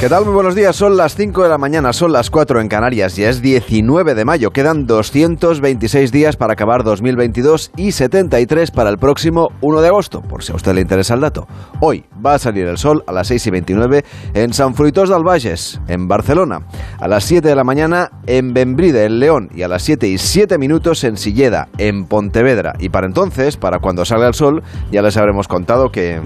¿Qué 0.00 0.08
tal? 0.08 0.24
Muy 0.24 0.32
buenos 0.32 0.54
días. 0.54 0.76
Son 0.76 0.96
las 0.96 1.14
5 1.14 1.42
de 1.42 1.50
la 1.50 1.58
mañana, 1.58 1.92
son 1.92 2.10
las 2.10 2.30
4 2.30 2.62
en 2.62 2.68
Canarias. 2.68 3.16
Ya 3.16 3.28
es 3.28 3.42
19 3.42 4.14
de 4.14 4.24
mayo. 4.24 4.50
Quedan 4.50 4.86
226 4.86 6.10
días 6.10 6.36
para 6.36 6.54
acabar 6.54 6.84
2022 6.84 7.70
y 7.76 7.92
73 7.92 8.70
para 8.70 8.88
el 8.88 8.96
próximo 8.96 9.52
1 9.60 9.82
de 9.82 9.88
agosto, 9.88 10.22
por 10.22 10.42
si 10.42 10.52
a 10.52 10.54
usted 10.54 10.72
le 10.72 10.80
interesa 10.80 11.12
el 11.12 11.20
dato. 11.20 11.46
Hoy 11.80 12.06
va 12.24 12.32
a 12.32 12.38
salir 12.38 12.66
el 12.66 12.78
sol 12.78 13.04
a 13.06 13.12
las 13.12 13.26
6 13.26 13.48
y 13.48 13.50
29 13.50 14.04
en 14.32 14.54
San 14.54 14.74
Fruitos 14.74 15.10
de 15.10 15.16
Albages, 15.16 15.82
en 15.86 16.08
Barcelona. 16.08 16.62
A 16.98 17.06
las 17.06 17.24
7 17.24 17.46
de 17.46 17.54
la 17.54 17.64
mañana 17.64 18.10
en 18.26 18.54
Bembride, 18.54 19.04
en 19.04 19.20
León. 19.20 19.50
Y 19.54 19.64
a 19.64 19.68
las 19.68 19.82
7 19.82 20.08
y 20.08 20.16
7 20.16 20.56
minutos 20.56 21.04
en 21.04 21.18
Silleda, 21.18 21.68
en 21.76 22.06
Pontevedra. 22.06 22.72
Y 22.78 22.88
para 22.88 23.06
entonces, 23.06 23.58
para 23.58 23.80
cuando 23.80 24.06
salga 24.06 24.28
el 24.28 24.34
sol, 24.34 24.62
ya 24.90 25.02
les 25.02 25.18
habremos 25.18 25.46
contado 25.46 25.92
que... 25.92 26.22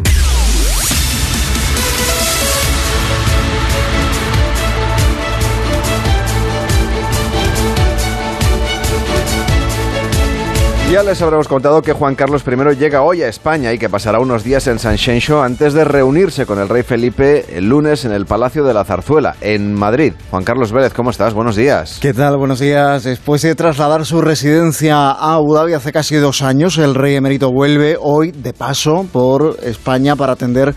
Ya 10.95 11.03
les 11.03 11.21
habremos 11.23 11.49
contado 11.49 11.83
que 11.83 11.93
Juan 11.93 12.15
Carlos 12.15 12.45
I 12.47 12.77
llega 12.77 13.03
hoy 13.03 13.21
a 13.23 13.29
España 13.29 13.73
y 13.73 13.79
que 13.79 13.89
pasará 13.89 14.21
unos 14.21 14.45
días 14.45 14.69
en 14.69 14.79
San 14.79 14.97
Xenxo 14.97 15.43
antes 15.43 15.75
de 15.75 15.83
reunirse 15.83 16.47
con 16.47 16.61
el 16.61 16.69
rey 16.69 16.85
Felipe 16.85 17.47
el 17.59 17.69
lunes 17.69 18.05
en 18.05 18.13
el 18.13 18.27
Palacio 18.27 18.63
de 18.63 18.75
la 18.75 18.85
Zarzuela, 18.85 19.35
en 19.41 19.75
Madrid. 19.75 20.13
Juan 20.31 20.45
Carlos 20.45 20.71
Vélez, 20.71 20.95
¿cómo 20.95 21.11
estás? 21.11 21.35
Buenos 21.35 21.57
días. 21.57 21.99
¿Qué 22.01 22.15
tal? 22.15 22.37
Buenos 22.37 22.61
días. 22.61 23.03
Después 23.03 23.43
de 23.43 23.57
trasladar 23.57 24.07
su 24.07 24.21
residencia 24.21 25.11
a 25.11 25.35
Abu 25.35 25.55
Dhabi 25.55 25.73
hace 25.73 25.91
casi 25.91 26.15
dos 26.15 26.43
años, 26.43 26.79
el 26.79 26.95
rey 26.95 27.17
emérito 27.17 27.51
vuelve 27.51 27.97
hoy 28.01 28.31
de 28.31 28.53
paso 28.53 29.05
por 29.13 29.57
España 29.65 30.15
para 30.15 30.35
atender 30.35 30.77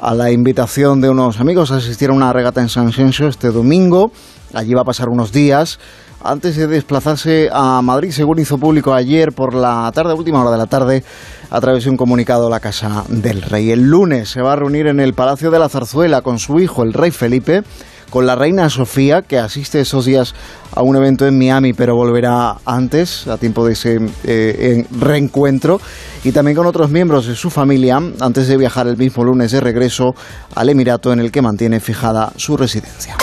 a 0.00 0.14
la 0.14 0.30
invitación 0.30 1.02
de 1.02 1.10
unos 1.10 1.40
amigos 1.40 1.72
a 1.72 1.76
asistir 1.76 2.08
a 2.08 2.14
una 2.14 2.32
regata 2.32 2.62
en 2.62 2.70
San 2.70 2.90
Xenxo 2.90 3.28
este 3.28 3.48
domingo. 3.48 4.12
Allí 4.54 4.72
va 4.72 4.80
a 4.80 4.86
pasar 4.86 5.10
unos 5.10 5.30
días 5.30 5.78
antes 6.22 6.56
de 6.56 6.66
desplazarse 6.66 7.48
a 7.52 7.80
Madrid, 7.82 8.10
según 8.10 8.38
hizo 8.38 8.58
público 8.58 8.92
ayer 8.92 9.32
por 9.32 9.54
la 9.54 9.90
tarde, 9.94 10.14
última 10.14 10.40
hora 10.40 10.50
de 10.50 10.58
la 10.58 10.66
tarde, 10.66 11.04
a 11.50 11.60
través 11.60 11.84
de 11.84 11.90
un 11.90 11.96
comunicado 11.96 12.50
la 12.50 12.60
Casa 12.60 13.04
del 13.08 13.42
Rey. 13.42 13.70
El 13.70 13.88
lunes 13.88 14.30
se 14.30 14.42
va 14.42 14.52
a 14.52 14.56
reunir 14.56 14.86
en 14.86 15.00
el 15.00 15.14
Palacio 15.14 15.50
de 15.50 15.58
la 15.58 15.68
Zarzuela 15.68 16.22
con 16.22 16.38
su 16.38 16.60
hijo, 16.60 16.82
el 16.82 16.92
rey 16.92 17.10
Felipe, 17.10 17.62
con 18.10 18.26
la 18.26 18.34
reina 18.34 18.70
Sofía, 18.70 19.22
que 19.22 19.38
asiste 19.38 19.80
esos 19.80 20.06
días 20.06 20.34
a 20.74 20.82
un 20.82 20.96
evento 20.96 21.26
en 21.26 21.38
Miami, 21.38 21.72
pero 21.72 21.94
volverá 21.94 22.56
antes, 22.64 23.26
a 23.26 23.36
tiempo 23.36 23.66
de 23.66 23.72
ese 23.74 24.00
eh, 24.24 24.86
reencuentro, 24.98 25.80
y 26.24 26.32
también 26.32 26.56
con 26.56 26.66
otros 26.66 26.90
miembros 26.90 27.26
de 27.26 27.34
su 27.34 27.50
familia, 27.50 28.00
antes 28.20 28.48
de 28.48 28.56
viajar 28.56 28.86
el 28.88 28.96
mismo 28.96 29.24
lunes 29.24 29.52
de 29.52 29.60
regreso 29.60 30.14
al 30.54 30.70
Emirato 30.70 31.12
en 31.12 31.20
el 31.20 31.30
que 31.30 31.42
mantiene 31.42 31.80
fijada 31.80 32.32
su 32.36 32.56
residencia. 32.56 33.16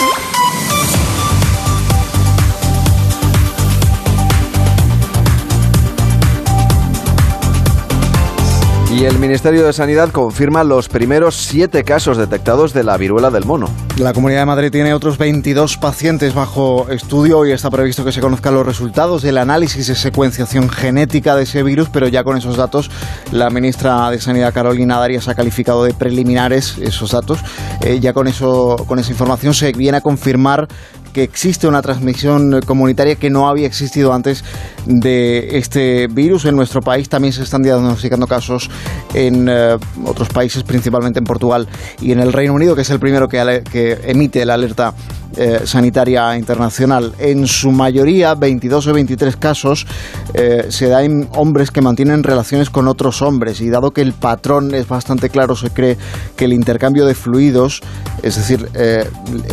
Y 8.96 9.04
el 9.04 9.18
Ministerio 9.18 9.66
de 9.66 9.74
Sanidad 9.74 10.10
confirma 10.10 10.64
los 10.64 10.88
primeros 10.88 11.34
siete 11.36 11.84
casos 11.84 12.16
detectados 12.16 12.72
de 12.72 12.82
la 12.82 12.96
viruela 12.96 13.30
del 13.30 13.44
mono. 13.44 13.68
La 13.98 14.14
Comunidad 14.14 14.40
de 14.40 14.46
Madrid 14.46 14.70
tiene 14.70 14.94
otros 14.94 15.18
22 15.18 15.76
pacientes 15.76 16.32
bajo 16.32 16.88
estudio 16.88 17.44
y 17.44 17.52
está 17.52 17.68
previsto 17.68 18.06
que 18.06 18.12
se 18.12 18.22
conozcan 18.22 18.54
los 18.54 18.64
resultados 18.64 19.20
del 19.20 19.36
análisis 19.36 19.88
de 19.88 19.94
secuenciación 19.94 20.70
genética 20.70 21.36
de 21.36 21.42
ese 21.42 21.62
virus, 21.62 21.90
pero 21.90 22.08
ya 22.08 22.24
con 22.24 22.38
esos 22.38 22.56
datos 22.56 22.90
la 23.32 23.50
ministra 23.50 24.10
de 24.10 24.18
Sanidad 24.18 24.54
Carolina 24.54 24.98
Darias 24.98 25.28
ha 25.28 25.34
calificado 25.34 25.84
de 25.84 25.92
preliminares 25.92 26.78
esos 26.78 27.10
datos. 27.10 27.40
Eh, 27.82 28.00
ya 28.00 28.14
con 28.14 28.28
eso, 28.28 28.76
con 28.88 28.98
esa 28.98 29.10
información 29.10 29.52
se 29.52 29.72
viene 29.72 29.98
a 29.98 30.00
confirmar 30.00 30.68
que 31.16 31.22
existe 31.22 31.66
una 31.66 31.80
transmisión 31.80 32.60
comunitaria 32.66 33.14
que 33.14 33.30
no 33.30 33.48
había 33.48 33.66
existido 33.66 34.12
antes 34.12 34.44
de 34.84 35.56
este 35.56 36.08
virus. 36.08 36.44
En 36.44 36.54
nuestro 36.54 36.82
país 36.82 37.08
también 37.08 37.32
se 37.32 37.42
están 37.42 37.62
diagnosticando 37.62 38.26
casos 38.26 38.68
en 39.14 39.48
eh, 39.48 39.78
otros 40.04 40.28
países, 40.28 40.62
principalmente 40.62 41.18
en 41.18 41.24
Portugal 41.24 41.68
y 42.02 42.12
en 42.12 42.20
el 42.20 42.34
Reino 42.34 42.52
Unido, 42.52 42.74
que 42.74 42.82
es 42.82 42.90
el 42.90 43.00
primero 43.00 43.28
que, 43.28 43.62
que 43.72 43.98
emite 44.04 44.44
la 44.44 44.54
alerta 44.54 44.92
eh, 45.36 45.60
sanitaria 45.64 46.36
internacional. 46.36 47.12
En 47.18 47.46
su 47.46 47.70
mayoría, 47.70 48.34
22 48.34 48.86
o 48.86 48.92
23 48.92 49.36
casos, 49.36 49.86
eh, 50.34 50.66
se 50.68 50.88
da 50.88 51.02
en 51.02 51.28
hombres 51.34 51.70
que 51.70 51.80
mantienen 51.80 52.22
relaciones 52.22 52.70
con 52.70 52.88
otros 52.88 53.22
hombres. 53.22 53.60
Y 53.60 53.68
dado 53.68 53.90
que 53.90 54.02
el 54.02 54.12
patrón 54.12 54.74
es 54.74 54.88
bastante 54.88 55.28
claro, 55.28 55.54
se 55.54 55.70
cree 55.70 55.96
que 56.36 56.46
el 56.46 56.52
intercambio 56.52 57.06
de 57.06 57.14
fluidos, 57.14 57.82
es 58.22 58.36
decir, 58.36 58.68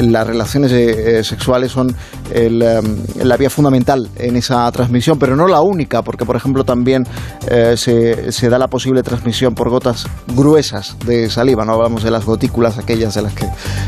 las 0.02 0.28
relaciones 0.28 0.72
sexuales 1.28 1.72
son 1.72 1.96
la 2.34 3.38
vía 3.38 3.50
fundamental 3.50 4.10
en 4.16 4.36
esa 4.36 4.72
transmisión, 4.72 5.20
pero 5.20 5.36
no 5.36 5.48
la 5.48 5.62
única, 5.62 6.02
porque 6.02 6.26
por 6.26 6.36
ejemplo 6.36 6.64
también 6.64 7.06
se, 7.76 8.32
se 8.32 8.50
da 8.50 8.58
la 8.58 8.68
posible 8.68 9.04
transmisión 9.04 9.54
por 9.54 9.70
gotas 9.70 10.08
gruesas 10.36 10.98
de 11.06 11.30
saliva, 11.30 11.66
no 11.66 11.74
hablamos 11.74 12.04
de 12.04 12.12
las 12.12 12.26
gotículas 12.26 12.78
aquellas 12.78 13.14
de 13.16 13.22
las 13.22 13.34
que 13.34 13.48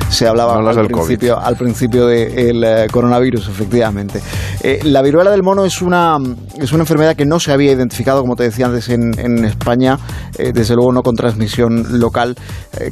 se 0.10 0.28
hablaba 0.28 0.58
al, 0.58 0.88
principio, 0.88 1.40
al 1.40 1.56
principio 1.56 1.85
del 1.90 2.64
eh, 2.64 2.88
coronavirus, 2.92 3.50
efectivamente. 3.50 4.22
Eh, 4.62 4.80
la 4.84 5.02
viruela 5.02 5.32
del 5.32 5.44
mono 5.44 5.66
es 5.66 5.82
una, 5.82 6.18
es 6.60 6.72
una 6.72 6.84
enfermedad 6.84 7.16
que 7.16 7.26
no 7.26 7.40
se 7.40 7.52
había 7.52 7.72
identificado, 7.72 8.22
como 8.22 8.36
te 8.36 8.44
decía 8.44 8.68
antes, 8.68 8.90
en, 8.90 9.18
en 9.20 9.46
España, 9.46 9.98
eh, 10.38 10.52
desde 10.54 10.76
luego 10.76 10.92
no 10.92 11.04
con 11.04 11.16
transmisión 11.16 12.00
local, 12.00 12.36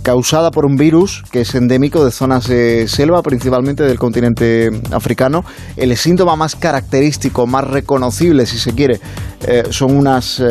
causada 0.01 0.51
por 0.51 0.65
un 0.65 0.75
virus 0.75 1.23
que 1.31 1.41
es 1.41 1.55
endémico 1.55 2.03
de 2.05 2.11
zonas 2.11 2.47
de 2.47 2.87
selva, 2.87 3.21
principalmente 3.21 3.83
del 3.83 3.99
continente 3.99 4.69
africano. 4.91 5.43
El 5.75 5.95
síntoma 5.97 6.35
más 6.35 6.55
característico, 6.55 7.47
más 7.47 7.65
reconocible, 7.65 8.45
si 8.45 8.57
se 8.57 8.73
quiere, 8.73 8.99
son 9.71 9.95
unas 9.95 10.41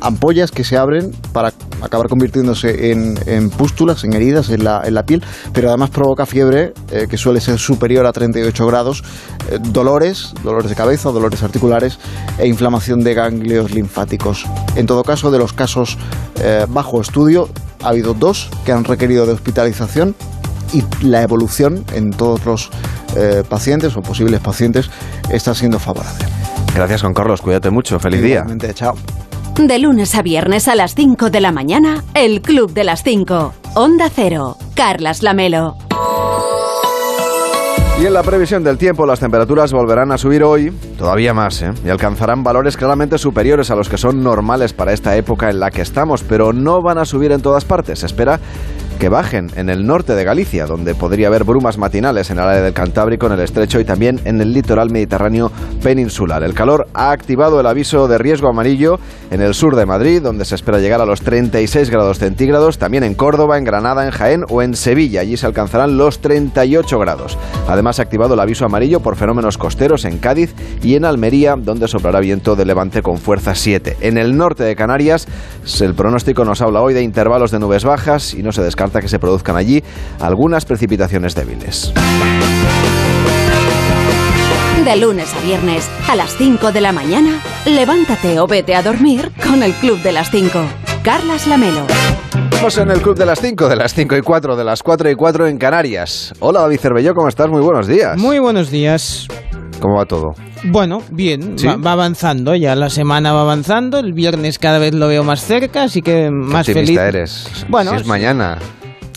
ampollas 0.00 0.50
que 0.50 0.64
se 0.64 0.76
abren 0.76 1.10
para 1.32 1.52
acabar 1.84 2.08
convirtiéndose 2.08 2.90
en, 2.90 3.50
pústulas, 3.50 4.04
en 4.04 4.14
heridas 4.14 4.50
en 4.50 4.64
la, 4.64 5.02
piel, 5.04 5.22
pero 5.52 5.68
además 5.68 5.90
provoca 5.90 6.26
fiebre 6.26 6.72
eh, 6.90 7.06
que 7.08 7.16
suele 7.16 7.40
ser 7.40 7.58
superior 7.58 8.06
a 8.06 8.12
38 8.12 8.66
grados, 8.66 9.04
eh, 9.50 9.58
dolores, 9.60 10.32
dolores 10.42 10.70
de 10.70 10.76
cabeza, 10.76 11.10
dolores 11.10 11.42
articulares 11.42 11.98
e 12.38 12.46
inflamación 12.46 13.00
de 13.00 13.14
ganglios 13.14 13.72
linfáticos. 13.72 14.46
En 14.76 14.86
todo 14.86 15.02
caso, 15.04 15.30
de 15.30 15.38
los 15.38 15.52
casos 15.52 15.98
eh, 16.40 16.66
bajo 16.68 17.00
estudio, 17.00 17.48
ha 17.82 17.88
habido 17.88 18.14
dos 18.14 18.48
que 18.64 18.72
han 18.72 18.84
requerido 18.84 19.26
de 19.26 19.32
hospitalización 19.32 20.14
y 20.72 20.82
la 21.04 21.22
evolución 21.22 21.84
en 21.92 22.10
todos 22.10 22.44
los 22.46 22.70
pacientes 23.48 23.96
o 23.96 24.02
posibles 24.02 24.40
pacientes 24.40 24.90
está 25.30 25.54
siendo 25.54 25.78
favorable. 25.78 26.24
Gracias, 26.74 27.02
Juan 27.02 27.14
Carlos. 27.14 27.40
Cuídate 27.40 27.70
mucho. 27.70 27.98
Feliz 28.00 28.22
día. 28.22 28.44
Chao. 28.74 28.94
De 29.56 29.78
lunes 29.78 30.14
a 30.16 30.22
viernes 30.22 30.66
a 30.66 30.74
las 30.74 30.96
5 30.96 31.30
de 31.30 31.40
la 31.40 31.52
mañana, 31.52 32.02
el 32.14 32.42
Club 32.42 32.72
de 32.72 32.82
las 32.82 33.04
5. 33.04 33.54
Onda 33.76 34.10
Cero. 34.12 34.56
Carlas 34.74 35.22
Lamelo. 35.22 35.76
Y 38.00 38.06
en 38.06 38.12
la 38.12 38.24
previsión 38.24 38.64
del 38.64 38.76
tiempo, 38.76 39.06
las 39.06 39.20
temperaturas 39.20 39.72
volverán 39.72 40.10
a 40.10 40.18
subir 40.18 40.42
hoy, 40.42 40.72
todavía 40.98 41.32
más, 41.32 41.62
¿eh? 41.62 41.70
y 41.84 41.88
alcanzarán 41.90 42.42
valores 42.42 42.76
claramente 42.76 43.18
superiores 43.18 43.70
a 43.70 43.76
los 43.76 43.88
que 43.88 43.96
son 43.96 44.24
normales 44.24 44.72
para 44.72 44.92
esta 44.92 45.16
época 45.16 45.48
en 45.48 45.60
la 45.60 45.70
que 45.70 45.82
estamos, 45.82 46.24
pero 46.24 46.52
no 46.52 46.82
van 46.82 46.98
a 46.98 47.04
subir 47.04 47.30
en 47.30 47.40
todas 47.40 47.64
partes. 47.64 48.00
Se 48.00 48.06
espera 48.06 48.40
que 48.98 49.08
bajen 49.08 49.50
en 49.56 49.68
el 49.68 49.86
norte 49.86 50.14
de 50.14 50.24
Galicia, 50.24 50.66
donde 50.66 50.94
podría 50.94 51.26
haber 51.28 51.44
brumas 51.44 51.78
matinales 51.78 52.30
en 52.30 52.38
el 52.38 52.44
área 52.44 52.62
del 52.62 52.72
Cantábrico, 52.72 53.26
en 53.26 53.32
el 53.32 53.40
estrecho 53.40 53.80
y 53.80 53.84
también 53.84 54.20
en 54.24 54.40
el 54.40 54.52
litoral 54.52 54.90
mediterráneo 54.90 55.50
peninsular. 55.82 56.42
El 56.42 56.54
calor 56.54 56.86
ha 56.94 57.10
activado 57.10 57.60
el 57.60 57.66
aviso 57.66 58.08
de 58.08 58.18
riesgo 58.18 58.48
amarillo 58.48 58.98
en 59.30 59.40
el 59.42 59.54
sur 59.54 59.76
de 59.76 59.86
Madrid, 59.86 60.22
donde 60.22 60.44
se 60.44 60.54
espera 60.54 60.78
llegar 60.78 61.00
a 61.00 61.06
los 61.06 61.22
36 61.22 61.90
grados 61.90 62.18
centígrados, 62.18 62.78
también 62.78 63.04
en 63.04 63.14
Córdoba, 63.14 63.58
en 63.58 63.64
Granada, 63.64 64.04
en 64.04 64.12
Jaén 64.12 64.44
o 64.48 64.62
en 64.62 64.76
Sevilla. 64.76 65.22
Allí 65.22 65.36
se 65.36 65.46
alcanzarán 65.46 65.96
los 65.96 66.20
38 66.20 66.98
grados. 66.98 67.36
Además, 67.68 67.98
ha 67.98 68.02
activado 68.02 68.34
el 68.34 68.40
aviso 68.40 68.64
amarillo 68.64 69.00
por 69.00 69.16
fenómenos 69.16 69.58
costeros 69.58 70.04
en 70.04 70.18
Cádiz 70.18 70.54
y 70.82 70.94
en 70.94 71.04
Almería, 71.04 71.56
donde 71.56 71.88
soplará 71.88 72.20
viento 72.20 72.56
de 72.56 72.64
levante 72.64 73.02
con 73.02 73.18
fuerza 73.18 73.54
7. 73.54 73.96
En 74.00 74.18
el 74.18 74.36
norte 74.36 74.62
de 74.62 74.76
Canarias, 74.76 75.26
el 75.80 75.94
pronóstico 75.94 76.44
nos 76.44 76.60
habla 76.60 76.80
hoy 76.80 76.94
de 76.94 77.02
intervalos 77.02 77.50
de 77.50 77.58
nubes 77.58 77.84
bajas 77.84 78.34
y 78.34 78.42
no 78.42 78.52
se 78.52 78.62
descarta 78.62 78.83
que 78.92 79.08
se 79.08 79.18
produzcan 79.18 79.56
allí 79.56 79.82
algunas 80.20 80.64
precipitaciones 80.64 81.34
débiles. 81.34 81.92
De 84.84 84.96
lunes 84.96 85.32
a 85.34 85.40
viernes, 85.40 85.88
a 86.08 86.16
las 86.16 86.36
5 86.36 86.72
de 86.72 86.80
la 86.80 86.92
mañana, 86.92 87.40
levántate 87.64 88.38
o 88.38 88.46
vete 88.46 88.74
a 88.74 88.82
dormir 88.82 89.32
con 89.42 89.62
el 89.62 89.72
Club 89.72 89.98
de 90.02 90.12
las 90.12 90.30
5. 90.30 90.60
Carlas 91.02 91.46
Lamelo. 91.46 91.86
Estamos 92.50 92.78
en 92.78 92.90
el 92.90 93.00
Club 93.00 93.16
de 93.16 93.26
las 93.26 93.40
5, 93.40 93.68
de 93.68 93.76
las 93.76 93.94
5 93.94 94.16
y 94.16 94.20
4, 94.20 94.56
de 94.56 94.64
las 94.64 94.82
4 94.82 95.10
y 95.10 95.14
4 95.14 95.46
en 95.48 95.58
Canarias. 95.58 96.34
Hola 96.40 96.60
David 96.60 96.80
Cervelló, 96.80 97.14
¿cómo 97.14 97.28
estás? 97.28 97.48
Muy 97.48 97.62
buenos 97.62 97.86
días. 97.86 98.18
Muy 98.18 98.38
buenos 98.38 98.70
días. 98.70 99.28
¿Cómo 99.84 99.98
va 99.98 100.06
todo? 100.06 100.32
Bueno, 100.70 101.02
bien, 101.10 101.58
¿Sí? 101.58 101.66
va, 101.66 101.76
va 101.76 101.92
avanzando, 101.92 102.54
ya 102.54 102.74
la 102.74 102.88
semana 102.88 103.34
va 103.34 103.42
avanzando, 103.42 103.98
el 103.98 104.14
viernes 104.14 104.58
cada 104.58 104.78
vez 104.78 104.94
lo 104.94 105.08
veo 105.08 105.24
más 105.24 105.42
cerca, 105.44 105.82
así 105.82 106.00
que 106.00 106.30
más 106.30 106.64
Qué 106.64 106.72
feliz. 106.72 106.98
eres. 106.98 107.66
Bueno, 107.68 107.90
si 107.90 107.96
es 107.96 108.02
sí. 108.04 108.08
mañana. 108.08 108.56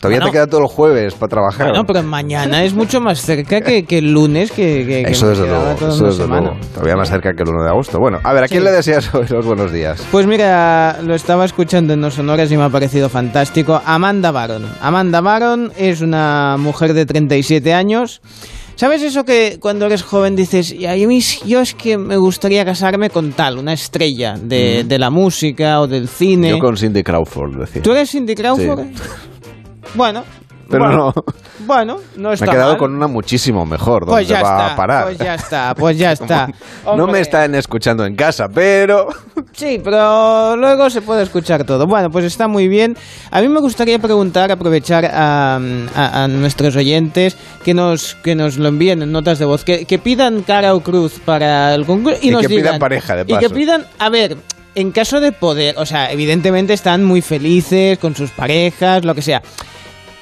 Todavía 0.01 0.19
Bueno. 0.19 0.25
te 0.25 0.31
queda 0.33 0.47
todo 0.47 0.61
el 0.63 0.67
jueves 0.67 1.13
para 1.15 1.29
trabajar. 1.29 1.69
Bueno, 1.69 1.85
pero 1.87 2.03
mañana 2.03 2.65
es 2.65 2.73
mucho 2.73 2.99
más 2.99 3.21
cerca 3.21 3.61
que, 3.61 3.85
que 3.85 3.99
el 3.99 4.11
lunes, 4.11 4.51
que, 4.51 5.03
Eso 5.07 5.29
desde 5.29 5.47
luego, 5.47 5.71
eso 5.71 6.05
desde 6.05 6.27
luego. 6.27 6.51
Todavía 6.73 6.97
más 6.97 7.09
cerca 7.09 7.31
que 7.33 7.43
el 7.43 7.49
1 7.49 7.63
de 7.63 7.69
agosto. 7.69 7.97
Bueno, 7.99 8.19
a 8.21 8.33
ver, 8.33 8.43
¿a 8.43 8.47
quién 8.49 8.59
Sí. 8.59 8.65
le 8.65 8.71
deseas 8.73 9.13
hoy 9.15 9.25
los 9.29 9.45
buenos 9.45 9.71
días? 9.71 10.05
Pues 10.11 10.27
mira, 10.27 10.97
lo 11.01 11.15
estaba 11.15 11.45
escuchando 11.45 11.93
en 11.93 12.01
No 12.01 12.11
Sonoras 12.11 12.51
y 12.51 12.57
me 12.57 12.63
ha 12.65 12.69
parecido 12.69 13.07
fantástico. 13.07 13.81
Amanda 13.85 14.31
Baron. 14.31 14.65
Amanda 14.81 15.21
Baron 15.21 15.71
es 15.77 16.01
una 16.01 16.57
mujer 16.59 16.93
de 16.93 17.05
37 17.05 17.73
años. 17.73 18.21
¿Sabes 18.77 19.01
eso 19.01 19.25
que 19.25 19.57
cuando 19.59 19.87
eres 19.87 20.03
joven 20.03 20.35
dices, 20.35 20.71
"Y 20.71 20.85
a 20.85 20.93
mí, 20.93 21.19
yo 21.45 21.61
es 21.61 21.73
que 21.73 21.97
me 21.97 22.15
gustaría 22.15 22.63
casarme 22.63 23.09
con 23.09 23.33
tal, 23.33 23.57
una 23.57 23.73
estrella 23.73 24.37
de, 24.39 24.83
de 24.83 24.99
la 24.99 25.09
música 25.09 25.81
o 25.81 25.87
del 25.87 26.07
cine? 26.07 26.51
Yo 26.51 26.59
con 26.59 26.77
Cindy 26.77 27.01
Crawford, 27.03 27.57
decía. 27.59 27.81
¿Tú 27.81 27.91
eres 27.91 28.11
Cindy 28.11 28.35
Crawford? 28.35 28.85
Bueno. 29.95 30.23
Pero 30.69 30.85
bueno, 30.85 31.13
no. 31.15 31.23
Bueno, 31.65 31.97
no 32.17 32.29
Me 32.29 32.33
está 32.35 32.45
he 32.45 32.49
quedado 32.49 32.69
mal. 32.71 32.77
con 32.77 32.95
una 32.95 33.07
muchísimo 33.07 33.65
mejor. 33.65 34.05
¿Dónde 34.05 34.13
Pues 34.23 34.27
ya 34.27 34.41
va 34.41 34.49
está, 34.61 34.73
a 34.73 34.75
parar? 34.75 35.03
pues 35.05 35.17
ya 35.17 35.33
está, 35.35 35.75
pues 35.75 35.97
ya 35.97 36.11
está. 36.13 36.47
no 36.85 36.95
me 36.95 37.03
Hombre. 37.03 37.21
están 37.21 37.55
escuchando 37.55 38.05
en 38.05 38.15
casa, 38.15 38.47
pero... 38.53 39.07
Sí, 39.53 39.81
pero 39.83 40.55
luego 40.55 40.87
se 40.91 41.01
puede 41.01 41.23
escuchar 41.23 41.63
todo. 41.63 41.87
Bueno, 41.87 42.11
pues 42.11 42.25
está 42.25 42.47
muy 42.47 42.67
bien. 42.67 42.95
A 43.31 43.41
mí 43.41 43.47
me 43.47 43.59
gustaría 43.59 43.97
preguntar, 43.97 44.51
aprovechar 44.51 45.05
a, 45.05 45.55
a- 45.55 46.23
a 46.23 46.27
nuestros 46.27 46.75
oyentes 46.75 47.35
que 47.63 47.73
nos, 47.73 48.13
que 48.15 48.35
nos 48.35 48.57
lo 48.57 48.67
envíen 48.67 49.01
en 49.01 49.11
notas 49.11 49.39
de 49.39 49.45
voz, 49.45 49.63
que, 49.63 49.85
que 49.85 49.97
pidan 49.97 50.43
cara 50.43 50.75
o 50.75 50.81
cruz 50.81 51.19
para 51.25 51.73
el 51.73 51.85
concurso 51.87 52.19
y, 52.21 52.27
Y 52.27 52.31
nos 52.31 52.41
que 52.43 52.49
pidan 52.49 52.75
digan- 52.75 52.79
pareja, 52.79 53.15
de 53.15 53.21
Y 53.23 53.25
que 53.25 53.33
paso. 53.35 53.55
pidan, 53.55 53.85
a 53.97 54.09
ver, 54.09 54.37
en 54.75 54.91
caso 54.91 55.19
de 55.19 55.31
poder, 55.31 55.75
o 55.79 55.87
sea, 55.87 56.11
evidentemente 56.11 56.73
están 56.73 57.03
muy 57.03 57.21
felices 57.21 57.97
con 57.97 58.15
sus 58.15 58.29
parejas, 58.29 59.03
lo 59.05 59.15
que 59.15 59.23
sea. 59.23 59.41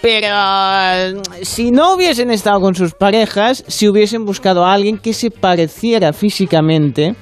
Pero 0.06 1.24
si 1.42 1.72
no 1.72 1.96
hubiesen 1.96 2.30
estado 2.30 2.60
con 2.62 2.76
sus 2.76 2.94
parejas, 2.94 3.64
si 3.68 3.88
hubiesen 3.88 4.24
buscado 4.24 4.64
a 4.64 4.72
alguien 4.72 5.00
que 5.00 5.14
se 5.14 5.32
pareciera 5.32 6.14
físicamente 6.14 7.16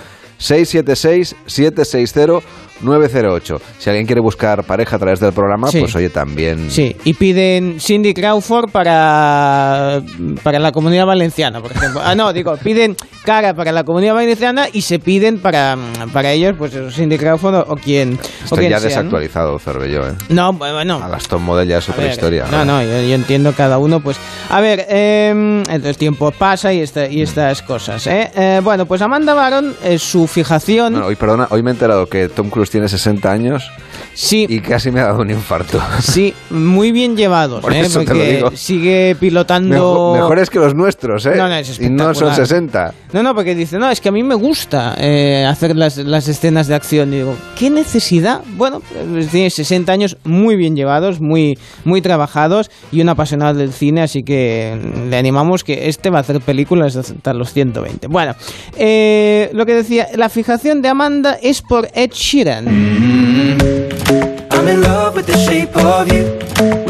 676-760-908. 2.82 3.60
Si 3.78 3.90
alguien 3.90 4.06
quiere 4.06 4.20
buscar 4.20 4.64
pareja 4.64 4.96
a 4.96 4.98
través 4.98 5.20
del 5.20 5.32
programa, 5.32 5.68
Sí. 5.70 5.80
pues 5.80 5.94
oye, 5.96 6.10
también... 6.10 6.70
Sí, 6.70 6.96
y 7.04 7.14
piden 7.14 7.80
Cindy 7.80 8.14
Crawford 8.14 8.70
para, 8.70 10.00
para 10.42 10.58
la 10.58 10.72
comunidad 10.72 11.06
valenciana, 11.06 11.60
por 11.60 11.72
ejemplo. 11.72 12.00
Ah, 12.04 12.14
no, 12.14 12.32
digo, 12.32 12.56
piden 12.62 12.96
cara 13.24 13.54
para 13.54 13.72
la 13.72 13.84
comunidad 13.84 14.14
valenciana 14.14 14.66
y 14.72 14.82
se 14.82 14.98
piden 14.98 15.38
para, 15.40 15.76
para 16.12 16.32
ellos, 16.32 16.54
pues 16.58 16.72
Cindy 16.94 17.18
Crawford 17.18 17.54
o, 17.54 17.64
o 17.68 17.76
quien, 17.76 18.14
o 18.14 18.44
Estoy 18.44 18.58
quien 18.60 18.70
ya 18.70 18.78
sea, 18.80 18.88
¿no? 18.88 18.94
desactualizado, 18.96 19.58
Cervelló, 19.58 20.08
¿eh? 20.08 20.12
No, 20.30 20.52
bueno, 20.52 21.02
A 21.02 21.08
las 21.08 21.28
top 21.28 21.40
model 21.40 21.68
ya 21.68 21.78
es 21.78 21.88
otra 21.88 22.02
ver, 22.04 22.12
historia. 22.12 22.46
No, 22.50 22.64
no, 22.64 22.82
yo, 22.82 22.88
yo 23.02 23.14
entiendo 23.14 23.52
cada 23.56 23.78
uno, 23.78 24.00
pues. 24.00 24.16
A 24.48 24.60
ver, 24.60 24.86
eh, 24.88 25.62
el 25.70 25.96
tiempo 25.96 26.30
pasa 26.32 26.72
y, 26.72 26.80
esta- 26.80 27.06
y 27.08 27.22
estas 27.22 27.62
cosas, 27.62 28.06
¿eh? 28.06 28.30
Eh, 28.34 28.60
Bueno, 28.62 28.86
pues 28.86 29.02
Amanda 29.02 29.34
Baron, 29.34 29.74
eh, 29.84 29.98
su 29.98 30.26
fijación. 30.26 30.92
Bueno, 30.94 31.06
hoy, 31.08 31.16
perdona, 31.16 31.46
hoy 31.50 31.62
me 31.62 31.70
he 31.70 31.72
enterado 31.74 32.06
que 32.06 32.28
Tom 32.28 32.48
Cruise 32.50 32.69
tiene 32.70 32.88
60 32.88 33.30
años 33.30 33.70
sí, 34.14 34.46
y 34.48 34.60
casi 34.60 34.90
me 34.90 35.00
ha 35.00 35.06
dado 35.06 35.20
un 35.20 35.30
infarto. 35.30 35.80
sí, 36.00 36.34
muy 36.50 36.92
bien 36.92 37.16
llevados, 37.16 37.60
Por 37.62 37.72
¿eh? 37.72 37.80
eso 37.80 38.00
te 38.00 38.06
lo 38.06 38.10
Porque 38.14 38.32
digo. 38.36 38.50
sigue 38.54 39.16
pilotando. 39.18 39.74
Mejor- 39.74 40.18
mejores 40.20 40.50
que 40.50 40.58
los 40.58 40.74
nuestros, 40.74 41.26
¿eh? 41.26 41.34
No, 41.36 41.48
no, 41.48 41.54
es 41.56 41.80
y 41.80 41.88
no 41.90 42.14
son 42.14 42.28
espectacular. 42.28 42.36
60. 42.36 42.94
No, 43.12 43.22
no, 43.22 43.34
porque 43.34 43.54
dice, 43.54 43.78
no, 43.78 43.90
es 43.90 44.00
que 44.00 44.08
a 44.08 44.12
mí 44.12 44.22
me 44.22 44.34
gusta 44.34 44.94
eh, 44.98 45.44
hacer 45.48 45.76
las, 45.76 45.96
las 45.98 46.28
escenas 46.28 46.66
de 46.68 46.74
acción. 46.74 47.12
Y 47.12 47.16
digo, 47.18 47.36
¿qué 47.58 47.70
necesidad? 47.70 48.40
Bueno, 48.56 48.80
pues 49.12 49.28
tiene 49.28 49.50
60 49.50 49.92
años 49.92 50.16
muy 50.24 50.56
bien 50.56 50.76
llevados, 50.76 51.20
muy, 51.20 51.58
muy 51.84 52.00
trabajados 52.02 52.70
y 52.92 53.00
un 53.00 53.08
apasionado 53.08 53.54
del 53.54 53.72
cine, 53.72 54.02
así 54.02 54.22
que 54.22 54.78
le 55.08 55.16
animamos 55.16 55.64
que 55.64 55.88
este 55.88 56.10
va 56.10 56.18
a 56.18 56.20
hacer 56.20 56.40
películas 56.40 56.96
hasta 56.96 57.32
los 57.34 57.52
120. 57.52 58.06
Bueno, 58.08 58.34
eh, 58.76 59.50
lo 59.52 59.66
que 59.66 59.74
decía, 59.74 60.08
la 60.14 60.28
fijación 60.28 60.82
de 60.82 60.88
Amanda 60.88 61.36
es 61.42 61.62
por 61.62 61.88
Ed 61.94 62.10
Sheeran. 62.12 62.59
Mm-hmm. 62.68 64.52
I'm 64.52 64.68
in 64.68 64.82
love 64.82 65.16
with 65.16 65.26
the 65.26 65.36
shape 65.38 65.74
of 65.76 66.12
you. 66.12 66.89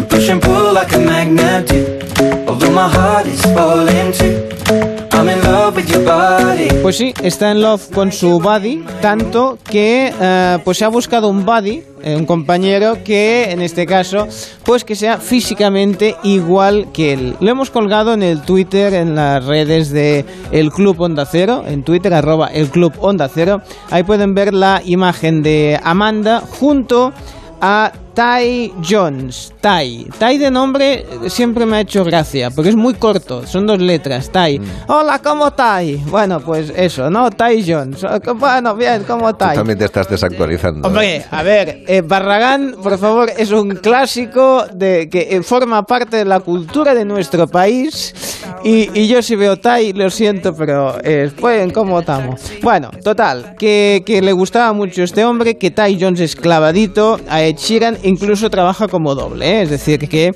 Body. 6.05 6.69
Pues 6.83 6.97
sí, 6.97 7.15
está 7.23 7.51
en 7.51 7.63
love 7.63 7.91
con 7.91 8.13
su 8.13 8.39
buddy, 8.39 8.85
tanto 9.01 9.59
que 9.65 10.13
eh, 10.21 10.59
pues 10.63 10.77
se 10.77 10.85
ha 10.85 10.89
buscado 10.89 11.29
un 11.29 11.47
buddy, 11.47 11.83
eh, 12.03 12.17
un 12.17 12.27
compañero 12.27 12.99
que 13.03 13.51
en 13.51 13.63
este 13.63 13.87
caso, 13.87 14.29
pues 14.65 14.85
que 14.85 14.95
sea 14.95 15.17
físicamente 15.19 16.17
igual 16.23 16.89
que 16.93 17.15
él. 17.15 17.37
Lo 17.41 17.51
hemos 17.51 17.71
colgado 17.71 18.13
en 18.13 18.23
el 18.23 18.43
Twitter, 18.43 18.93
en 18.93 19.15
las 19.15 19.45
redes 19.47 19.91
de 19.91 20.27
el 20.53 20.71
Club 20.71 21.01
Onda 21.01 21.25
Cero, 21.25 21.65
en 21.67 21.83
Twitter 21.83 22.13
arroba 22.13 22.49
el 22.49 22.69
Club 22.69 22.93
Onda 23.01 23.31
Cero. 23.33 23.63
Ahí 23.91 24.03
pueden 24.03 24.35
ver 24.35 24.53
la 24.53 24.83
imagen 24.85 25.43
de 25.43 25.81
Amanda 25.83 26.41
junto 26.41 27.15
Ty 27.61 28.73
Jones. 28.83 29.53
Ty. 29.61 30.09
Ty 30.19 30.39
de 30.39 30.51
nombre 30.51 31.07
siempre 31.29 31.67
me 31.67 31.77
ha 31.77 31.81
hecho 31.81 32.05
gracia, 32.05 32.51
porque 32.51 32.71
es 32.71 32.77
muy 32.77 32.95
corto, 32.95 33.47
son 33.47 33.67
dos 33.67 33.79
letras, 33.79 34.31
Ty. 34.31 34.59
Mm. 34.59 34.65
Hola, 34.89 35.21
¿cómo 35.21 35.53
Ty? 35.53 35.97
Bueno, 36.07 36.41
pues 36.41 36.73
eso, 36.75 37.11
¿no? 37.11 37.31
Ty 37.31 37.65
Jones. 37.67 38.05
Bueno, 38.35 38.75
bien, 38.75 39.05
¿cómo 39.07 39.35
Tú 39.35 39.45
Ty? 39.47 39.55
también 39.55 39.79
te 39.79 39.85
estás 39.85 40.09
desactualizando. 40.09 40.89
Hombre, 40.89 41.25
a 41.31 41.43
ver, 41.43 41.85
eh, 41.87 42.01
Barragán, 42.01 42.77
por 42.83 42.99
favor, 42.99 43.31
es 43.37 43.53
un 43.53 43.77
clásico 43.77 44.67
de 44.73 45.09
que 45.09 45.41
forma 45.43 45.83
parte 45.85 46.17
de 46.17 46.25
la 46.25 46.41
cultura 46.41 46.95
de 46.95 47.05
nuestro 47.05 47.47
país. 47.47 48.15
Y, 48.65 49.07
yo 49.07 49.23
si 49.23 49.37
veo 49.37 49.57
Tai, 49.57 49.93
lo 49.93 50.11
siento, 50.11 50.55
pero 50.55 50.99
eh, 51.03 51.31
pues, 51.39 51.73
¿cómo 51.73 52.01
estamos? 52.01 52.41
Bueno, 52.63 52.91
total, 53.03 53.55
que, 53.59 54.03
que 54.05 54.21
le 54.21 54.33
gustaba 54.33 54.73
mucho 54.73 55.03
este 55.03 55.25
hombre, 55.25 55.57
que 55.57 55.71
Tai 55.71 55.99
Jones 56.01 56.21
es 56.21 56.37
clavadito, 56.37 57.19
a 57.29 57.43
Ed 57.43 57.57
incluso 58.03 58.51
trabaja 58.51 58.89
como 58.89 59.15
doble, 59.15 59.47
¿eh? 59.47 59.63
es 59.63 59.71
decir, 59.71 60.09
que, 60.09 60.33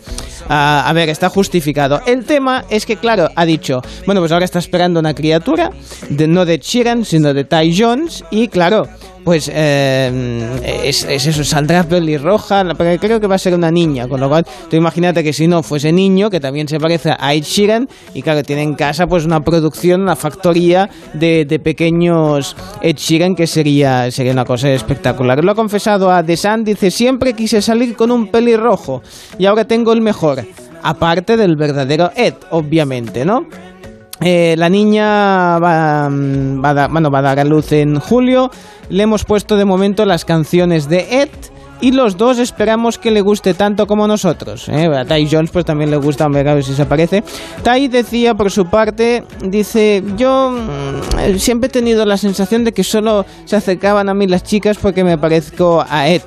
a 0.48 0.90
ver, 0.94 1.08
está 1.08 1.28
justificado. 1.28 2.00
El 2.06 2.24
tema 2.24 2.64
es 2.70 2.86
que, 2.86 2.96
claro, 2.96 3.28
ha 3.34 3.44
dicho, 3.44 3.80
bueno, 4.06 4.20
pues 4.20 4.32
ahora 4.32 4.44
está 4.44 4.58
esperando 4.58 5.00
una 5.00 5.14
criatura, 5.14 5.70
de, 6.08 6.26
no 6.26 6.44
de 6.44 6.58
Sheeran, 6.58 7.04
sino 7.04 7.34
de 7.34 7.44
Ty 7.44 7.76
Jones, 7.76 8.24
y 8.30 8.48
claro, 8.48 8.88
pues 9.24 9.50
eh, 9.52 10.82
es, 10.84 11.04
es 11.04 11.26
eso, 11.26 11.42
saldrá 11.42 11.84
pelirroja, 11.84 12.62
pero 12.76 13.00
creo 13.00 13.18
que 13.20 13.26
va 13.26 13.36
a 13.36 13.38
ser 13.38 13.54
una 13.54 13.70
niña, 13.70 14.06
con 14.06 14.20
lo 14.20 14.28
cual 14.28 14.44
tú 14.68 14.76
imagínate 14.76 15.24
que 15.24 15.32
si 15.32 15.46
no 15.48 15.62
fuese 15.62 15.92
niño, 15.92 16.28
que 16.30 16.40
también 16.40 16.68
se 16.68 16.78
parece 16.78 17.12
a 17.18 17.34
Ed 17.34 17.42
Sheeran, 17.42 17.88
y 18.12 18.22
claro, 18.22 18.42
tiene 18.42 18.62
en 18.62 18.74
casa 18.74 19.06
pues 19.06 19.24
una 19.24 19.40
producción, 19.40 20.02
una 20.02 20.16
factoría 20.16 20.90
de, 21.14 21.46
de 21.46 21.58
pequeños 21.58 22.54
Ed 22.82 22.96
Sheeran 22.96 23.34
que 23.34 23.46
sería, 23.46 24.10
sería 24.10 24.32
una 24.32 24.44
cosa 24.44 24.70
espectacular. 24.70 25.42
Lo 25.42 25.52
ha 25.52 25.54
confesado 25.54 26.10
a 26.10 26.22
The 26.22 26.36
Sun, 26.36 26.64
dice, 26.64 26.90
siempre 26.90 27.32
quise 27.32 27.62
salir 27.62 27.96
con 27.96 28.10
un 28.10 28.30
pelirrojo, 28.30 29.02
y 29.38 29.46
ahora 29.46 29.64
tengo 29.64 29.92
el 29.92 30.02
mejor, 30.02 30.44
aparte 30.82 31.36
del 31.36 31.56
verdadero 31.56 32.10
Ed, 32.14 32.34
obviamente, 32.50 33.24
¿no? 33.24 33.46
Eh, 34.20 34.54
la 34.56 34.68
niña 34.68 35.58
va, 35.58 36.08
mm, 36.08 36.64
a 36.64 36.88
bueno, 36.88 37.10
va 37.10 37.18
a 37.18 37.22
dar 37.22 37.40
a 37.40 37.44
luz 37.44 37.72
en 37.72 37.98
julio. 37.98 38.50
Le 38.88 39.02
hemos 39.02 39.24
puesto 39.24 39.56
de 39.56 39.64
momento 39.64 40.04
las 40.04 40.24
canciones 40.24 40.88
de 40.88 41.22
Ed. 41.22 41.30
Y 41.80 41.90
los 41.90 42.16
dos 42.16 42.38
esperamos 42.38 42.98
que 42.98 43.10
le 43.10 43.20
guste 43.20 43.52
tanto 43.52 43.86
como 43.86 44.06
nosotros. 44.06 44.68
¿eh? 44.68 44.86
A 44.86 45.04
Ty 45.04 45.28
Jones 45.30 45.50
pues 45.50 45.66
también 45.66 45.90
le 45.90 45.96
gusta, 45.98 46.24
hombre, 46.24 46.48
a 46.48 46.54
ver 46.54 46.64
si 46.64 46.72
se 46.72 46.86
parece. 46.86 47.22
Ty 47.62 47.88
decía 47.88 48.34
por 48.34 48.50
su 48.50 48.66
parte, 48.66 49.24
dice, 49.42 50.02
yo 50.16 50.52
mm, 50.52 51.36
siempre 51.36 51.66
he 51.66 51.70
tenido 51.70 52.06
la 52.06 52.16
sensación 52.16 52.64
de 52.64 52.72
que 52.72 52.84
solo 52.84 53.26
se 53.44 53.56
acercaban 53.56 54.08
a 54.08 54.14
mí 54.14 54.26
las 54.26 54.44
chicas 54.44 54.78
porque 54.80 55.04
me 55.04 55.18
parezco 55.18 55.84
a 55.86 56.08
Ed. 56.08 56.22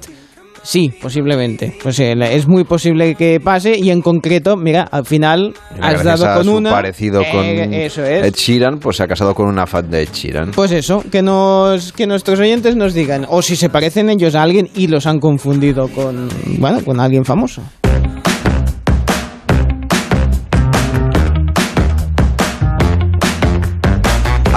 Sí, 0.67 0.91
posiblemente. 1.01 1.73
Pues 1.81 1.97
eh, 2.01 2.13
es 2.35 2.45
muy 2.45 2.65
posible 2.65 3.15
que 3.15 3.39
pase 3.39 3.77
y 3.77 3.89
en 3.89 4.01
concreto, 4.01 4.57
mira, 4.57 4.83
al 4.83 5.05
final 5.05 5.53
has 5.79 6.03
dado 6.03 6.37
con 6.37 6.49
una. 6.49 6.71
parecido 6.71 7.21
con 7.31 7.45
Eh, 7.45 7.85
eso 7.85 8.03
es. 8.03 8.25
Ed 8.25 8.33
Sheeran, 8.33 8.77
pues 8.77 8.97
se 8.97 9.03
ha 9.03 9.07
casado 9.07 9.33
con 9.33 9.47
una 9.47 9.65
fan 9.65 9.89
de 9.89 10.01
Ed 10.01 10.09
Sheeran. 10.11 10.51
Pues 10.51 10.73
eso, 10.73 11.05
que 11.09 11.21
nos 11.21 11.93
que 11.93 12.05
nuestros 12.05 12.41
oyentes 12.41 12.75
nos 12.75 12.93
digan 12.93 13.25
o 13.29 13.41
si 13.41 13.55
se 13.55 13.69
parecen 13.69 14.09
ellos 14.09 14.35
a 14.35 14.41
alguien 14.41 14.67
y 14.75 14.87
los 14.87 15.07
han 15.07 15.19
confundido 15.19 15.87
con 15.87 16.27
bueno, 16.59 16.83
con 16.83 16.99
alguien 16.99 17.23
famoso. 17.23 17.61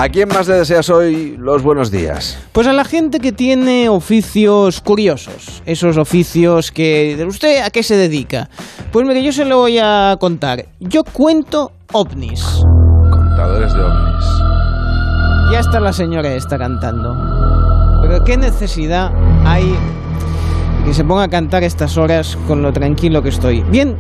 ¿A 0.01 0.09
quién 0.09 0.31
más 0.31 0.49
le 0.49 0.55
deseas 0.55 0.89
hoy 0.89 1.37
los 1.39 1.63
buenos 1.63 1.91
días? 1.91 2.39
Pues 2.53 2.67
a 2.67 2.73
la 2.73 2.85
gente 2.85 3.21
que 3.21 3.33
tiene 3.33 3.91
oficios 3.91 4.81
curiosos, 4.81 5.63
esos 5.67 5.99
oficios 5.99 6.73
que 6.73 7.23
usted 7.29 7.61
a 7.61 7.69
qué 7.69 7.83
se 7.83 7.99
dedica. 7.99 8.49
Pues 8.93 9.07
mire, 9.07 9.23
yo 9.23 9.31
se 9.31 9.45
lo 9.45 9.59
voy 9.59 9.77
a 9.77 10.17
contar. 10.19 10.65
Yo 10.81 11.05
cuento 11.05 11.73
ovnis. 11.93 12.43
Contadores 13.11 13.75
de 13.75 13.83
ovnis. 13.83 14.25
Ya 15.53 15.59
está 15.59 15.81
la 15.81 15.93
señora 15.93 16.33
está 16.33 16.57
cantando. 16.57 17.15
Pero 18.01 18.25
qué 18.25 18.39
necesidad 18.39 19.13
hay 19.45 19.77
de 20.79 20.85
que 20.87 20.95
se 20.95 21.05
ponga 21.05 21.25
a 21.25 21.29
cantar 21.29 21.63
estas 21.63 21.99
horas 21.99 22.39
con 22.49 22.63
lo 22.63 22.73
tranquilo 22.73 23.23
que 23.23 23.29
estoy. 23.29 23.61
Bien, 23.65 23.99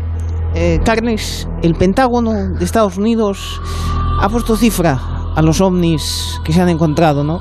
eh, 0.54 0.80
Carnes, 0.82 1.46
el 1.62 1.74
Pentágono 1.74 2.32
de 2.32 2.64
Estados 2.64 2.96
Unidos 2.96 3.60
ha 4.18 4.30
puesto 4.30 4.56
cifra 4.56 5.19
a 5.34 5.42
los 5.42 5.60
ovnis 5.60 6.40
que 6.44 6.52
se 6.52 6.60
han 6.60 6.68
encontrado, 6.68 7.24
¿no? 7.24 7.40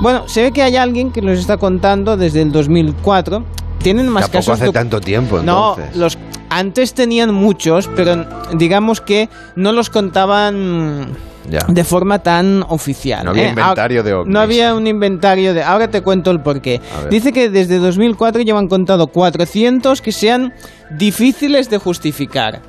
Bueno, 0.00 0.24
se 0.26 0.42
ve 0.42 0.52
que 0.52 0.62
hay 0.62 0.76
alguien 0.76 1.10
que 1.12 1.22
los 1.22 1.38
está 1.38 1.56
contando 1.56 2.16
desde 2.16 2.42
el 2.42 2.52
2004. 2.52 3.44
Tienen 3.78 4.08
más 4.08 4.22
Tampoco 4.24 4.38
casos 4.38 4.60
hace 4.62 4.72
tanto 4.72 5.00
tiempo, 5.00 5.40
no, 5.42 5.74
entonces. 5.76 5.96
los 5.96 6.18
antes 6.48 6.94
tenían 6.94 7.34
muchos, 7.34 7.88
pero 7.94 8.24
digamos 8.54 9.00
que 9.00 9.28
no 9.56 9.72
los 9.72 9.90
contaban 9.90 11.08
Ya. 11.50 11.58
de 11.68 11.84
forma 11.84 12.20
tan 12.20 12.64
oficial. 12.68 13.24
No 13.24 13.30
había 13.32 13.46
¿eh? 13.46 13.48
inventario 13.50 14.00
Ahora- 14.00 14.08
de 14.10 14.14
ovnis. 14.14 14.32
No 14.32 14.40
había 14.40 14.74
un 14.74 14.86
inventario 14.86 15.52
de... 15.52 15.62
Ahora 15.62 15.88
te 15.88 16.00
cuento 16.00 16.30
el 16.30 16.40
porqué. 16.40 16.80
Dice 17.10 17.32
que 17.32 17.50
desde 17.50 17.78
2004 17.78 18.40
llevan 18.42 18.68
contado 18.68 19.08
400 19.08 20.00
que 20.00 20.12
sean 20.12 20.54
difíciles 20.90 21.70
de 21.70 21.78
justificar. 21.78 22.60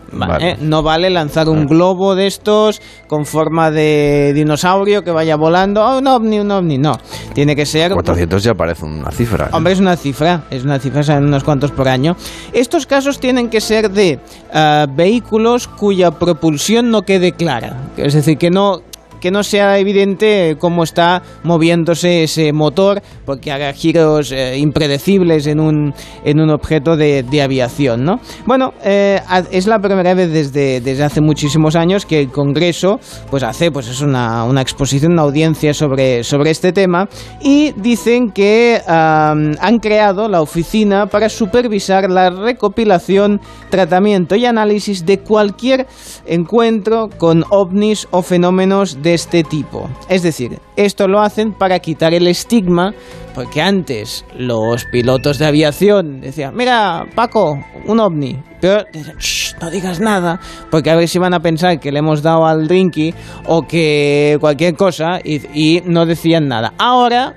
No 0.62 0.84
vale 0.84 1.10
lanzar 1.10 1.50
un 1.50 1.66
globo 1.66 2.16
de 2.16 2.28
estos 2.28 2.82
con 3.08 3.26
forma 3.26 3.72
de 3.72 4.32
dinosaurio 4.34 5.04
que 5.04 5.12
vaya 5.12 5.36
volando. 5.36 5.86
Oh, 5.86 6.00
un 6.00 6.08
ovni, 6.08 6.40
un 6.40 6.52
ovni. 6.52 6.78
No. 6.78 6.98
Tiene 7.34 7.56
que 7.56 7.66
ser... 7.66 7.92
400 7.92 8.44
ya 8.44 8.54
parece 8.54 8.86
una 8.86 9.12
cifra. 9.12 9.48
¿eh? 9.48 9.50
Hombre, 9.52 9.74
es 9.74 9.80
una 9.80 9.96
cifra, 9.98 10.44
es 10.50 10.64
una 10.64 10.80
cifra, 10.80 11.04
son 11.04 11.26
unos 11.26 11.44
cuantos 11.44 11.72
por 11.72 11.88
año. 11.88 12.16
Estos 12.54 12.86
casos 12.86 13.20
tienen 13.20 13.50
que 13.50 13.62
ser 13.62 13.92
de 13.92 14.20
ah, 14.54 14.86
vehículos 14.90 15.68
cuya 15.68 16.12
propulsión 16.12 16.90
no 16.90 17.02
quede 17.02 17.34
clara, 17.34 17.90
es 17.98 18.14
decir, 18.14 18.38
que 18.38 18.50
no 18.50 18.82
que 19.26 19.32
no 19.32 19.42
sea 19.42 19.80
evidente 19.80 20.56
cómo 20.60 20.84
está 20.84 21.24
moviéndose 21.42 22.26
ese 22.26 22.54
motor, 22.54 23.02
porque 23.26 23.52
haga 23.52 23.74
giros 23.74 24.32
eh, 24.32 24.60
impredecibles 24.60 25.48
en 25.48 25.60
un, 25.60 25.96
en 26.24 26.40
un 26.40 26.52
objeto 26.52 26.96
de, 26.96 27.26
aviación, 27.42 28.04
¿no? 28.04 28.20
Bueno, 28.46 28.74
eh, 28.84 29.20
es 29.50 29.66
la 29.66 29.80
primera 29.80 30.14
vez 30.14 30.32
desde, 30.32 30.80
desde 30.80 31.04
hace 31.04 31.22
muchísimos 31.22 31.76
años 31.76 32.06
que 32.06 32.20
el 32.20 32.30
Congreso 32.30 33.00
pues 33.32 33.42
hace 33.42 33.72
pues 33.72 33.88
es 33.88 34.02
una, 34.02 34.44
una 34.44 34.62
exposición, 34.62 35.14
una 35.14 35.24
audiencia 35.24 35.74
sobre, 35.74 36.24
sobre 36.24 36.52
este 36.52 36.72
tema 36.72 37.10
y 37.42 37.72
dicen 37.78 38.30
que 38.30 38.80
han 38.86 39.80
creado 39.82 40.30
la 40.30 40.42
oficina 40.42 41.08
para 41.08 41.30
supervisar 41.30 42.12
la 42.12 42.30
recopilación, 42.30 43.42
tratamiento 43.72 44.36
y 44.36 44.46
análisis 44.46 45.04
de 45.04 45.18
cualquier 45.18 45.88
encuentro 46.28 47.10
con 47.18 47.44
ovnis 47.50 48.08
o 48.12 48.22
fenómenos 48.22 49.02
de 49.02 49.15
este 49.16 49.44
tipo. 49.44 49.90
Es 50.08 50.22
decir, 50.22 50.60
esto 50.76 51.08
lo 51.08 51.22
hacen 51.22 51.54
para 51.54 51.80
quitar 51.80 52.14
el 52.14 52.28
estigma, 52.28 52.94
porque 53.34 53.62
antes 53.62 54.24
los 54.38 54.86
pilotos 54.86 55.40
de 55.40 55.46
aviación 55.48 56.22
decían, 56.22 56.56
mira, 56.56 57.06
Paco, 57.16 57.60
un 57.86 58.00
ovni. 58.00 58.38
Pero 58.62 58.86
dicen, 58.94 59.18
"Shh, 59.18 59.56
no 59.62 59.70
digas 59.70 60.00
nada, 60.00 60.40
porque 60.72 60.90
a 60.90 60.96
ver 60.96 61.08
si 61.08 61.20
van 61.20 61.34
a 61.34 61.40
pensar 61.40 61.80
que 61.80 61.92
le 61.92 62.00
hemos 62.00 62.22
dado 62.22 62.46
al 62.46 62.68
drinky 62.68 63.14
o 63.46 63.68
que 63.68 64.38
cualquier 64.40 64.76
cosa 64.76 65.20
y, 65.24 65.42
y 65.54 65.82
no 65.86 66.06
decían 66.06 66.48
nada. 66.48 66.74
Ahora 66.78 67.36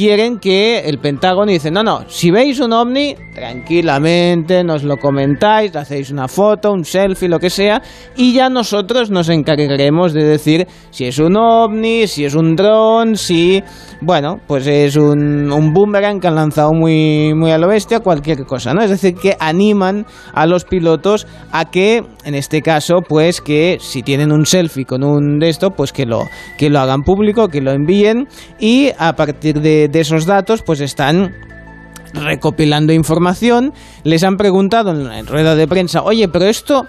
quieren 0.00 0.38
que 0.38 0.78
el 0.88 0.98
Pentágono 0.98 1.52
dice, 1.52 1.70
no, 1.70 1.82
no, 1.82 2.08
si 2.08 2.30
veis 2.30 2.58
un 2.58 2.72
ovni, 2.72 3.14
tranquilamente 3.34 4.64
nos 4.64 4.82
lo 4.82 4.96
comentáis, 4.96 5.76
hacéis 5.76 6.10
una 6.10 6.26
foto, 6.26 6.72
un 6.72 6.86
selfie, 6.86 7.28
lo 7.28 7.38
que 7.38 7.50
sea, 7.50 7.82
y 8.16 8.32
ya 8.32 8.48
nosotros 8.48 9.10
nos 9.10 9.28
encargaremos 9.28 10.14
de 10.14 10.24
decir 10.24 10.66
si 10.90 11.04
es 11.04 11.18
un 11.18 11.36
ovni, 11.36 12.06
si 12.06 12.24
es 12.24 12.34
un 12.34 12.56
dron, 12.56 13.14
si, 13.14 13.62
bueno, 14.00 14.40
pues 14.46 14.66
es 14.66 14.96
un, 14.96 15.52
un 15.52 15.74
boomerang 15.74 16.18
que 16.18 16.28
han 16.28 16.34
lanzado 16.34 16.72
muy, 16.72 17.34
muy 17.34 17.50
a 17.50 17.58
lo 17.58 17.68
bestia, 17.68 18.00
cualquier 18.00 18.46
cosa, 18.46 18.72
¿no? 18.72 18.82
Es 18.82 18.88
decir, 18.88 19.16
que 19.16 19.36
animan 19.38 20.06
a 20.32 20.46
los 20.46 20.64
pilotos 20.64 21.26
a 21.52 21.70
que, 21.70 22.02
en 22.24 22.34
este 22.34 22.62
caso, 22.62 23.00
pues 23.06 23.42
que 23.42 23.76
si 23.80 24.02
tienen 24.02 24.32
un 24.32 24.46
selfie 24.46 24.86
con 24.86 25.04
un 25.04 25.38
de 25.38 25.50
esto, 25.50 25.72
pues 25.72 25.92
que 25.92 26.06
lo, 26.06 26.22
que 26.56 26.70
lo 26.70 26.80
hagan 26.80 27.02
público, 27.02 27.48
que 27.48 27.60
lo 27.60 27.72
envíen, 27.72 28.28
y 28.58 28.92
a 28.98 29.14
partir 29.14 29.60
de, 29.60 29.89
de 29.90 30.00
esos 30.00 30.26
datos, 30.26 30.62
pues 30.62 30.80
están 30.80 31.34
recopilando 32.14 32.92
información. 32.92 33.72
Les 34.04 34.22
han 34.24 34.36
preguntado 34.36 34.90
en 34.90 35.26
rueda 35.26 35.54
de 35.54 35.66
prensa, 35.66 36.02
oye, 36.02 36.28
pero 36.28 36.46
esto 36.46 36.86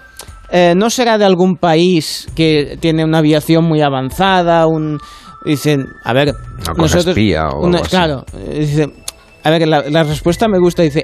eh, 0.52 0.74
no 0.76 0.90
será 0.90 1.18
de 1.18 1.26
algún 1.26 1.56
país 1.56 2.28
que 2.36 2.78
tiene 2.80 3.04
una 3.04 3.20
aviación 3.20 3.66
muy 3.66 3.82
avanzada, 3.82 4.68
un 4.68 4.98
dicen, 5.46 5.88
a 6.04 6.14
ver, 6.14 6.34
Una 6.66 6.74
cosa 6.76 7.00
espía 7.00 7.48
o 7.50 7.66
algo 7.66 7.78
así. 7.78 7.90
claro, 7.90 8.26
eh, 8.38 8.60
dice, 8.60 8.88
a 9.44 9.50
ver, 9.50 9.68
la, 9.68 9.84
la 9.90 10.04
respuesta 10.04 10.48
me 10.48 10.60
gusta, 10.60 10.84
dice. 10.84 11.01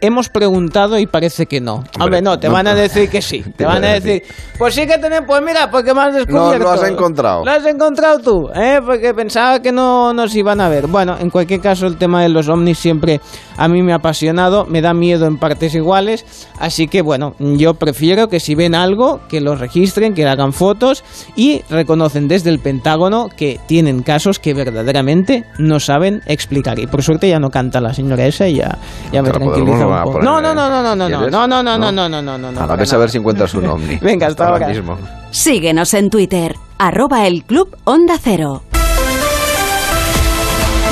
Hemos 0.00 0.28
preguntado 0.28 0.98
y 0.98 1.06
parece 1.06 1.46
que 1.46 1.60
no. 1.60 1.84
Hombre, 1.98 2.22
no, 2.22 2.38
te 2.38 2.48
no, 2.48 2.54
van 2.54 2.66
a 2.68 2.74
no. 2.74 2.78
decir 2.80 3.08
que 3.08 3.20
sí. 3.20 3.42
Te 3.42 3.50
Te 3.50 3.64
van 3.64 3.84
a 3.84 3.94
decir, 3.94 4.22
pues 4.58 4.74
sí 4.74 4.86
que 4.86 4.98
tenemos, 4.98 5.26
pues 5.26 5.42
mira, 5.42 5.70
porque 5.70 5.92
me 5.92 6.02
has 6.02 6.14
descubierto. 6.14 6.58
lo 6.58 6.70
has 6.70 6.82
encontrado. 6.84 7.44
Lo 7.44 7.50
has 7.50 7.66
encontrado 7.66 8.18
tú, 8.18 8.48
¿eh? 8.54 8.80
Porque 8.84 9.12
pensaba 9.14 9.60
que 9.60 9.72
no 9.72 10.12
nos 10.14 10.34
iban 10.36 10.60
a 10.60 10.68
ver. 10.68 10.86
Bueno, 10.86 11.16
en 11.18 11.30
cualquier 11.30 11.60
caso, 11.60 11.86
el 11.86 11.96
tema 11.96 12.22
de 12.22 12.28
los 12.28 12.48
ovnis 12.48 12.78
siempre 12.78 13.20
a 13.56 13.68
mí 13.68 13.82
me 13.82 13.92
ha 13.92 13.96
apasionado, 13.96 14.66
me 14.66 14.80
da 14.80 14.94
miedo 14.94 15.26
en 15.26 15.36
partes 15.36 15.74
iguales, 15.74 16.24
así 16.60 16.86
que 16.86 17.02
bueno, 17.02 17.34
yo 17.38 17.74
prefiero 17.74 18.28
que 18.28 18.38
si 18.38 18.54
ven 18.54 18.74
algo, 18.74 19.20
que 19.28 19.40
lo 19.40 19.56
registren, 19.56 20.14
que 20.14 20.26
hagan 20.26 20.52
fotos 20.52 21.02
y 21.34 21.62
reconocen 21.68 22.28
desde 22.28 22.50
el 22.50 22.60
Pentágono 22.60 23.28
que 23.36 23.58
tienen 23.66 24.02
casos 24.02 24.38
que 24.38 24.54
verdaderamente 24.54 25.44
no 25.58 25.80
saben 25.80 26.22
explicar. 26.26 26.78
Y 26.78 26.86
por 26.86 27.02
suerte 27.02 27.28
ya 27.28 27.40
no 27.40 27.50
canta 27.50 27.80
la 27.80 27.92
señora 27.92 28.26
esa 28.26 28.46
y 28.46 28.56
ya, 28.56 28.78
ya 29.12 29.22
me 29.22 29.30
tranquiliza 29.30 29.87
un 29.88 29.98
a 29.98 30.04
poner, 30.04 30.24
No, 30.24 30.40
no, 30.40 30.54
no, 30.54 30.68
no, 30.68 30.82
no, 30.82 31.08
no, 31.08 31.08
no, 31.08 31.28
no, 31.28 31.46
no, 31.46 31.62
no, 31.62 31.78
no, 31.78 31.92
¿No? 31.92 31.92
no, 31.92 32.08
no, 32.08 32.22
no, 32.22 32.38
no. 32.38 32.48
A 32.48 32.52
la 32.52 32.58
para 32.66 32.76
vez 32.76 32.92
a 32.92 32.96
ver 32.98 33.10
si 33.10 33.18
encuentras 33.18 33.54
un 33.54 33.66
ovni. 33.66 33.96
Venga, 34.02 34.26
hasta 34.26 34.48
ahora. 34.48 34.68
mismo. 34.68 34.98
Síguenos 35.30 35.92
en 35.94 36.10
Twitter, 36.10 36.56
arroba 36.78 37.26
el 37.26 37.44
Club 37.44 37.76
Onda 37.84 38.14
Cero. 38.22 38.62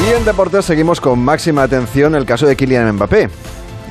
Y 0.06 0.12
en 0.14 0.24
deportes 0.24 0.64
seguimos 0.64 1.00
con 1.00 1.18
máxima 1.18 1.62
atención 1.62 2.14
el 2.14 2.26
caso 2.26 2.46
de 2.46 2.54
Kylian 2.56 2.92
Mbappé. 2.96 3.30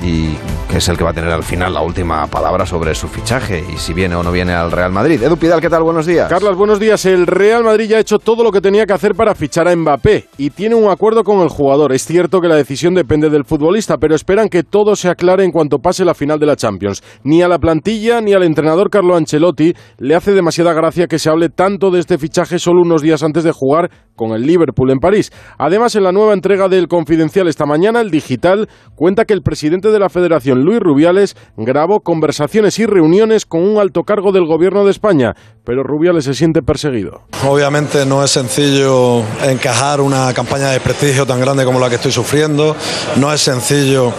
Y 0.02 0.36
que 0.70 0.78
es 0.78 0.88
el 0.88 0.96
que 0.96 1.04
va 1.04 1.10
a 1.10 1.14
tener 1.14 1.30
al 1.30 1.42
final 1.42 1.74
la 1.74 1.80
última 1.80 2.26
palabra 2.26 2.66
sobre 2.66 2.94
su 2.94 3.08
fichaje 3.08 3.64
y 3.72 3.76
si 3.76 3.92
viene 3.92 4.14
o 4.14 4.22
no 4.22 4.30
viene 4.30 4.52
al 4.52 4.70
Real 4.70 4.92
Madrid. 4.92 5.22
Edu 5.22 5.36
Pidal, 5.36 5.60
¿qué 5.60 5.70
tal? 5.70 5.82
Buenos 5.82 6.06
días. 6.06 6.28
Carlos, 6.28 6.56
buenos 6.56 6.78
días. 6.78 7.04
El 7.06 7.26
Real 7.26 7.64
Madrid 7.64 7.88
ya 7.88 7.96
ha 7.96 8.00
hecho 8.00 8.18
todo 8.18 8.44
lo 8.44 8.52
que 8.52 8.60
tenía 8.60 8.84
que 8.86 8.92
hacer 8.92 9.14
para 9.14 9.34
fichar 9.34 9.68
a 9.68 9.74
Mbappé 9.74 10.26
y 10.38 10.50
tiene 10.50 10.74
un 10.74 10.90
acuerdo 10.90 11.24
con 11.24 11.40
el 11.40 11.48
jugador. 11.48 11.92
Es 11.92 12.04
cierto 12.04 12.40
que 12.40 12.48
la 12.48 12.56
decisión 12.56 12.94
depende 12.94 13.30
del 13.30 13.44
futbolista, 13.44 13.96
pero 13.96 14.14
esperan 14.14 14.48
que 14.48 14.62
todo 14.62 14.96
se 14.96 15.08
aclare 15.08 15.44
en 15.44 15.52
cuanto 15.52 15.78
pase 15.78 16.04
la 16.04 16.14
final 16.14 16.38
de 16.38 16.46
la 16.46 16.56
Champions. 16.56 17.02
Ni 17.24 17.42
a 17.42 17.48
la 17.48 17.58
plantilla 17.58 18.20
ni 18.20 18.32
al 18.32 18.42
entrenador 18.42 18.90
Carlo 18.90 19.16
Ancelotti 19.16 19.72
le 19.98 20.14
hace 20.14 20.32
demasiada 20.32 20.72
gracia 20.72 21.06
que 21.06 21.18
se 21.18 21.30
hable 21.30 21.48
tanto 21.48 21.90
de 21.90 22.00
este 22.00 22.18
fichaje 22.18 22.58
solo 22.58 22.82
unos 22.82 23.02
días 23.02 23.22
antes 23.22 23.44
de 23.44 23.52
jugar 23.52 23.90
con 24.14 24.32
el 24.32 24.42
Liverpool 24.42 24.90
en 24.90 24.98
París. 24.98 25.30
Además, 25.58 25.94
en 25.94 26.04
la 26.04 26.12
nueva 26.12 26.32
entrega 26.32 26.68
del 26.68 26.88
Confidencial 26.88 27.48
esta 27.48 27.66
mañana, 27.66 28.00
el 28.00 28.10
digital 28.10 28.68
cuenta 28.94 29.24
que 29.24 29.34
el 29.34 29.42
presidente 29.42 29.85
de 29.90 29.98
la 29.98 30.08
Federación, 30.08 30.62
Luis 30.62 30.80
Rubiales, 30.80 31.36
grabó 31.56 32.00
conversaciones 32.00 32.78
y 32.78 32.86
reuniones 32.86 33.46
con 33.46 33.62
un 33.62 33.78
alto 33.78 34.04
cargo 34.04 34.32
del 34.32 34.46
gobierno 34.46 34.84
de 34.84 34.90
España, 34.90 35.34
pero 35.64 35.82
Rubiales 35.82 36.24
se 36.24 36.34
siente 36.34 36.62
perseguido. 36.62 37.22
Obviamente 37.46 38.06
no 38.06 38.22
es 38.24 38.30
sencillo 38.30 39.22
encajar 39.44 40.00
una 40.00 40.32
campaña 40.32 40.70
de 40.70 40.80
prestigio 40.80 41.26
tan 41.26 41.40
grande 41.40 41.64
como 41.64 41.80
la 41.80 41.88
que 41.88 41.96
estoy 41.96 42.12
sufriendo. 42.12 42.76
No 43.16 43.32
es 43.32 43.40
sencillo 43.40 44.12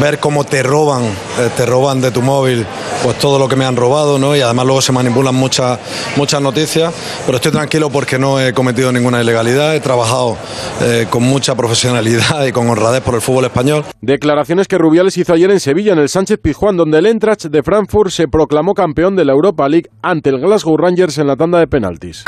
ver 0.00 0.18
cómo 0.18 0.44
te 0.44 0.62
roban, 0.62 1.04
eh, 1.04 1.50
te 1.56 1.66
roban 1.66 2.00
de 2.00 2.10
tu 2.10 2.22
móvil 2.22 2.66
pues 3.02 3.18
todo 3.18 3.38
lo 3.38 3.48
que 3.48 3.56
me 3.56 3.64
han 3.64 3.76
robado, 3.76 4.18
¿no? 4.18 4.34
Y 4.34 4.40
además 4.40 4.66
luego 4.66 4.82
se 4.82 4.92
manipulan 4.92 5.34
muchas 5.34 5.78
muchas 6.16 6.40
noticias. 6.40 6.92
Pero 7.24 7.36
estoy 7.36 7.52
tranquilo 7.52 7.90
porque 7.90 8.18
no 8.18 8.40
he 8.40 8.52
cometido 8.52 8.92
ninguna 8.92 9.22
ilegalidad. 9.22 9.74
He 9.74 9.80
trabajado 9.80 10.36
eh, 10.82 11.06
con 11.10 11.22
mucha 11.22 11.54
profesionalidad 11.54 12.44
y 12.46 12.52
con 12.52 12.68
honradez 12.68 13.02
por 13.02 13.14
el 13.14 13.20
fútbol 13.20 13.44
español. 13.44 13.84
Declaraciones 14.00 14.68
que 14.68 14.78
Rubiales 14.78 14.95
Rubiales 14.96 15.18
hizo 15.18 15.34
ayer 15.34 15.50
en 15.50 15.60
Sevilla, 15.60 15.92
en 15.92 15.98
el 15.98 16.08
Sánchez 16.08 16.38
Pizjuán, 16.40 16.78
donde 16.78 16.96
el 16.96 17.04
Eintracht 17.04 17.44
de 17.44 17.62
Frankfurt 17.62 18.10
se 18.10 18.28
proclamó 18.28 18.72
campeón 18.72 19.14
de 19.14 19.26
la 19.26 19.32
Europa 19.32 19.68
League 19.68 19.90
ante 20.00 20.30
el 20.30 20.40
Glasgow 20.40 20.74
Rangers 20.78 21.18
en 21.18 21.26
la 21.26 21.36
tanda 21.36 21.58
de 21.58 21.66
penaltis. 21.66 22.24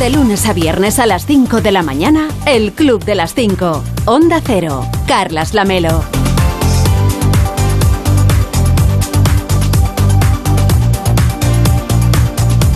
De 0.00 0.10
lunes 0.10 0.46
a 0.46 0.52
viernes 0.52 0.98
a 0.98 1.06
las 1.06 1.26
5 1.26 1.60
de 1.60 1.70
la 1.70 1.84
mañana, 1.84 2.26
el 2.44 2.72
Club 2.72 3.04
de 3.04 3.14
las 3.14 3.34
5. 3.34 3.84
Onda 4.06 4.40
Cero. 4.44 4.84
Carlas 5.06 5.54
Lamelo. 5.54 6.19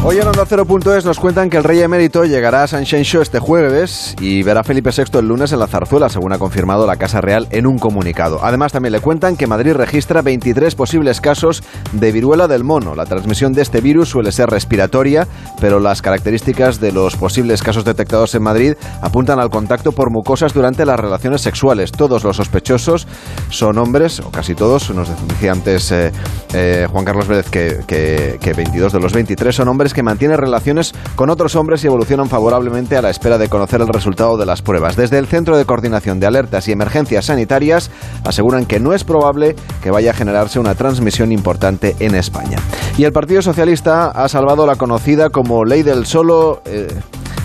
Hoy 0.07 0.19
en 0.19 0.29
Onda 0.29 0.45
0.es 0.45 1.07
nos 1.07 1.19
cuentan 1.19 1.49
que 1.49 1.57
el 1.57 1.65
rey 1.65 1.81
emérito 1.81 2.27
llegará 2.27 2.63
a 2.63 2.67
San 2.67 2.85
Show 2.85 3.23
este 3.23 3.39
jueves 3.39 4.15
y 4.21 4.43
verá 4.43 4.61
a 4.61 4.63
Felipe 4.63 4.91
VI 4.95 5.19
el 5.19 5.29
lunes 5.29 5.51
en 5.53 5.59
la 5.59 5.67
zarzuela, 5.67 6.11
según 6.11 6.35
ha 6.35 6.39
confirmado 6.39 6.87
la 6.87 6.97
Casa 6.97 7.23
Real 7.23 7.49
en 7.51 7.67
un 7.67 7.79
comunicado. 7.79 8.41
Además, 8.43 8.71
también 8.71 8.93
le 8.93 9.01
cuentan 9.01 9.35
que 9.35 9.47
Madrid 9.47 9.73
registra 9.73 10.21
23 10.21 10.75
posibles 10.75 11.23
casos 11.23 11.63
de 11.93 12.13
viruela 12.13 12.49
del 12.49 12.65
mono. 12.65 12.95
La 12.95 13.07
transmisión 13.07 13.55
de 13.55 13.63
este 13.63 13.81
virus 13.81 14.11
suele 14.11 14.31
ser 14.31 14.51
respiratoria, 14.51 15.27
pero 15.59 15.81
las 15.81 16.03
características 16.03 16.81
de 16.81 16.93
los 16.93 17.17
posibles 17.17 17.63
casos 17.63 17.87
detectados 17.87 18.35
en 18.35 18.43
Madrid 18.43 18.75
apuntan 19.01 19.39
al 19.39 19.49
contacto 19.49 19.93
por 19.93 20.11
mucosas 20.11 20.53
durante 20.53 20.85
las 20.85 21.01
relaciones 21.01 21.41
sexuales. 21.41 21.93
Todos 21.93 22.25
los 22.25 22.37
sospechosos 22.37 23.09
son 23.49 23.79
hombres, 23.79 24.21
o 24.21 24.31
casi 24.31 24.55
todos, 24.55 24.91
nos 24.91 25.09
decía 25.29 25.53
antes 25.53 25.91
eh, 25.93 26.13
eh, 26.53 26.87
Juan 26.93 27.07
Carlos 27.07 27.27
Vélez 27.27 27.49
que, 27.49 27.79
que, 27.87 28.37
que 28.39 28.53
22 28.53 28.93
de 28.93 29.01
los 29.01 29.15
23 29.15 29.57
son 29.57 29.69
hombres 29.69 29.94
que 29.95 30.03
mantienen 30.03 30.37
relaciones 30.37 30.93
con 31.17 31.31
otros 31.31 31.57
hombres 31.57 31.83
y 31.83 31.87
evolucionan 31.87 32.29
favorablemente 32.29 32.99
a 32.99 33.03
la 33.03 33.09
espera 33.09 33.39
de 33.39 33.49
conocer 33.49 33.81
el 33.81 33.89
resultado 33.89 34.37
de 34.37 34.45
las 34.45 34.61
pruebas. 34.61 34.97
Desde 34.97 35.17
el 35.17 35.27
Centro 35.27 35.57
de 35.57 35.65
Coordinación 35.65 36.21
de 36.21 36.27
Alertas 36.27 36.69
y 36.69 36.73
Emergencias 36.73 37.25
Sanitarias 37.25 37.91
aseguran 38.25 38.67
que 38.67 38.81
no 38.81 38.93
es 38.93 39.05
probable 39.05 39.57
que 39.83 39.91
vaya 39.91 40.11
a 40.11 40.15
generarse 40.15 40.59
una 40.59 40.75
transmisión 40.75 41.33
importante 41.33 41.97
en 42.01 42.15
España. 42.15 42.59
Y 42.99 43.05
el 43.05 43.13
Partido 43.13 43.41
Socialista 43.41 44.09
ha 44.09 44.29
salvado 44.29 44.67
la 44.67 44.77
conocida 44.77 45.31
como 45.31 45.65
ley 45.65 45.83
del 45.83 46.05
solo... 46.05 46.61
Eh, 46.67 46.89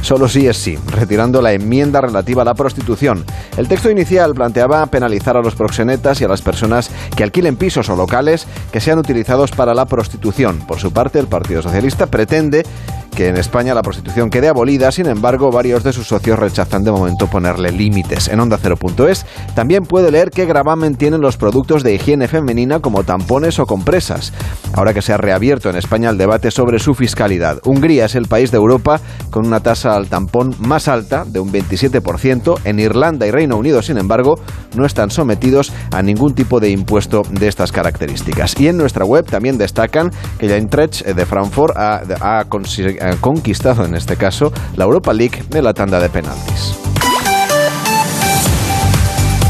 solo 0.01 0.27
sí 0.27 0.48
es 0.48 0.58
sí, 0.58 0.77
retirando 0.88 1.41
la 1.41 1.53
enmienda 1.53 2.01
relativa 2.01 2.41
a 2.41 2.46
la 2.46 2.53
prostitución. 2.53 3.25
El 3.58 3.68
texto 3.68 3.89
inicial 3.89 4.34
planteaba 4.34 4.86
penalizar 4.88 5.38
a 5.38 5.41
los 5.41 5.56
proxenetas 5.56 6.22
y 6.22 6.25
a 6.25 6.27
las 6.27 6.41
personas 6.41 6.89
que 7.15 7.24
alquilen 7.24 7.56
pisos 7.56 7.89
o 7.89 7.96
locales 7.96 8.48
que 8.72 8.82
sean 8.82 9.00
utilizados 9.00 9.51
para 9.51 9.74
la 9.74 9.86
prostitución. 9.86 10.60
Por 10.68 10.79
su 10.79 10.91
parte, 10.91 11.20
el 11.20 11.27
Partido 11.27 11.62
Socialista 11.62 12.08
pretende 12.08 12.65
que 13.16 13.28
en 13.28 13.38
España 13.38 13.74
la 13.74 13.82
prostitución 13.82 14.30
quede 14.30 14.48
abolida, 14.48 14.92
sin 14.92 15.08
embargo, 15.08 15.51
varios 15.51 15.84
de 15.84 15.94
sus 15.94 16.08
socios 16.08 16.39
rechazan 16.39 16.84
de 16.84 16.92
momento 16.92 17.28
ponerle 17.28 17.72
límites. 17.72 18.28
En 18.28 18.39
Onda 18.39 18.58
0.es 18.62 19.25
también 19.56 19.84
puede 19.84 20.12
leer 20.12 20.30
qué 20.32 20.46
gravamen 20.46 20.96
tienen 20.96 21.22
los 21.22 21.38
productos 21.38 21.84
de 21.84 21.94
higiene 21.94 22.28
femenina 22.28 22.80
como 22.80 23.04
tampones 23.04 23.60
o 23.60 23.66
compresas. 23.66 24.34
Ahora 24.74 24.94
que 24.94 25.01
se 25.01 25.13
ha 25.13 25.18
reabierto 25.18 25.70
en 25.70 25.75
España 25.75 26.10
el 26.10 26.18
debate 26.18 26.51
sobre 26.51 26.80
su 26.80 26.94
fiscalidad. 26.94 27.60
Hungría 27.66 28.06
es 28.06 28.16
el 28.16 28.28
país 28.28 28.51
de 28.51 28.58
Europa 28.58 29.00
con 29.30 29.46
una 29.46 29.60
tasa 29.60 29.96
al 29.96 30.08
tampón 30.08 30.56
más 30.60 30.88
alta, 30.88 31.25
de 31.25 31.39
un 31.39 31.51
27%. 31.51 32.60
En 32.63 32.80
Irlanda 32.80 33.28
y 33.28 33.32
Reino 33.32 33.58
Unido, 33.58 33.82
sin 33.82 33.98
embargo, 33.98 34.39
no 34.75 34.86
están 34.86 35.12
sometidos 35.12 35.72
a 35.92 36.01
ningún 36.01 36.36
tipo 36.36 36.60
de 36.60 36.70
impuesto 36.70 37.24
de 37.30 37.48
estas 37.48 37.72
características. 37.72 38.60
Y 38.60 38.68
en 38.68 38.78
nuestra 38.78 39.06
web 39.06 39.25
también 39.25 39.58
destacan 39.58 40.12
que 40.38 40.48
la 40.48 40.56
Eintracht 40.56 41.06
de 41.06 41.25
Frankfurt 41.25 41.75
ha, 41.78 42.01
ha 42.22 42.46
conseguido 42.46 42.99
conquistado 43.22 43.86
en 43.86 43.96
este 43.96 44.15
caso 44.15 44.51
la 44.75 44.86
Europa 44.86 45.13
League 45.13 45.44
de 45.50 45.62
la 45.62 45.74
tanda 45.74 46.00
de 46.00 46.10
penaltis. 46.10 46.99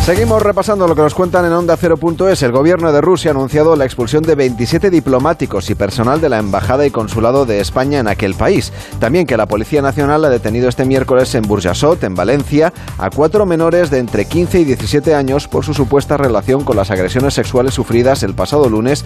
Seguimos 0.10 0.42
repasando 0.42 0.88
lo 0.88 0.96
que 0.96 1.04
nos 1.04 1.14
cuentan 1.14 1.46
en 1.46 1.54
Onda 1.54 1.78
0.es. 1.78 2.42
El 2.42 2.52
gobierno 2.52 2.92
de 2.92 3.00
Rusia 3.00 3.30
ha 3.30 3.36
anunciado 3.36 3.76
la 3.76 3.86
expulsión 3.86 4.24
de 4.24 4.34
27 4.34 4.90
diplomáticos 4.90 5.70
y 5.70 5.76
personal 5.76 6.20
de 6.20 6.30
la 6.30 6.40
Embajada 6.40 6.88
y 6.88 6.90
Consulado 6.90 7.46
de 7.46 7.60
España 7.60 8.00
en 8.00 8.08
aquel 8.08 8.34
país. 8.34 8.74
También 9.00 9.28
que 9.28 9.38
la 9.38 9.46
Policía 9.46 9.84
Nacional 9.84 10.26
ha 10.26 10.32
detenido 10.32 10.68
este 10.68 10.84
miércoles 10.84 11.36
en 11.36 11.44
Burjasot, 11.44 12.04
en 12.04 12.16
Valencia, 12.16 12.74
a 12.98 13.12
cuatro 13.12 13.46
menores 13.46 13.92
de 13.92 14.00
entre 14.00 14.26
15 14.26 14.62
y 14.62 14.64
17 14.66 15.14
años 15.14 15.48
por 15.48 15.64
su 15.64 15.76
supuesta 15.76 16.18
relación 16.18 16.64
con 16.64 16.76
las 16.76 16.90
agresiones 16.90 17.36
sexuales 17.36 17.76
sufridas 17.76 18.24
el 18.24 18.34
pasado 18.34 18.68
lunes 18.68 19.06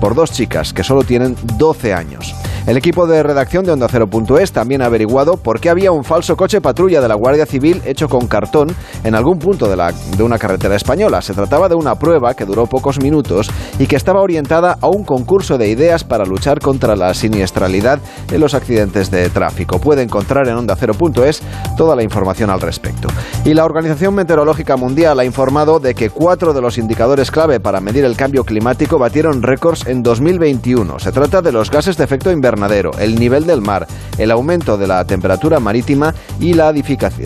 por 0.00 0.14
dos 0.14 0.30
chicas 0.30 0.72
que 0.72 0.84
solo 0.84 1.02
tienen 1.02 1.36
12 1.58 1.94
años. 1.94 2.32
El 2.66 2.78
equipo 2.78 3.06
de 3.06 3.22
redacción 3.22 3.64
de 3.64 3.72
Onda 3.72 3.88
0.es 3.88 4.52
también 4.52 4.80
ha 4.80 4.86
averiguado 4.86 5.36
por 5.36 5.60
qué 5.60 5.68
había 5.68 5.92
un 5.92 6.02
falso 6.02 6.34
coche 6.34 6.62
patrulla 6.62 7.02
de 7.02 7.08
la 7.08 7.14
Guardia 7.14 7.44
Civil 7.44 7.82
hecho 7.84 8.08
con 8.08 8.26
cartón 8.26 8.74
en 9.02 9.14
algún 9.14 9.38
punto 9.38 9.68
de, 9.68 9.76
la, 9.76 9.92
de 9.92 10.22
una 10.22 10.38
carretera 10.44 10.76
española. 10.76 11.22
Se 11.22 11.32
trataba 11.32 11.70
de 11.70 11.74
una 11.74 11.94
prueba 11.94 12.34
que 12.34 12.44
duró 12.44 12.66
pocos 12.66 13.00
minutos 13.00 13.50
y 13.78 13.86
que 13.86 13.96
estaba 13.96 14.20
orientada 14.20 14.76
a 14.78 14.88
un 14.88 15.02
concurso 15.02 15.56
de 15.56 15.68
ideas 15.68 16.04
para 16.04 16.26
luchar 16.26 16.60
contra 16.60 16.96
la 16.96 17.14
siniestralidad 17.14 17.98
en 18.30 18.40
los 18.40 18.52
accidentes 18.52 19.10
de 19.10 19.30
tráfico. 19.30 19.78
Puede 19.78 20.02
encontrar 20.02 20.46
en 20.46 20.56
onda 20.56 20.76
0.es 20.76 21.40
toda 21.78 21.96
la 21.96 22.02
información 22.02 22.50
al 22.50 22.60
respecto. 22.60 23.08
Y 23.46 23.54
la 23.54 23.64
Organización 23.64 24.14
Meteorológica 24.14 24.76
Mundial 24.76 25.18
ha 25.18 25.24
informado 25.24 25.80
de 25.80 25.94
que 25.94 26.10
cuatro 26.10 26.52
de 26.52 26.60
los 26.60 26.76
indicadores 26.76 27.30
clave 27.30 27.58
para 27.58 27.80
medir 27.80 28.04
el 28.04 28.16
cambio 28.16 28.44
climático 28.44 28.98
batieron 28.98 29.42
récords 29.42 29.86
en 29.86 30.02
2021. 30.02 30.98
Se 30.98 31.10
trata 31.10 31.40
de 31.40 31.52
los 31.52 31.70
gases 31.70 31.96
de 31.96 32.04
efecto 32.04 32.30
invernadero, 32.30 32.90
el 32.98 33.18
nivel 33.18 33.46
del 33.46 33.62
mar, 33.62 33.86
el 34.18 34.30
aumento 34.30 34.76
de 34.76 34.88
la 34.88 35.06
temperatura 35.06 35.58
marítima 35.58 36.14
y 36.38 36.52
la, 36.52 36.70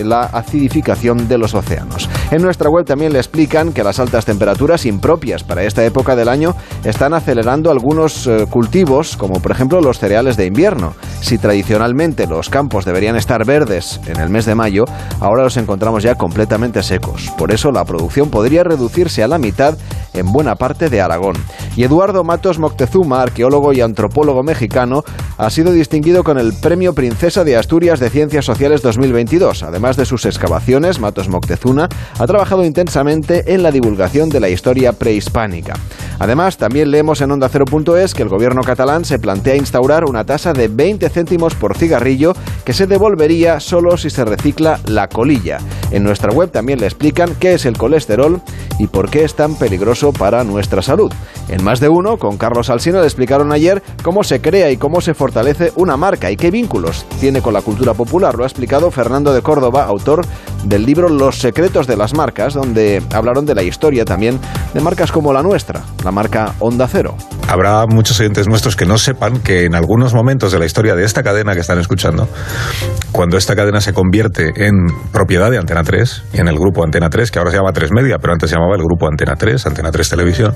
la 0.04 0.20
acidificación 0.20 1.26
de 1.26 1.38
los 1.38 1.54
océanos. 1.54 2.08
En 2.30 2.42
nuestra 2.42 2.68
web 2.68 2.84
también 2.84 2.97
le 3.06 3.18
explican 3.18 3.72
que 3.72 3.84
las 3.84 4.00
altas 4.00 4.24
temperaturas 4.24 4.84
impropias 4.84 5.44
para 5.44 5.62
esta 5.62 5.84
época 5.84 6.16
del 6.16 6.28
año 6.28 6.54
están 6.84 7.14
acelerando 7.14 7.70
algunos 7.70 8.26
eh, 8.26 8.46
cultivos, 8.50 9.16
como 9.16 9.40
por 9.40 9.52
ejemplo 9.52 9.80
los 9.80 9.98
cereales 9.98 10.36
de 10.36 10.46
invierno. 10.46 10.94
Si 11.20 11.38
tradicionalmente 11.38 12.26
los 12.26 12.48
campos 12.48 12.84
deberían 12.84 13.16
estar 13.16 13.44
verdes 13.44 14.00
en 14.06 14.18
el 14.18 14.30
mes 14.30 14.46
de 14.46 14.56
mayo, 14.56 14.84
ahora 15.20 15.44
los 15.44 15.56
encontramos 15.56 16.02
ya 16.02 16.16
completamente 16.16 16.82
secos. 16.82 17.30
Por 17.38 17.52
eso 17.52 17.70
la 17.70 17.84
producción 17.84 18.30
podría 18.30 18.64
reducirse 18.64 19.22
a 19.22 19.28
la 19.28 19.38
mitad 19.38 19.78
en 20.14 20.32
buena 20.32 20.56
parte 20.56 20.88
de 20.88 21.00
Aragón. 21.00 21.36
Y 21.76 21.84
Eduardo 21.84 22.24
Matos 22.24 22.58
Moctezuma, 22.58 23.22
arqueólogo 23.22 23.72
y 23.72 23.80
antropólogo 23.80 24.42
mexicano, 24.42 25.04
ha 25.36 25.50
sido 25.50 25.70
distinguido 25.70 26.24
con 26.24 26.38
el 26.38 26.52
Premio 26.54 26.94
Princesa 26.94 27.44
de 27.44 27.56
Asturias 27.56 28.00
de 28.00 28.10
Ciencias 28.10 28.44
Sociales 28.44 28.82
2022. 28.82 29.62
Además 29.62 29.96
de 29.96 30.04
sus 30.04 30.26
excavaciones, 30.26 30.98
Matos 30.98 31.28
Moctezuma 31.28 31.88
ha 32.18 32.26
trabajado 32.26 32.64
intensamente 32.64 32.87
en 32.96 33.62
la 33.62 33.70
divulgación 33.70 34.28
de 34.30 34.40
la 34.40 34.48
historia 34.48 34.92
prehispánica. 34.92 35.74
Además, 36.18 36.56
también 36.56 36.90
leemos 36.90 37.20
en 37.20 37.30
Onda 37.30 37.48
0.es 37.48 38.14
que 38.14 38.22
el 38.22 38.28
gobierno 38.28 38.62
catalán 38.62 39.04
se 39.04 39.18
plantea 39.18 39.56
instaurar 39.56 40.04
una 40.04 40.24
tasa 40.24 40.52
de 40.52 40.68
20 40.68 41.08
céntimos 41.10 41.54
por 41.54 41.76
cigarrillo 41.76 42.32
que 42.64 42.72
se 42.72 42.86
devolvería 42.86 43.60
solo 43.60 43.96
si 43.96 44.10
se 44.10 44.24
recicla 44.24 44.80
la 44.86 45.08
colilla. 45.08 45.58
En 45.90 46.02
nuestra 46.02 46.32
web 46.32 46.50
también 46.50 46.80
le 46.80 46.86
explican 46.86 47.34
qué 47.38 47.54
es 47.54 47.66
el 47.66 47.78
colesterol 47.78 48.40
y 48.78 48.86
por 48.88 49.10
qué 49.10 49.24
es 49.24 49.34
tan 49.34 49.54
peligroso 49.54 50.12
para 50.12 50.42
nuestra 50.44 50.82
salud. 50.82 51.12
En 51.48 51.62
más 51.62 51.80
de 51.80 51.88
uno, 51.88 52.18
con 52.18 52.36
Carlos 52.36 52.68
Alsina 52.68 53.00
le 53.00 53.06
explicaron 53.06 53.52
ayer 53.52 53.82
cómo 54.02 54.24
se 54.24 54.40
crea 54.40 54.70
y 54.70 54.76
cómo 54.76 55.00
se 55.00 55.14
fortalece 55.14 55.72
una 55.76 55.96
marca 55.96 56.30
y 56.30 56.36
qué 56.36 56.50
vínculos 56.50 57.06
tiene 57.20 57.42
con 57.42 57.54
la 57.54 57.62
cultura 57.62 57.94
popular. 57.94 58.34
Lo 58.34 58.44
ha 58.44 58.46
explicado 58.46 58.90
Fernando 58.90 59.32
de 59.32 59.42
Córdoba, 59.42 59.84
autor 59.84 60.26
del 60.64 60.84
libro 60.84 61.08
Los 61.08 61.38
secretos 61.38 61.86
de 61.86 61.96
las 61.96 62.14
marcas, 62.14 62.54
donde 62.54 63.02
hablaron 63.12 63.46
de 63.46 63.54
la 63.54 63.62
historia 63.62 64.04
también 64.04 64.38
de 64.74 64.80
marcas 64.80 65.12
como 65.12 65.32
la 65.32 65.42
nuestra, 65.42 65.82
la 66.04 66.10
marca 66.10 66.54
Onda 66.58 66.88
Cero. 66.88 67.16
Habrá 67.48 67.86
muchos 67.86 68.20
oyentes 68.20 68.46
nuestros 68.46 68.76
que 68.76 68.84
no 68.84 68.98
sepan 68.98 69.40
que 69.40 69.64
en 69.64 69.74
algunos 69.74 70.14
momentos 70.14 70.52
de 70.52 70.58
la 70.58 70.66
historia 70.66 70.94
de 70.94 71.04
esta 71.04 71.22
cadena 71.22 71.54
que 71.54 71.60
están 71.60 71.78
escuchando, 71.78 72.28
cuando 73.12 73.38
esta 73.38 73.56
cadena 73.56 73.80
se 73.80 73.92
convierte 73.92 74.66
en 74.66 74.74
propiedad 75.12 75.50
de 75.50 75.58
Antena 75.58 75.82
3 75.82 76.24
y 76.34 76.40
en 76.40 76.48
el 76.48 76.58
grupo 76.58 76.84
Antena 76.84 77.08
3, 77.08 77.30
que 77.30 77.38
ahora 77.38 77.50
se 77.50 77.56
llama 77.56 77.72
3 77.72 77.90
Media, 77.92 78.18
pero 78.20 78.32
antes 78.34 78.50
se 78.50 78.56
llamaba 78.56 78.76
el 78.76 78.82
grupo 78.82 79.08
Antena 79.08 79.36
3, 79.36 79.66
Antena 79.66 79.90
3 79.90 80.08
Televisión, 80.08 80.54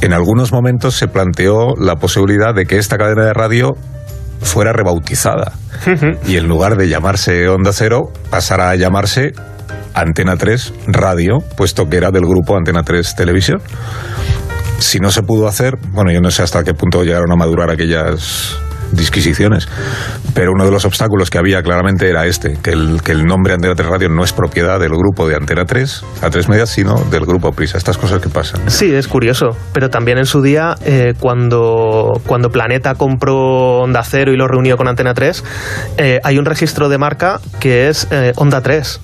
en 0.00 0.12
algunos 0.12 0.52
momentos 0.52 0.94
se 0.96 1.08
planteó 1.08 1.74
la 1.78 1.96
posibilidad 1.96 2.54
de 2.54 2.66
que 2.66 2.76
esta 2.76 2.98
cadena 2.98 3.24
de 3.24 3.32
radio 3.32 3.72
fuera 4.42 4.72
rebautizada 4.72 5.52
y 6.26 6.36
en 6.36 6.48
lugar 6.48 6.76
de 6.76 6.88
llamarse 6.88 7.48
Onda 7.48 7.72
Cero 7.72 8.12
pasara 8.30 8.70
a 8.70 8.76
llamarse 8.76 9.32
Antena 9.94 10.36
3 10.36 10.74
Radio, 10.88 11.38
puesto 11.56 11.88
que 11.88 11.96
era 11.96 12.10
del 12.10 12.22
grupo 12.22 12.56
Antena 12.56 12.82
3 12.82 13.14
Televisión. 13.14 13.60
Si 14.78 14.98
no 14.98 15.10
se 15.10 15.22
pudo 15.22 15.46
hacer, 15.46 15.76
bueno, 15.92 16.10
yo 16.12 16.20
no 16.20 16.30
sé 16.30 16.42
hasta 16.42 16.64
qué 16.64 16.74
punto 16.74 17.04
llegaron 17.04 17.30
a 17.30 17.36
madurar 17.36 17.70
aquellas 17.70 18.58
disquisiciones. 18.92 19.68
Pero 20.34 20.52
uno 20.52 20.64
de 20.64 20.70
los 20.70 20.84
obstáculos 20.84 21.30
que 21.30 21.38
había 21.38 21.62
claramente 21.62 22.08
era 22.08 22.26
este, 22.26 22.56
que 22.62 22.70
el, 22.70 23.24
nombre 23.24 23.54
Antena 23.54 23.74
3 23.74 23.88
Radio 23.88 24.08
no 24.08 24.24
es 24.24 24.32
propiedad 24.32 24.78
del 24.80 24.90
grupo 24.90 25.28
de 25.28 25.36
Antena 25.36 25.64
3, 25.64 26.04
a 26.22 26.30
3 26.30 26.48
Medias, 26.48 26.70
sino 26.70 26.94
del 27.10 27.26
grupo 27.26 27.52
Prisa. 27.52 27.78
Estas 27.78 27.98
cosas 27.98 28.20
que 28.20 28.28
pasan. 28.28 28.70
Sí, 28.70 28.92
es 28.94 29.08
curioso. 29.08 29.50
Pero 29.72 29.90
también 29.90 30.18
en 30.18 30.26
su 30.26 30.42
día, 30.42 30.74
eh, 30.84 31.14
cuando, 31.18 32.12
cuando 32.26 32.50
Planeta 32.50 32.94
compró 32.94 33.80
Onda 33.80 34.02
Cero 34.04 34.32
y 34.32 34.36
lo 34.36 34.46
reunió 34.46 34.76
con 34.76 34.88
Antena 34.88 35.14
3, 35.14 35.44
eh, 35.98 36.20
hay 36.22 36.38
un 36.38 36.44
registro 36.44 36.88
de 36.88 36.98
marca 36.98 37.40
que 37.60 37.88
es 37.88 38.08
eh, 38.10 38.32
Onda 38.36 38.60
3. 38.60 39.00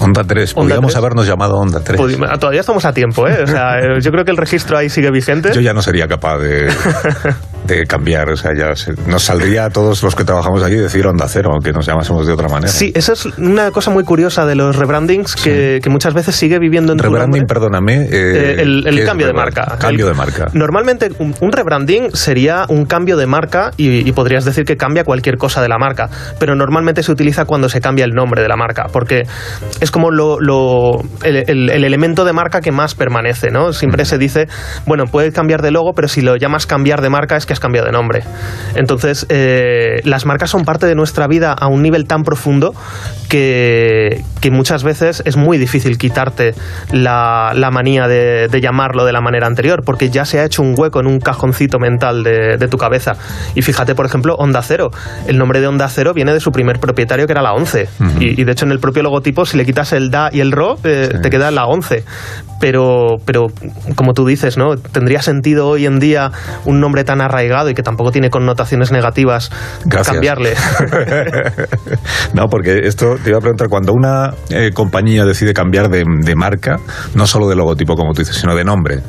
Onda 0.00 0.24
3, 0.24 0.50
Onda 0.50 0.54
podríamos 0.62 0.92
3. 0.92 0.96
habernos 0.96 1.26
llamado 1.26 1.54
Onda 1.56 1.80
3. 1.80 2.00
Pudi- 2.00 2.26
ah, 2.28 2.38
Todavía 2.38 2.60
estamos 2.60 2.84
a 2.84 2.92
tiempo, 2.92 3.28
¿eh? 3.28 3.42
O 3.42 3.46
sea, 3.46 3.76
yo 4.00 4.10
creo 4.10 4.24
que 4.24 4.30
el 4.30 4.36
registro 4.36 4.76
ahí 4.76 4.88
sigue 4.88 5.10
vigente. 5.10 5.52
Yo 5.52 5.60
ya 5.60 5.72
no 5.72 5.82
sería 5.82 6.08
capaz 6.08 6.38
de, 6.38 6.68
de 7.66 7.86
cambiar, 7.86 8.28
o 8.30 8.36
sea, 8.36 8.50
ya 8.56 8.74
se- 8.74 8.94
nos 9.06 9.22
saldría 9.24 9.66
a 9.66 9.70
todos 9.70 10.02
los 10.02 10.14
que 10.14 10.24
trabajamos 10.24 10.62
aquí 10.62 10.74
decir 10.74 11.06
Onda 11.06 11.26
Cero, 11.28 11.50
aunque 11.52 11.72
nos 11.72 11.86
llamásemos 11.86 12.26
de 12.26 12.32
otra 12.32 12.48
manera. 12.48 12.72
Sí, 12.72 12.92
esa 12.94 13.12
es 13.12 13.26
una 13.38 13.70
cosa 13.70 13.90
muy 13.90 14.04
curiosa 14.04 14.44
de 14.46 14.54
los 14.56 14.76
rebrandings 14.76 15.36
que, 15.36 15.80
que 15.82 15.90
muchas 15.90 16.14
veces 16.14 16.34
sigue 16.34 16.58
viviendo 16.58 16.92
en 16.92 16.98
tu 16.98 17.04
Rebranding, 17.04 17.42
nombre. 17.42 17.54
perdóname. 17.54 18.02
eh, 18.04 18.08
Eh, 18.12 18.54
el 18.62 18.86
el 18.86 18.94
¿qué 18.96 19.02
es 19.02 19.06
cambio 19.08 19.26
de 19.26 19.32
marca. 19.32 19.76
Cambio 19.78 20.06
El- 20.06 20.12
de 20.12 20.18
marca. 20.18 20.46
Normalmente 20.52 21.10
un, 21.18 21.34
un 21.40 21.52
rebranding 21.52 22.10
sería 22.14 22.66
un 22.68 22.86
cambio 22.86 23.16
de 23.16 23.26
marca 23.26 23.70
y, 23.76 24.08
y 24.08 24.12
podrías 24.12 24.44
decir 24.44 24.64
que 24.64 24.76
cambia 24.76 25.04
cualquier 25.04 25.36
cosa 25.38 25.62
de 25.62 25.68
la 25.68 25.78
marca, 25.78 26.08
pero 26.38 26.54
normalmente 26.54 27.02
se 27.02 27.12
utiliza 27.12 27.44
cuando 27.44 27.68
se 27.68 27.80
cambia 27.80 28.04
el 28.04 28.12
nombre 28.12 28.42
de 28.42 28.48
la 28.48 28.56
marca, 28.56 28.86
porque 28.92 29.22
es 29.80 29.90
como 29.90 30.10
lo, 30.10 30.38
lo- 30.40 31.00
el, 31.24 31.36
el- 31.48 31.70
el 31.70 31.84
elemento 31.84 32.24
de 32.24 32.32
marca 32.32 32.60
que 32.60 32.72
más 32.72 32.94
permanece, 32.94 33.50
¿no? 33.50 33.72
Siempre 33.72 34.04
se 34.04 34.18
dice, 34.18 34.46
bueno, 34.86 35.04
puedes 35.06 35.32
cambiar 35.34 35.62
de 35.62 35.70
logo, 35.70 35.92
pero 35.94 36.08
si 36.08 36.20
lo 36.20 36.36
llamas 36.36 36.66
cambiar 36.66 37.00
de 37.00 37.10
marca 37.10 37.36
es 37.36 37.46
que 37.46 37.52
has 37.52 37.60
cambiado 37.60 37.86
de 37.86 37.92
nombre. 37.92 38.22
Entonces, 38.74 39.26
eh, 39.28 40.00
las 40.04 40.26
marcas 40.26 40.50
son 40.50 40.64
parte 40.64 40.86
de 40.86 40.94
nuestra 40.94 41.26
vida 41.26 41.52
a 41.52 41.66
un 41.68 41.82
nivel 41.82 42.06
tan 42.06 42.22
profundo 42.22 42.74
que, 43.28 44.22
que 44.40 44.50
muchas 44.50 44.84
veces 44.84 45.22
es 45.24 45.36
muy 45.36 45.58
difícil 45.58 45.96
quitarte 45.98 46.54
la, 46.92 47.52
la 47.54 47.70
manía 47.70 48.06
de, 48.06 48.48
de 48.48 48.60
llamarlo 48.60 49.04
de 49.04 49.12
la 49.12 49.20
manera 49.20 49.46
anterior, 49.46 49.82
porque 49.84 50.10
ya 50.10 50.24
se 50.24 50.38
ha 50.38 50.44
hecho 50.44 50.62
un 50.62 50.74
hueco 50.76 51.00
en 51.00 51.06
un 51.06 51.18
cajoncito 51.18 51.78
mental 51.78 52.22
de, 52.22 52.56
de 52.58 52.68
tu 52.68 52.76
cabeza. 52.76 53.12
Y 53.54 53.62
fíjate, 53.62 53.94
por 53.94 54.06
ejemplo, 54.06 54.34
Onda 54.34 54.60
Cero. 54.62 54.90
El 55.26 55.38
nombre 55.38 55.60
de 55.60 55.66
Onda 55.66 55.88
Cero 55.88 56.12
viene 56.14 56.32
de 56.34 56.40
su 56.40 56.52
primer 56.52 56.78
propietario, 56.78 57.26
que 57.26 57.32
era 57.32 57.42
la 57.42 57.52
11. 57.54 57.88
y, 58.20 58.40
y 58.40 58.44
de 58.44 58.52
hecho, 58.52 58.64
en 58.66 58.72
el 58.72 58.78
propio 58.80 59.02
logotipo, 59.02 59.46
si 59.46 59.56
le 59.56 59.61
quitas 59.64 59.92
el 59.92 60.10
da 60.10 60.30
y 60.32 60.40
el 60.40 60.52
ro, 60.52 60.78
eh, 60.84 61.10
te 61.22 61.30
queda 61.30 61.50
la 61.50 61.66
11. 61.66 62.04
Pero, 62.60 63.16
pero, 63.24 63.48
como 63.96 64.12
tú 64.12 64.24
dices, 64.24 64.56
¿no? 64.56 64.76
¿Tendría 64.76 65.20
sentido 65.20 65.66
hoy 65.68 65.84
en 65.84 65.98
día 65.98 66.30
un 66.64 66.80
nombre 66.80 67.02
tan 67.02 67.20
arraigado 67.20 67.70
y 67.70 67.74
que 67.74 67.82
tampoco 67.82 68.12
tiene 68.12 68.30
connotaciones 68.30 68.92
negativas 68.92 69.50
Gracias. 69.84 70.14
cambiarle? 70.14 70.54
no, 72.34 72.46
porque 72.48 72.82
esto 72.84 73.16
te 73.22 73.30
iba 73.30 73.38
a 73.38 73.40
preguntar, 73.40 73.66
cuando 73.68 73.92
una 73.92 74.34
eh, 74.50 74.70
compañía 74.72 75.24
decide 75.24 75.54
cambiar 75.54 75.88
de, 75.88 76.04
de 76.06 76.34
marca, 76.36 76.76
no 77.16 77.26
solo 77.26 77.48
de 77.48 77.56
logotipo, 77.56 77.96
como 77.96 78.12
tú 78.12 78.20
dices, 78.22 78.36
sino 78.36 78.54
de 78.54 78.62
nombre, 78.62 79.02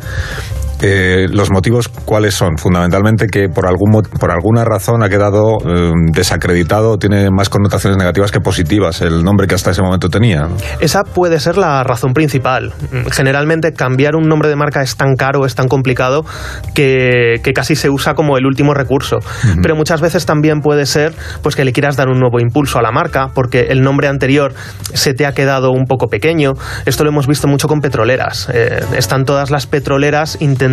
eh, 0.86 1.28
los 1.30 1.50
motivos 1.50 1.88
cuáles 1.88 2.36
son? 2.36 2.58
Fundamentalmente 2.58 3.28
que 3.28 3.48
por, 3.48 3.66
algún, 3.66 4.04
por 4.20 4.32
alguna 4.32 4.66
razón 4.66 5.02
ha 5.02 5.08
quedado 5.08 5.56
eh, 5.66 5.92
desacreditado, 6.12 6.98
tiene 6.98 7.30
más 7.32 7.48
connotaciones 7.48 7.98
negativas 7.98 8.34
que 8.34 8.42
positivas 8.42 9.02
el 9.02 9.24
nombre 9.24 9.48
que 9.48 9.56
hasta 9.56 9.72
ese 9.72 9.82
momento 9.82 10.10
tenía. 10.10 10.50
Esa 10.82 11.04
puede 11.04 11.40
ser 11.40 11.56
la 11.56 11.86
razón 11.86 12.12
principal. 12.12 12.74
Generalmente 13.12 13.72
cambiar 13.72 14.18
un 14.18 14.28
nombre 14.28 14.50
de 14.50 14.58
marca 14.58 14.82
es 14.82 14.98
tan 14.98 15.16
caro, 15.16 15.46
es 15.46 15.56
tan 15.56 15.70
complicado, 15.70 16.26
que, 16.74 17.40
que 17.42 17.54
casi 17.54 17.78
se 17.78 17.90
usa 17.90 18.14
como 18.14 18.38
el 18.38 18.46
último 18.46 18.74
recurso. 18.74 19.20
Pero 19.62 19.78
muchas 19.78 20.02
veces 20.02 20.26
también 20.26 20.60
puede 20.60 20.86
ser 20.86 21.14
pues, 21.42 21.56
que 21.56 21.64
le 21.64 21.72
quieras 21.72 21.96
dar 21.96 22.10
un 22.10 22.20
nuevo 22.20 22.42
impulso 22.42 22.78
a 22.78 22.82
la 22.82 22.92
marca, 22.92 23.30
porque 23.34 23.68
el 23.70 23.84
nombre 23.84 24.10
anterior 24.10 24.54
se 24.94 25.14
te 25.14 25.26
ha 25.26 25.32
quedado 25.32 25.72
un 25.72 25.86
poco 25.86 26.08
pequeño. 26.08 26.56
Esto 26.86 27.06
lo 27.06 27.10
hemos 27.10 27.26
visto 27.26 27.48
mucho 27.48 27.70
con 27.70 27.80
petroleras. 27.80 28.50
Eh, 28.54 28.84
están 28.98 29.24
todas 29.24 29.50
las 29.50 29.66
petroleras 29.66 30.38
intentando 30.42 30.73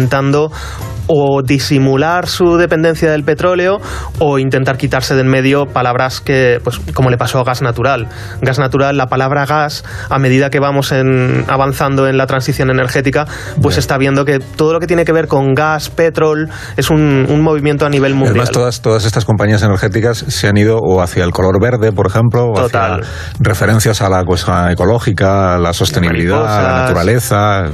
o 1.13 1.43
disimular 1.43 2.29
su 2.29 2.57
dependencia 2.57 3.11
del 3.11 3.25
petróleo 3.25 3.79
o 4.21 4.39
intentar 4.39 4.77
quitarse 4.77 5.15
de 5.17 5.21
en 5.21 5.29
medio 5.29 5.67
palabras 5.67 6.21
que, 6.21 6.61
pues 6.63 6.79
como 6.95 7.11
le 7.11 7.19
pasó 7.19 7.41
a 7.41 7.45
gas 7.45 7.63
natural. 7.63 8.09
Gas 8.41 8.59
natural, 8.59 8.97
la 8.97 9.07
palabra 9.07 9.45
gas, 9.45 9.85
a 10.09 10.19
medida 10.19 10.51
que 10.51 10.61
vamos 10.61 10.93
en- 10.93 11.45
avanzando 11.49 12.07
en 12.09 12.17
la 12.17 12.27
transición 12.27 12.71
energética, 12.71 13.27
pues 13.61 13.77
está 13.77 13.99
viendo 13.99 14.25
que 14.25 14.39
todo 14.39 14.73
lo 14.73 14.81
que 14.81 14.87
tiene 14.87 15.05
que 15.05 15.13
ver 15.13 15.27
con 15.27 15.53
gas, 15.55 15.91
petrol, 15.91 16.49
es 16.77 16.91
un, 16.91 17.27
un 17.29 17.43
movimiento 17.43 17.85
a 17.87 17.91
nivel 17.91 18.15
mundial. 18.15 18.31
Además, 18.37 18.51
todas, 18.51 18.81
todas 18.81 19.05
estas 19.05 19.25
compañías 19.25 19.63
energéticas 19.63 20.19
se 20.29 20.49
han 20.49 20.57
ido 20.57 20.79
o 20.79 21.03
hacia 21.03 21.25
el 21.25 21.33
color 21.33 21.61
verde, 21.61 21.93
por 21.93 22.07
ejemplo, 22.07 22.47
o 22.51 22.55
Total. 22.55 23.01
hacia 23.01 23.07
referencias 23.41 24.01
a 24.01 24.09
la 24.09 24.25
cosa 24.25 24.71
ecológica, 24.73 25.57
a 25.57 25.59
la 25.59 25.73
sostenibilidad, 25.73 26.47
a 26.47 26.63
la 26.63 26.81
naturaleza. 26.83 27.65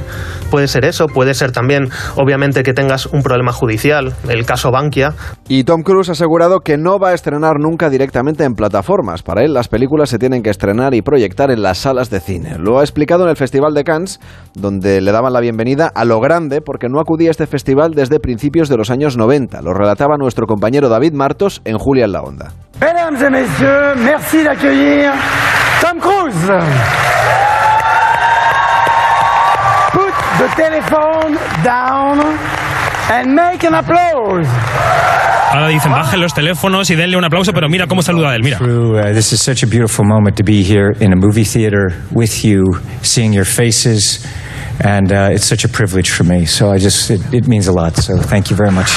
Puede 0.49 0.67
ser 0.67 0.85
eso, 0.85 1.07
puede 1.07 1.33
ser 1.33 1.51
también, 1.51 1.89
obviamente, 2.15 2.63
que 2.63 2.73
tengas 2.73 3.05
un 3.05 3.21
problema 3.21 3.51
judicial, 3.51 4.13
el 4.29 4.45
caso 4.45 4.71
Bankia, 4.71 5.13
Y 5.47 5.63
Tom 5.63 5.83
Cruise 5.83 6.09
ha 6.09 6.13
asegurado 6.13 6.61
que 6.61 6.77
no 6.77 6.99
va 6.99 7.09
a 7.09 7.13
estrenar 7.13 7.59
nunca 7.59 7.89
directamente 7.89 8.43
en 8.43 8.55
plataformas. 8.55 9.23
Para 9.23 9.43
él, 9.43 9.53
las 9.53 9.67
películas 9.67 10.09
se 10.09 10.19
tienen 10.19 10.43
que 10.43 10.49
estrenar 10.49 10.93
y 10.93 11.01
proyectar 11.01 11.51
en 11.51 11.61
las 11.61 11.79
salas 11.79 12.09
de 12.09 12.19
cine. 12.19 12.57
Lo 12.57 12.79
ha 12.79 12.83
explicado 12.83 13.23
en 13.23 13.29
el 13.29 13.35
Festival 13.35 13.73
de 13.73 13.83
Cannes, 13.83 14.19
donde 14.53 15.01
le 15.01 15.11
daban 15.11 15.33
la 15.33 15.39
bienvenida 15.39 15.91
a 15.93 16.05
lo 16.05 16.19
grande, 16.19 16.61
porque 16.61 16.89
no 16.89 16.99
acudía 16.99 17.29
a 17.29 17.31
este 17.31 17.47
festival 17.47 17.91
desde 17.93 18.19
principios 18.19 18.69
de 18.69 18.77
los 18.77 18.89
años 18.89 19.17
90. 19.17 19.61
Lo 19.61 19.73
relataba 19.73 20.17
nuestro 20.17 20.45
compañero 20.45 20.89
David 20.89 21.13
Martos 21.13 21.61
en 21.65 21.77
Julia 21.77 22.05
en 22.05 22.11
la 22.11 22.21
Onda. 22.21 22.51
Mesdames 22.79 23.21
et 23.21 23.31
messieurs, 23.31 23.95
merci 23.95 24.43
d'accueillir 24.43 25.11
Tom 25.81 25.99
Cruise. 25.99 27.16
The 30.37 30.47
telephone 30.55 31.33
down 31.63 32.19
and 33.09 33.33
make 33.33 33.63
an 33.63 33.73
applause. 33.73 34.47
Ahora 35.49 35.69
dicen, 35.69 35.91
bajen 35.91 36.19
los 36.19 36.33
teléfonos 36.33 36.89
y 36.89 36.95
denle 36.95 37.17
un 37.17 37.23
aplauso, 37.23 37.53
pero 37.53 37.69
mira 37.69 37.87
cómo 37.87 38.01
saluda 38.03 38.31
a 38.31 38.35
él, 38.35 38.43
mira. 38.43 38.57
True. 38.57 38.99
Uh, 38.99 39.13
this 39.13 39.31
is 39.33 39.41
such 39.41 39.63
a 39.63 39.67
beautiful 39.67 40.05
moment 40.05 40.35
to 40.37 40.43
be 40.43 40.61
here 40.61 40.91
in 40.99 41.13
a 41.13 41.15
movie 41.15 41.45
theater 41.45 41.93
with 42.11 42.43
you, 42.43 42.63
seeing 43.01 43.33
your 43.33 43.45
faces, 43.45 44.25
and 44.83 45.11
uh, 45.11 45.29
it's 45.31 45.45
such 45.45 45.63
a 45.63 45.69
privilege 45.69 46.09
for 46.11 46.25
me. 46.25 46.45
So 46.45 46.69
I 46.71 46.77
just, 46.77 47.09
it, 47.09 47.21
it 47.33 47.47
means 47.47 47.67
a 47.67 47.71
lot. 47.71 47.95
So 47.95 48.17
thank 48.17 48.49
you 48.49 48.55
very 48.55 48.71
much. 48.71 48.91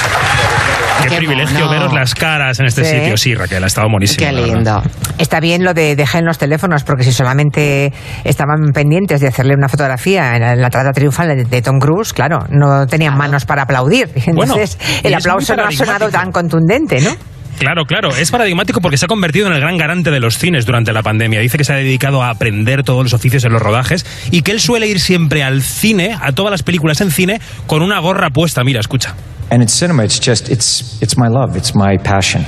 Qué, 1.03 1.09
Qué 1.09 1.17
privilegio 1.17 1.59
mono. 1.61 1.71
veros 1.71 1.93
las 1.93 2.15
caras 2.15 2.59
en 2.61 2.67
este 2.67 2.85
Sí. 2.85 2.97
sitio. 2.99 3.17
Sí, 3.17 3.35
Raquel, 3.35 3.63
ha 3.63 3.67
estado 3.67 3.89
monísimo. 3.89 4.27
Qué 4.27 4.33
lindo. 4.33 4.83
Está 5.19 5.41
bien 5.41 5.65
lo 5.65 5.75
de 5.75 5.97
dejar 5.97 6.21
en 6.21 6.27
los 6.27 6.39
teléfonos, 6.39 6.85
porque 6.85 7.05
si 7.05 7.13
solamente 7.13 7.93
estaban 8.25 8.73
pendientes 8.73 9.21
de 9.21 9.29
hacerle 9.29 9.55
una 9.55 9.69
fotografía 9.69 10.37
en 10.37 10.43
la, 10.43 10.53
en 10.55 10.61
la 10.63 10.71
trata 10.71 10.93
triunfal 10.93 11.29
de, 11.29 11.45
de 11.45 11.63
Tom 11.63 11.79
Cruise, 11.79 12.13
claro, 12.13 12.47
no 12.51 12.87
tenían 12.87 13.17
manos 13.17 13.45
para 13.45 13.63
aplaudir. 13.63 14.09
Entonces, 14.27 14.79
el 15.03 15.15
aplauso 15.15 15.55
no 15.57 15.65
ha 15.65 15.71
sonado 15.71 16.09
tan 16.11 16.33
contundente, 16.33 17.01
¿no? 17.01 17.11
Claro, 17.59 17.85
claro. 17.85 18.09
Es 18.17 18.31
paradigmático 18.31 18.81
porque 18.81 18.97
se 18.97 19.05
ha 19.05 19.09
convertido 19.09 19.47
en 19.49 19.53
el 19.53 19.61
gran 19.61 19.77
garante 19.77 20.11
de 20.11 20.19
los 20.19 20.39
cines 20.39 20.65
durante 20.65 20.95
la 20.95 21.03
pandemia. 21.03 21.41
Dice 21.41 21.59
que 21.59 21.65
se 21.65 21.75
ha 21.75 21.77
dedicado 21.77 22.23
a 22.23 22.31
aprender 22.31 22.85
todos 22.85 23.03
los 23.03 23.13
oficios 23.13 23.45
en 23.45 23.53
los 23.53 23.61
rodajes 23.61 24.07
y 24.31 24.41
que 24.41 24.53
él 24.53 24.61
suele 24.61 24.87
ir 24.87 24.99
siempre 24.99 25.43
al 25.43 25.61
cine, 25.61 26.17
a 26.23 26.33
todas 26.33 26.51
las 26.51 26.63
películas 26.63 27.03
en 27.03 27.11
cine, 27.11 27.39
con 27.67 27.83
una 27.83 27.99
gorra 27.99 28.31
puesta. 28.31 28.65
Mira, 28.65 28.81
escucha. 28.81 29.15
And 29.51 29.63
in 29.63 29.69
cinema, 29.69 30.05
it's 30.05 30.19
just, 30.19 30.49
it's, 30.49 31.01
it's 31.03 31.17
my 31.17 31.29
love, 31.29 31.57
it's 31.57 31.75
my 31.75 31.97
passion, 31.97 32.43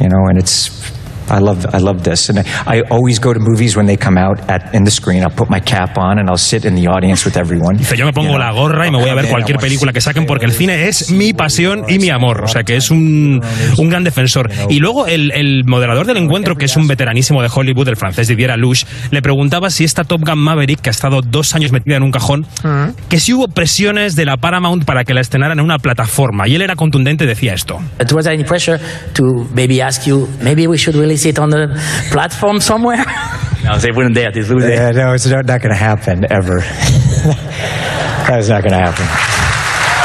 you 0.00 0.08
know, 0.08 0.26
and 0.28 0.38
it's, 0.38 0.68
I 1.30 1.38
love, 1.40 1.66
I 1.72 1.78
love 1.78 2.02
this. 2.02 2.28
And 2.28 2.40
I, 2.40 2.44
I 2.66 2.82
always 2.90 3.20
go 3.20 3.32
to 3.32 3.40
movies 3.40 3.76
when 3.76 3.86
they 3.86 3.96
come 3.96 4.18
out 4.18 4.40
at, 4.48 4.74
in 4.74 4.84
the 4.84 4.90
screen. 4.90 5.22
I'll 5.22 5.34
put 5.34 5.48
my 5.50 5.60
cap 5.60 5.98
on 5.98 6.18
and 6.18 6.28
I'll 6.28 6.38
sit 6.38 6.64
in 6.64 6.74
the 6.74 6.88
audience 6.88 7.24
with 7.24 7.36
everyone. 7.36 7.76
Dice, 7.76 7.96
yo 7.96 8.06
me 8.06 8.12
pongo 8.12 8.38
la 8.38 8.50
gorra 8.52 8.86
y 8.86 8.90
me 8.90 8.98
voy 8.98 9.10
a 9.10 9.14
ver 9.14 9.28
cualquier 9.28 9.58
película 9.58 9.92
que 9.92 10.00
saquen 10.00 10.26
porque 10.26 10.46
el 10.46 10.52
cine 10.52 10.88
es 10.88 11.10
mi 11.10 11.32
pasión 11.32 11.84
y 11.88 11.98
mi 11.98 12.10
amor. 12.10 12.44
O 12.44 12.48
sea 12.48 12.62
que 12.62 12.76
es 12.76 12.90
un, 12.90 13.40
un 13.76 13.88
gran 13.88 14.04
defensor. 14.04 14.50
Y 14.68 14.78
luego 14.78 15.06
el, 15.06 15.32
el 15.32 15.64
moderador 15.64 16.06
del 16.06 16.16
encuentro, 16.16 16.56
que 16.56 16.66
es 16.66 16.76
un 16.76 16.86
veteranísimo 16.86 17.42
de 17.42 17.48
Hollywood, 17.54 17.88
el 17.88 17.96
francés 17.96 18.28
Didier 18.28 18.50
Alouche, 18.50 18.86
le 19.10 19.22
preguntaba 19.22 19.70
si 19.70 19.84
esta 19.84 20.04
Top 20.04 20.22
Gun 20.24 20.38
Maverick, 20.38 20.80
que 20.80 20.90
ha 20.90 20.92
estado 20.92 21.20
dos 21.22 21.54
años 21.54 21.72
metida 21.72 21.96
en 21.96 22.02
un 22.02 22.10
cajón, 22.10 22.46
que 23.08 23.20
si 23.20 23.32
hubo 23.32 23.48
presiones 23.48 24.16
de 24.16 24.24
la 24.24 24.36
Paramount 24.36 24.84
para 24.84 25.04
que 25.04 25.14
la 25.14 25.20
estrenaran 25.20 25.58
en 25.58 25.64
una 25.64 25.78
plataforma. 25.78 26.48
Y 26.48 26.54
él 26.54 26.62
era 26.62 26.76
contundente 26.76 27.24
y 27.24 27.26
decía 27.26 27.54
esto. 27.54 27.80
But 27.98 28.12
was 28.12 28.24
there 28.24 28.34
any 28.34 28.44
pressure 28.44 28.78
to 29.14 29.46
maybe 29.54 29.82
ask 29.82 30.06
you, 30.06 30.28
maybe 30.42 30.66
we 30.66 30.76
should 30.76 30.96
release 31.18 31.26
it 31.26 31.38
on 31.38 31.50
the 31.50 31.68
platform 32.10 32.60
somewhere? 32.60 33.04
no, 33.64 33.78
they 33.78 33.90
wouldn't 33.90 34.14
dare. 34.14 34.30
They 34.32 34.40
wouldn't 34.42 34.62
Yeah, 34.72 34.92
dare. 34.92 35.06
no, 35.06 35.12
it's 35.14 35.26
not, 35.26 35.46
not 35.46 35.60
going 35.60 35.72
to 35.72 35.78
happen 35.78 36.24
ever. 36.30 36.60
That's 38.28 38.48
not 38.48 38.62
going 38.62 38.72
to 38.72 38.78
happen. 38.78 39.06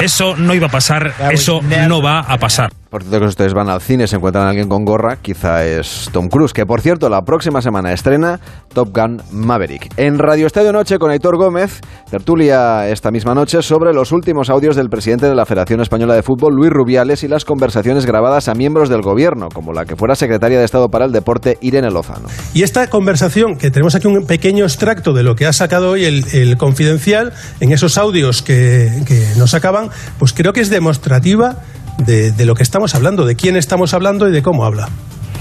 Eso 0.04 0.36
no 0.36 0.54
iba 0.54 0.65
a 0.65 0.69
pasar, 0.69 1.13
eso 1.32 1.62
no 1.62 2.02
va 2.02 2.26
a 2.28 2.38
pasar. 2.38 2.71
Por 2.93 3.01
cierto, 3.01 3.21
que 3.21 3.25
ustedes 3.25 3.56
van 3.56 3.69
al 3.69 3.82
cine 3.82 4.06
se 4.06 4.17
encuentran 4.17 4.45
a 4.45 4.49
alguien 4.49 4.69
con 4.69 4.86
gorra, 4.86 5.17
quizá 5.19 5.65
es 5.65 6.12
Tom 6.13 6.27
Cruise, 6.27 6.53
que 6.53 6.67
por 6.67 6.79
cierto, 6.79 7.10
la 7.10 7.23
próxima 7.23 7.60
semana 7.60 7.91
estrena 7.91 8.39
Top 8.71 8.95
Gun 8.95 9.19
Maverick. 9.32 9.91
En 9.97 10.19
Radio 10.19 10.45
Estadio 10.45 10.71
Noche 10.71 10.99
con 10.99 11.10
Aitor 11.10 11.36
Gómez, 11.36 11.82
tertulia 12.12 12.88
esta 12.88 13.10
misma 13.10 13.34
noche 13.34 13.63
sobre 13.63 13.93
los 13.93 14.12
últimos 14.12 14.51
audios 14.51 14.75
del 14.75 14.89
presidente 14.89 15.25
de 15.25 15.34
la 15.34 15.47
Federación 15.47 15.82
Española 15.82 16.13
de 16.13 16.21
Fútbol, 16.21 16.53
Luis 16.53 16.69
Rubiales, 16.69 17.23
y 17.23 17.27
las 17.27 17.45
conversaciones 17.45 18.06
grabadas 18.06 18.47
a 18.47 18.53
miembros 18.53 18.89
del 18.89 19.01
gobierno, 19.01 19.49
como 19.51 19.73
la 19.73 19.86
que 19.86 19.95
fuera 19.95 20.13
secretaria 20.13 20.60
de 20.60 20.65
Estado 20.65 20.89
para 20.89 21.06
el 21.06 21.12
Deporte, 21.12 21.58
Irene 21.62 21.89
Lozano. 21.89 22.27
Y 22.53 22.62
esta 22.62 22.86
conversación, 22.91 23.58
que 23.58 23.71
tenemos 23.71 23.95
aquí 23.95 24.06
un 24.06 24.27
pequeño 24.27 24.65
extracto 24.65 25.13
de 25.13 25.23
lo 25.23 25.34
que 25.34 25.47
ha 25.47 25.53
sacado 25.53 25.89
hoy 25.89 26.06
el, 26.06 26.58
confidencial, 26.58 27.34
en 27.60 27.71
esos 27.71 27.97
audios 27.97 28.43
que, 28.43 29.01
que 29.08 29.29
nos 29.39 29.49
sacaban, 29.49 29.89
pues 30.19 30.32
creo 30.32 30.53
que 30.53 30.62
es 30.62 30.69
demostrativa 30.69 31.58
de, 31.97 32.32
de 32.32 32.45
lo 32.45 32.56
que 32.56 32.63
estamos 32.63 32.95
hablando, 32.95 33.25
de 33.25 33.36
quién 33.36 33.56
estamos 33.56 33.93
hablando 33.93 34.27
y 34.27 34.32
de 34.32 34.41
cómo 34.41 34.65
habla. 34.65 34.89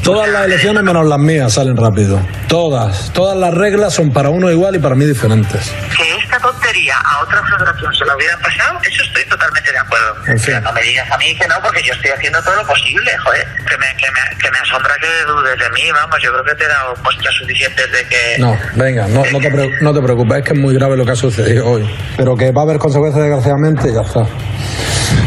Todas 0.02 0.28
las 0.28 0.46
elecciones 0.46 0.82
menos 0.82 1.06
las 1.06 1.18
mías 1.18 1.52
salen 1.52 1.76
rápido. 1.76 2.20
Todas. 2.48 3.10
Todas 3.12 3.36
las 3.36 3.54
reglas 3.54 3.94
son 3.94 4.10
para 4.12 4.30
uno 4.30 4.50
igual 4.50 4.74
y 4.74 4.78
para 4.80 4.94
mí 4.96 5.04
diferentes. 5.04 5.70
Que 5.96 6.16
esta 6.18 6.38
tontería 6.40 6.96
a 6.98 7.22
otra 7.22 7.40
federación 7.46 7.94
se 7.94 8.04
la 8.04 8.16
hubiera 8.16 8.36
pasado, 8.38 8.78
eso 8.82 9.02
estoy 9.04 9.24
totalmente 9.28 9.70
de 9.70 9.78
acuerdo. 9.78 10.14
En 10.26 10.38
fin. 10.38 10.54
Pero 10.54 10.60
no 10.62 10.72
me 10.72 10.82
digas 10.82 11.08
a 11.10 11.16
mí 11.18 11.34
que 11.38 11.46
no, 11.46 11.54
porque 11.62 11.82
yo 11.84 11.92
estoy 11.94 12.10
haciendo 12.10 12.42
todo 12.42 12.56
lo 12.56 12.66
posible, 12.66 13.10
joder. 13.24 13.46
Que 13.68 13.78
me, 13.78 13.86
que 13.96 14.10
me, 14.10 14.38
que 14.42 14.50
me 14.50 14.58
asombra 14.58 14.94
que 15.00 15.06
dudes 15.30 15.58
de 15.58 15.70
mí, 15.70 15.82
vamos, 15.92 16.16
yo 16.22 16.32
creo 16.32 16.44
que 16.44 16.54
te 16.56 16.64
he 16.64 16.68
dado 16.68 16.94
muestras 17.04 17.34
suficientes 17.36 17.92
de 17.92 18.08
que... 18.08 18.36
No, 18.40 18.56
venga, 18.74 19.06
no, 19.06 19.22
no, 19.30 19.38
te, 19.38 19.50
pre- 19.50 19.70
no 19.82 19.94
te 19.94 20.00
preocupes, 20.02 20.38
es 20.38 20.44
que 20.44 20.52
es 20.54 20.58
muy 20.58 20.74
grave 20.74 20.96
lo 20.96 21.04
que 21.04 21.12
ha 21.12 21.16
sucedido 21.16 21.66
hoy. 21.68 21.88
Pero 22.16 22.34
que 22.36 22.50
va 22.50 22.62
a 22.62 22.64
haber 22.64 22.78
consecuencias, 22.78 23.22
desgraciadamente, 23.22 23.88
y 23.88 23.94
ya 23.94 24.00
está. 24.02 24.26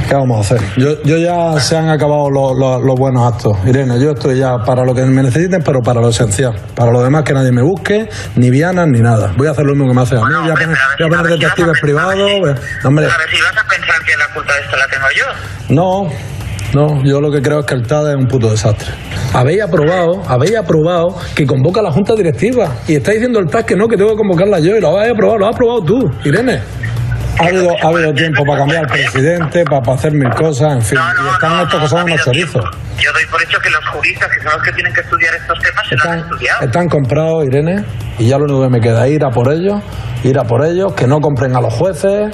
¿Qué 0.08 0.14
vamos 0.14 0.38
a 0.38 0.42
hacer? 0.56 0.68
Yo, 0.78 1.02
yo 1.04 1.18
ya 1.18 1.60
se 1.60 1.76
han 1.78 1.90
acabado 1.90 2.30
los, 2.30 2.56
los- 2.58 2.84
los 2.84 2.96
buenos 2.96 3.26
actos. 3.34 3.58
Irene, 3.66 4.00
yo 4.00 4.12
estoy 4.12 4.38
ya 4.40 4.58
para 4.66 4.84
lo 4.84 4.94
que 4.94 5.04
me 5.06 5.24
necesiten, 5.24 5.62
pero 5.64 5.82
para 5.82 6.02
lo 6.02 6.10
esencial. 6.10 6.56
Para 6.76 6.92
lo 6.92 7.02
demás, 7.04 7.24
que 7.24 7.34
nadie 7.34 7.52
me 7.52 7.62
busque, 7.62 8.10
ni 8.36 8.50
vianas, 8.50 8.88
ni 8.88 9.00
nada. 9.00 9.34
Voy 9.38 9.48
a 9.48 9.52
hacer 9.52 9.66
lo 9.66 9.74
mismo 9.74 9.90
que 9.90 9.96
me 9.96 10.02
hace 10.02 10.16
a 10.16 10.20
mí. 10.20 10.26
Voy 10.26 10.52
a 10.52 10.54
poner, 10.54 10.78
voy 11.00 11.08
a 11.08 11.10
poner 11.10 11.40
detectives 11.40 11.80
privados. 11.82 12.16
A 12.16 12.46
ver 12.46 12.58
si 12.58 13.42
vas 13.42 13.58
a 13.58 13.68
pensar 13.68 14.04
que 14.06 14.18
la 14.18 14.34
culpa 14.34 14.54
de 14.54 14.62
esto 14.62 14.78
la 14.78 14.88
tengo 14.88 15.06
yo. 15.16 15.74
no, 15.76 16.10
no, 16.76 17.02
yo 17.06 17.22
lo 17.22 17.32
que 17.32 17.42
creo 17.42 17.60
es 17.60 17.66
que 17.66 17.74
el 17.74 17.88
TAD 17.88 18.10
es 18.10 18.16
un 18.18 18.28
puto 18.28 18.52
desastre. 18.52 18.90
Habéis 19.34 19.62
aprobado, 19.62 20.22
habéis 20.28 20.58
aprobado 20.58 21.16
que 21.34 21.46
convoca 21.46 21.80
a 21.80 21.84
la 21.84 21.92
Junta 21.92 22.16
Directiva 22.16 22.76
y 22.86 22.96
está 22.96 23.12
diciendo 23.12 23.40
el 23.40 23.48
TAD 23.48 23.64
que 23.64 23.76
no, 23.78 23.88
que 23.88 23.96
tengo 23.96 24.10
que 24.10 24.18
convocarla 24.18 24.60
yo 24.60 24.76
y 24.76 24.82
lo 24.82 24.90
habéis 24.90 25.14
aprobado, 25.14 25.38
lo 25.40 25.48
has 25.48 25.56
aprobado 25.56 25.84
tú, 25.84 26.12
Irene. 26.26 26.62
Ha 27.40 27.48
habido, 27.48 27.70
ha 27.84 27.88
habido 27.88 28.14
tiempo 28.14 28.44
para 28.46 28.60
cambiar 28.60 28.86
al 28.86 28.88
presidente, 28.88 29.64
para, 29.66 29.82
para 29.82 29.98
hacer 29.98 30.14
mil 30.14 30.30
cosas, 30.30 30.74
en 30.74 30.82
fin. 30.82 30.98
y 30.98 31.34
están 31.34 31.62
estos 31.62 31.82
que 31.82 31.88
son 31.88 32.04
unos 32.04 32.24
chorizos. 32.24 32.64
Yo 32.98 33.12
doy 33.12 33.26
por 33.30 33.44
hecho 33.44 33.60
que 33.60 33.70
los 33.70 33.86
juristas, 33.88 34.30
que 34.30 34.42
son 34.42 34.54
los 34.54 34.64
que 34.64 34.72
tienen 34.72 34.94
que 34.94 35.02
estudiar 35.02 35.36
estos 35.36 35.60
temas, 35.60 35.88
se 35.90 35.96
lo 35.98 36.12
han 36.12 36.20
estudiado. 36.20 36.66
Están 36.66 36.88
comprados, 36.88 37.46
Irene, 37.46 37.84
y 38.20 38.30
ya 38.30 38.38
lo 38.38 38.46
único 38.46 38.62
que 38.64 38.70
me 38.70 38.80
queda 38.80 39.06
es 39.06 39.14
ir 39.14 39.26
a 39.26 39.30
por 39.30 39.52
ellos, 39.52 39.82
ir 40.24 40.40
a 40.40 40.44
por 40.44 40.66
ellos, 40.66 40.94
que 40.94 41.08
no 41.08 41.20
compren 41.20 41.56
a 41.56 41.62
los 41.62 41.74
jueces. 41.74 42.34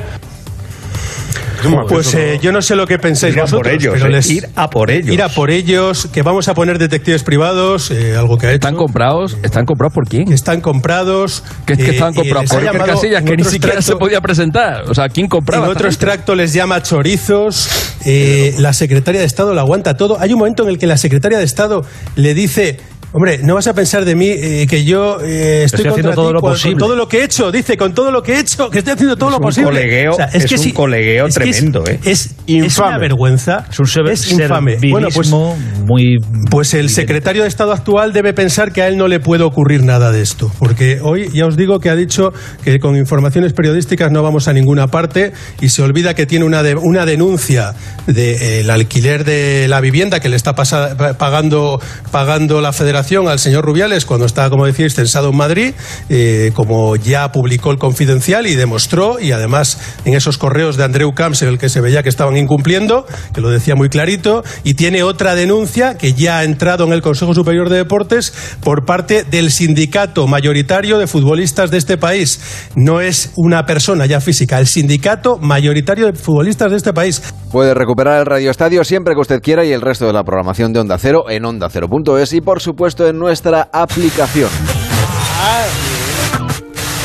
Pues 1.88 2.14
eh, 2.16 2.40
yo 2.42 2.52
no 2.52 2.62
sé 2.62 2.76
lo 2.76 2.86
que 2.88 2.98
pensáis 2.98 3.34
Ir 3.36 3.40
a 3.42 3.44
por 3.46 3.52
vosotros, 3.52 3.74
ellos, 3.74 3.94
pero 3.94 4.06
eh, 4.08 4.10
les- 4.12 4.30
ir 4.30 4.48
a 4.56 4.70
por 4.70 4.92
ellos. 4.92 5.14
Ir 5.14 5.22
a 5.22 5.30
por 5.30 5.52
ellos, 5.52 6.08
que 6.12 6.22
vamos 6.22 6.48
a 6.48 6.54
poner 6.54 6.78
detectives 6.80 7.24
privados, 7.24 7.92
eh, 7.92 8.16
algo 8.18 8.38
que 8.38 8.48
ha 8.48 8.50
hecho. 8.50 8.56
¿Están 8.56 8.76
comprados? 8.76 9.38
¿Están 9.44 9.66
comprados 9.66 9.94
por 9.94 10.08
quién? 10.08 10.26
Que 10.26 10.34
están 10.34 10.62
comprados. 10.62 11.44
Que, 11.66 11.76
que 11.78 11.84
eh, 11.84 11.90
estaban 11.92 12.14
y 12.14 12.18
comprados 12.18 12.50
por 12.50 12.62
Iker 12.64 12.82
Casillas, 12.84 13.20
en 13.22 13.26
que 13.28 13.36
ni 13.38 13.42
otro 13.44 13.52
siquiera 13.52 13.82
se 13.82 13.94
extracto- 13.94 14.00
podía 14.00 14.22
presentar. 14.22 14.84
O 14.90 14.94
sea, 14.94 15.10
¿quién 15.10 15.28
compraba? 15.28 15.66
En 15.66 15.72
otro 15.72 15.88
extracto 15.88 16.36
les 16.36 16.54
llama 16.54 16.82
chorizos. 16.82 17.70
eh, 18.06 18.56
la 18.58 18.74
secretaria 18.74 19.20
de 19.22 19.28
Estado 19.28 19.54
lo 19.54 19.60
aguanta 19.62 19.96
todo. 19.96 20.20
Hay 20.20 20.34
un 20.34 20.40
momento 20.40 20.64
en 20.64 20.70
el 20.70 20.78
que 20.78 20.88
la 20.88 20.98
secretaria 20.98 21.38
de 21.38 21.44
Estado 21.44 21.86
le 22.16 22.34
dice. 22.34 22.80
Hombre, 23.14 23.40
no 23.44 23.56
vas 23.56 23.68
a 23.68 23.74
pensar 23.74 24.06
de 24.06 24.16
mí 24.16 24.28
eh, 24.30 24.66
que 24.70 24.86
yo 24.86 25.20
eh, 25.22 25.64
estoy, 25.66 25.82
Estoy 25.82 25.88
haciendo 25.92 25.94
contra 26.12 26.16
todo 26.16 26.28
ti 26.30 26.34
lo 26.34 26.40
con- 26.40 26.50
con 26.50 26.54
posible. 26.54 26.78
todo 26.80 26.96
lo 26.96 27.08
que 27.10 27.20
he 27.20 27.24
hecho. 27.26 27.52
Dice, 27.52 27.76
con 27.76 27.94
todo 27.94 28.10
lo 28.10 28.24
que 28.24 28.36
he 28.36 28.40
hecho, 28.40 28.70
que 28.70 28.78
estoy 28.80 28.94
haciendo 28.94 29.18
todo 29.18 29.30
Es 29.32 29.36
lo 29.36 29.40
posible. 29.42 29.70
colegueo- 29.70 30.18
es 30.34 30.52
un 30.66 30.72
colegueo 30.72 31.26
que 31.26 31.32
tremendo, 31.34 31.84
¿eh? 31.88 32.00
Es, 32.06 32.36
es 32.48 32.78
una 32.78 32.98
vergüenza. 32.98 33.66
Es 33.70 33.80
un 33.80 33.88
ser- 33.88 34.08
es 34.10 34.32
infame. 34.32 34.78
Bueno, 34.90 35.10
pues, 35.14 35.30
muy... 35.30 36.18
pues 36.50 36.74
el 36.74 36.90
secretario 36.90 37.42
de 37.42 37.50
Estado 37.50 37.74
actual 37.74 38.14
debe 38.14 38.34
pensar 38.34 38.72
que 38.72 38.82
a 38.82 38.88
él 38.88 38.96
no 38.98 39.10
le 39.10 39.20
puede 39.20 39.44
ocurrir 39.44 39.84
nada 39.84 40.12
de 40.14 40.22
esto. 40.22 40.50
Porque 40.58 41.00
hoy 41.04 41.30
ya 41.34 41.46
os 41.48 41.58
digo 41.58 41.80
que 41.80 41.90
ha 41.90 41.96
dicho 41.98 42.32
que 42.64 42.80
con 42.80 42.96
informaciones 42.96 43.52
periodísticas 43.52 44.10
no 44.12 44.24
vamos 44.24 44.48
a 44.48 44.54
ninguna 44.54 44.88
parte 44.88 45.34
y 45.60 45.68
se 45.68 45.82
olvida 45.82 46.14
que 46.14 46.26
tiene 46.26 46.46
una, 46.46 46.64
de- 46.64 46.76
una 46.76 47.06
denuncia 47.06 47.74
del 48.08 48.70
alquiler 48.70 49.26
de 49.26 49.68
la 49.68 49.82
vivienda 49.82 50.22
que 50.22 50.30
le 50.30 50.38
está 50.38 50.56
pasa- 50.56 50.96
pa- 50.98 51.14
pagando, 51.16 51.82
pagando 52.12 52.62
la 52.62 52.72
federación 52.72 53.01
al 53.02 53.40
señor 53.40 53.66
Rubiales 53.66 54.06
cuando 54.06 54.28
está, 54.28 54.50
como 54.50 54.66
decíais, 54.66 54.94
censado 54.94 55.30
en 55.32 55.36
Madrid, 55.36 55.74
eh, 56.10 56.52
como 56.54 56.96
ya 56.96 57.32
publicó 57.32 57.72
el 57.72 57.80
Confidencial 57.80 58.46
y 58.46 58.54
demostró, 58.54 59.20
y 59.20 59.32
además 59.32 59.80
en 60.06 60.14
esos 60.14 60.38
correos 60.38 60.78
de 60.78 60.84
Andreu 60.84 61.12
Camps 61.14 61.42
en 61.42 61.50
el 61.50 61.58
que 61.58 61.68
se 61.68 61.82
veía 61.82 62.04
que 62.04 62.10
estaban 62.10 62.38
incumpliendo, 62.38 63.08
que 63.34 63.42
lo 63.42 63.50
decía 63.50 63.76
muy 63.76 63.90
clarito, 63.90 64.44
y 64.64 64.76
tiene 64.76 65.02
otra 65.02 65.34
denuncia 65.34 65.98
que 65.98 66.14
ya 66.14 66.40
ha 66.40 66.44
entrado 66.44 66.86
en 66.86 66.94
el 66.94 67.02
Consejo 67.02 67.34
Superior 67.34 67.70
de 67.70 67.78
Deportes 67.78 68.34
por 68.64 68.86
parte 68.86 69.24
del 69.24 69.52
sindicato 69.52 70.28
mayoritario 70.28 71.00
de 71.00 71.08
futbolistas 71.08 71.72
de 71.72 71.80
este 71.80 71.98
país. 71.98 72.40
No 72.76 73.02
es 73.02 73.32
una 73.36 73.66
persona 73.66 74.06
ya 74.06 74.22
física, 74.22 74.60
el 74.60 74.68
sindicato 74.68 75.38
mayoritario 75.38 76.06
de 76.06 76.14
futbolistas 76.14 76.70
de 76.70 76.78
este 76.78 76.94
país. 76.94 77.22
Puede 77.52 77.74
recuperar 77.74 78.20
el 78.20 78.26
Radio 78.26 78.52
Estadio 78.52 78.84
siempre 78.84 79.16
que 79.16 79.22
usted 79.22 79.42
quiera 79.42 79.66
y 79.66 79.74
el 79.74 79.82
resto 79.82 80.06
de 80.06 80.14
la 80.14 80.24
programación 80.24 80.72
de 80.72 80.80
Onda 80.80 80.98
Cero 80.98 81.26
en 81.30 81.44
ondacero.es 81.44 82.32
y 82.34 82.42
por 82.42 82.62
supuesto 82.62 82.91
en 83.00 83.18
nuestra 83.18 83.70
aplicación. 83.72 84.50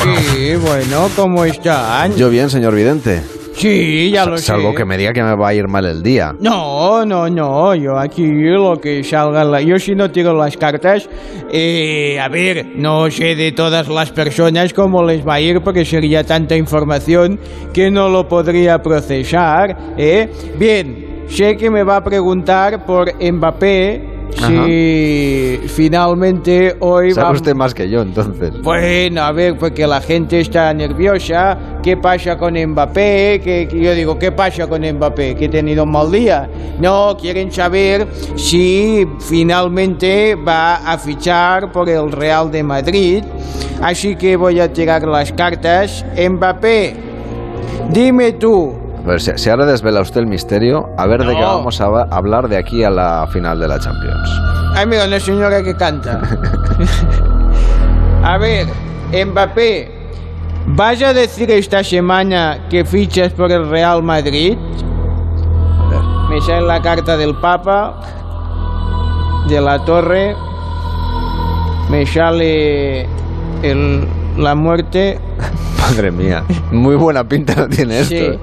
Sí, 0.03 0.55
bueno, 0.55 1.09
¿cómo 1.15 1.43
están? 1.45 2.15
Yo 2.15 2.29
bien, 2.29 2.49
señor 2.49 2.75
Vidente. 2.75 3.21
Sí, 3.55 4.11
ya 4.11 4.23
lo 4.25 4.37
sé. 4.37 4.43
Salvo 4.45 4.75
que 4.75 4.85
me 4.85 4.97
diga 4.99 5.11
que 5.13 5.23
me 5.23 5.35
va 5.35 5.47
a 5.47 5.53
ir 5.55 5.67
mal 5.67 5.83
el 5.85 6.03
día. 6.03 6.35
No, 6.39 7.03
no, 7.03 7.27
no, 7.27 7.73
yo 7.73 7.97
aquí 7.97 8.23
lo 8.27 8.79
que 8.79 9.03
salga, 9.03 9.43
la- 9.43 9.61
yo 9.61 9.79
si 9.79 9.95
no 9.95 10.11
tiro 10.11 10.35
las 10.37 10.55
cartas, 10.55 11.09
eh, 11.51 12.19
a 12.19 12.27
ver, 12.29 12.67
no 12.75 13.09
sé 13.09 13.35
de 13.35 13.51
todas 13.53 13.87
las 13.87 14.11
personas 14.11 14.73
cómo 14.73 15.03
les 15.03 15.27
va 15.27 15.35
a 15.35 15.41
ir 15.41 15.61
porque 15.61 15.83
sería 15.85 16.23
tanta 16.23 16.55
información 16.55 17.39
que 17.73 17.89
no 17.89 18.09
lo 18.09 18.27
podría 18.27 18.81
procesar, 18.83 19.75
¿eh? 19.97 20.29
Bien, 20.59 21.23
sé 21.27 21.57
que 21.57 21.71
me 21.71 21.81
va 21.81 21.95
a 21.97 22.03
preguntar 22.03 22.85
por 22.85 23.11
Mbappé 23.19 24.16
si 24.31 25.59
finalmente 25.67 26.75
hoy 26.79 27.11
Sabe 27.11 27.27
va... 27.27 27.33
usted 27.33 27.55
más 27.55 27.73
que 27.73 27.89
yo, 27.89 28.01
entonces. 28.01 28.61
Bueno, 28.61 29.21
a 29.21 29.31
ver, 29.31 29.57
porque 29.57 29.87
la 29.87 30.01
gente 30.01 30.39
está 30.39 30.73
nerviosa. 30.73 31.57
¿Qué 31.81 31.97
pasa 31.97 32.37
con 32.37 32.53
Mbappé? 32.53 33.41
Que, 33.43 33.67
que 33.69 33.79
yo 33.79 33.93
digo, 33.93 34.19
¿qué 34.19 34.31
pasa 34.31 34.67
con 34.67 34.81
Mbappé? 34.81 35.35
¿Que 35.35 35.45
he 35.45 35.49
tenido 35.49 35.83
un 35.83 35.91
mal 35.91 36.11
día? 36.11 36.49
No, 36.79 37.17
quieren 37.19 37.51
saber 37.51 38.07
si 38.35 39.07
finalmente 39.19 40.35
va 40.35 40.75
a 40.75 40.97
fichar 40.97 41.71
por 41.71 41.89
el 41.89 42.11
Real 42.11 42.51
de 42.51 42.63
Madrid. 42.63 43.23
Así 43.81 44.15
que 44.15 44.35
voy 44.35 44.59
a 44.59 44.71
tirar 44.71 45.07
las 45.07 45.31
cartas. 45.31 46.05
Mbappé, 46.17 46.95
dime 47.91 48.33
tú, 48.33 48.73
A 49.07 49.11
ver, 49.11 49.21
si, 49.21 49.31
si 49.37 49.49
ahora 49.49 49.65
desvela 49.65 50.01
usted 50.01 50.19
el 50.19 50.27
misterio, 50.27 50.89
a 50.97 51.07
ver 51.07 51.23
de 51.23 51.33
qué 51.33 51.41
vamos 51.41 51.79
a 51.79 51.85
hablar 51.85 52.49
de 52.49 52.57
aquí 52.57 52.83
a 52.83 52.89
la 52.89 53.25
final 53.31 53.57
de 53.57 53.69
la 53.69 53.79
Champions. 53.79 54.29
Ay, 54.75 54.85
mira, 54.85 55.05
una 55.05 55.17
señora 55.17 55.63
que 55.63 55.77
canta. 55.77 56.19
a 58.23 58.37
ver, 58.37 58.67
Mbappé, 59.13 59.89
¿vas 60.65 61.01
a 61.01 61.13
decir 61.13 61.49
esta 61.51 61.85
semana 61.85 62.67
que 62.69 62.83
fichas 62.83 63.31
por 63.31 63.49
el 63.49 63.69
Real 63.69 64.03
Madrid? 64.03 64.57
Me 66.29 66.41
sale 66.41 66.67
la 66.67 66.81
carta 66.81 67.15
del 67.15 67.33
Papa, 67.35 68.01
de 69.47 69.61
la 69.61 69.85
Torre, 69.85 70.35
me 71.89 72.05
sale 72.05 73.03
el, 73.63 74.05
la 74.37 74.53
muerte. 74.53 75.17
Madre 75.79 76.11
mía, 76.11 76.43
muy 76.73 76.97
buena 76.97 77.23
pinta 77.23 77.69
tiene 77.69 78.01
esto. 78.01 78.09
Sí. 78.09 78.17
¿eh? 78.17 78.39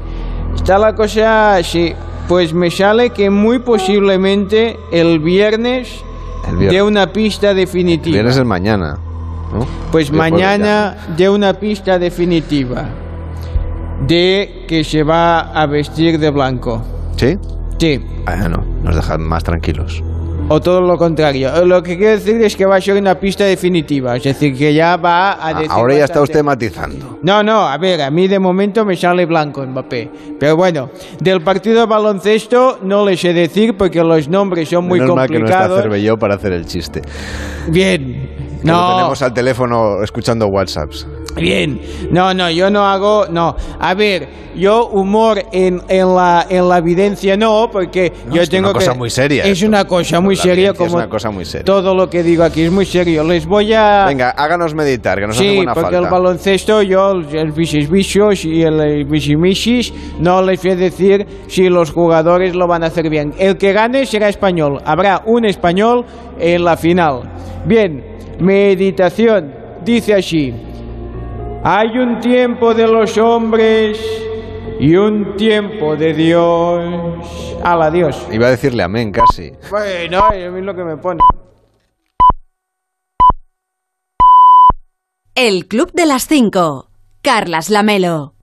Está 0.55 0.79
la 0.79 0.95
cosa 0.95 1.57
así. 1.57 1.95
Pues 2.29 2.55
me 2.55 2.71
sale 2.71 3.11
que 3.11 3.29
muy 3.31 3.59
posiblemente 3.59 4.79
el 4.91 5.19
viernes, 5.19 6.03
El 6.49 6.57
viernes. 6.57 6.73
de 6.73 6.83
una 6.83 7.13
pista 7.13 7.53
definitiva. 7.53 8.15
Viernes 8.15 8.37
es 8.37 8.45
mañana. 8.45 8.99
¿no? 9.53 9.61
Pues 9.93 10.11
Después 10.11 10.13
mañana 10.31 10.97
de 11.17 11.29
una 11.29 11.53
pista 11.55 11.99
definitiva 11.99 12.89
de 14.07 14.65
que 14.67 14.83
se 14.85 15.03
va 15.03 15.41
a 15.53 15.67
vestir 15.67 16.19
de 16.19 16.31
blanco. 16.31 16.83
¿Sí? 17.17 17.39
Sí. 17.79 18.01
Bueno, 18.25 18.65
nos 18.83 18.97
dejan 18.97 19.21
más 19.23 19.45
tranquilos. 19.45 20.03
O 20.49 20.61
todo 20.61 20.81
lo 20.83 20.99
contrario. 20.99 21.49
Eh, 21.55 21.65
Lo 21.65 21.83
que 21.83 21.97
quiero 21.97 22.13
decir 22.13 22.41
es 22.43 22.55
que 22.55 22.67
va 22.67 22.77
a 22.77 22.81
ser 22.81 22.97
una 23.01 23.15
pista 23.15 23.45
definitiva. 23.45 24.17
Es 24.17 24.25
decir, 24.25 24.55
que 24.55 24.75
ya 24.75 24.97
va 24.97 25.45
a 25.45 25.55
decir. 25.55 25.69
Ah, 25.71 25.75
Ahora 25.77 25.95
ya 25.97 26.05
está 26.05 26.21
usted 26.21 26.43
matizando. 26.43 27.19
No, 27.23 27.43
no, 27.43 27.67
a 27.67 27.79
ver, 27.79 28.03
a 28.03 28.11
mí 28.11 28.29
de 28.29 28.39
momento 28.39 28.85
me 28.85 28.95
sale 28.95 29.25
blanco 29.25 29.65
Mbappé. 29.67 30.11
Pero 30.39 30.57
bueno, 30.57 30.91
del 31.21 31.41
partido 31.41 31.81
de 31.81 31.87
baloncesto 31.87 32.79
no 32.83 33.07
le 33.07 33.17
sé 33.17 33.33
decir 33.33 33.75
porque 33.77 34.03
los 34.03 34.29
nombres 34.29 34.69
son 34.69 34.87
muy 34.87 35.01
Menos 35.01 35.17
mal 35.17 35.29
que 35.29 35.39
no 35.39 35.47
está 35.47 35.59
complicados. 35.61 35.83
Cervelló 35.83 36.17
para 36.19 36.35
hacer 36.35 36.53
el 36.53 36.67
chiste. 36.67 37.01
Bien. 37.69 38.44
Que 38.65 38.71
lo 38.71 38.77
No. 38.81 38.97
tenemos 38.97 39.23
al 39.23 39.35
teléfono 39.35 40.03
escuchando 40.03 40.47
WhatsApps. 40.49 41.07
Bien, 41.37 41.81
no, 42.11 42.33
no, 42.33 42.49
yo 42.51 42.71
no 42.71 42.87
hago, 42.87 43.27
no. 43.29 43.57
A 43.81 43.93
ver, 43.95 44.29
yo 44.55 44.87
humor 44.87 45.43
en, 45.53 45.83
en, 45.89 46.15
la, 46.15 46.47
en 46.49 46.69
la 46.69 46.79
evidencia 46.79 47.37
no, 47.37 47.69
porque 47.73 48.13
No, 48.29 48.37
yo 48.37 48.43
es 48.43 48.49
tengo 48.49 48.71
una 48.71 48.79
cosa 48.79 48.93
que... 48.93 48.99
muy 48.99 49.11
seria 49.11 49.43
Es 49.45 49.51
esto. 49.59 49.67
una 49.67 49.85
cosa 49.85 50.21
muy 50.21 50.37
La 50.37 50.43
seria, 50.43 50.55
evidencia 50.69 50.85
es 50.87 50.91
como 50.93 51.03
una 51.03 51.09
cosa 51.11 51.31
muy 51.31 51.45
seria. 51.45 51.65
todo 51.65 51.93
lo 51.95 52.09
que 52.09 52.23
digo 52.23 52.45
aquí 52.45 52.63
es 52.63 52.71
muy 52.71 52.87
serio. 52.87 53.25
Les 53.25 53.47
voy 53.47 53.73
a... 53.75 54.05
Venga, 54.07 54.31
háganos 54.31 54.75
meditar, 54.75 55.19
que 55.19 55.27
nos 55.27 55.37
hace 55.37 55.49
Sí, 55.51 55.57
buena 55.57 55.75
porque 55.75 55.91
falta. 55.91 56.07
el 56.07 56.11
baloncesto, 56.13 56.83
yo, 56.83 57.11
el 57.11 57.51
bichis 57.53 57.91
bichos 57.91 58.45
y 58.45 58.63
el 58.63 59.05
bichimichis, 59.05 59.93
no 60.21 60.41
les 60.41 60.63
voy 60.63 60.73
a 60.73 60.77
decir 60.77 61.27
si 61.49 61.69
los 61.69 61.91
jugadores 61.91 62.55
lo 62.55 62.69
van 62.69 62.85
a 62.85 62.87
hacer 62.87 63.11
bien. 63.11 63.35
El 63.39 63.57
que 63.59 63.73
gane 63.73 64.07
será 64.07 64.29
español. 64.29 64.81
Habrá 64.85 65.23
un 65.27 65.45
español 65.47 66.05
en 66.39 66.63
la 66.65 66.77
final. 66.77 67.23
Bien, 67.67 68.14
meditación. 68.41 69.55
Dice 69.85 70.15
así. 70.15 70.55
Hay 71.63 71.99
un 71.99 72.21
tiempo 72.21 72.75
de 72.75 72.87
los 72.87 73.17
hombres 73.19 73.99
y 74.79 74.97
un 74.97 75.37
tiempo 75.37 75.97
de 75.97 76.13
Dios. 76.13 77.57
Al 77.63 77.93
Dios. 77.93 78.29
Iba 78.31 78.49
a 78.49 78.51
decirle 78.51 78.83
amén 78.83 79.11
casi. 79.11 79.51
Bueno, 79.71 80.25
a 80.25 80.31
mí 80.31 80.59
es 80.59 80.65
lo 80.65 80.75
que 80.75 80.85
me 80.85 80.97
pone. 80.99 81.21
El 85.35 85.67
Club 85.67 85.91
de 85.93 86.07
las 86.07 86.27
Cinco. 86.27 86.91
Carlas 87.23 87.71
Lamelo. 87.71 88.34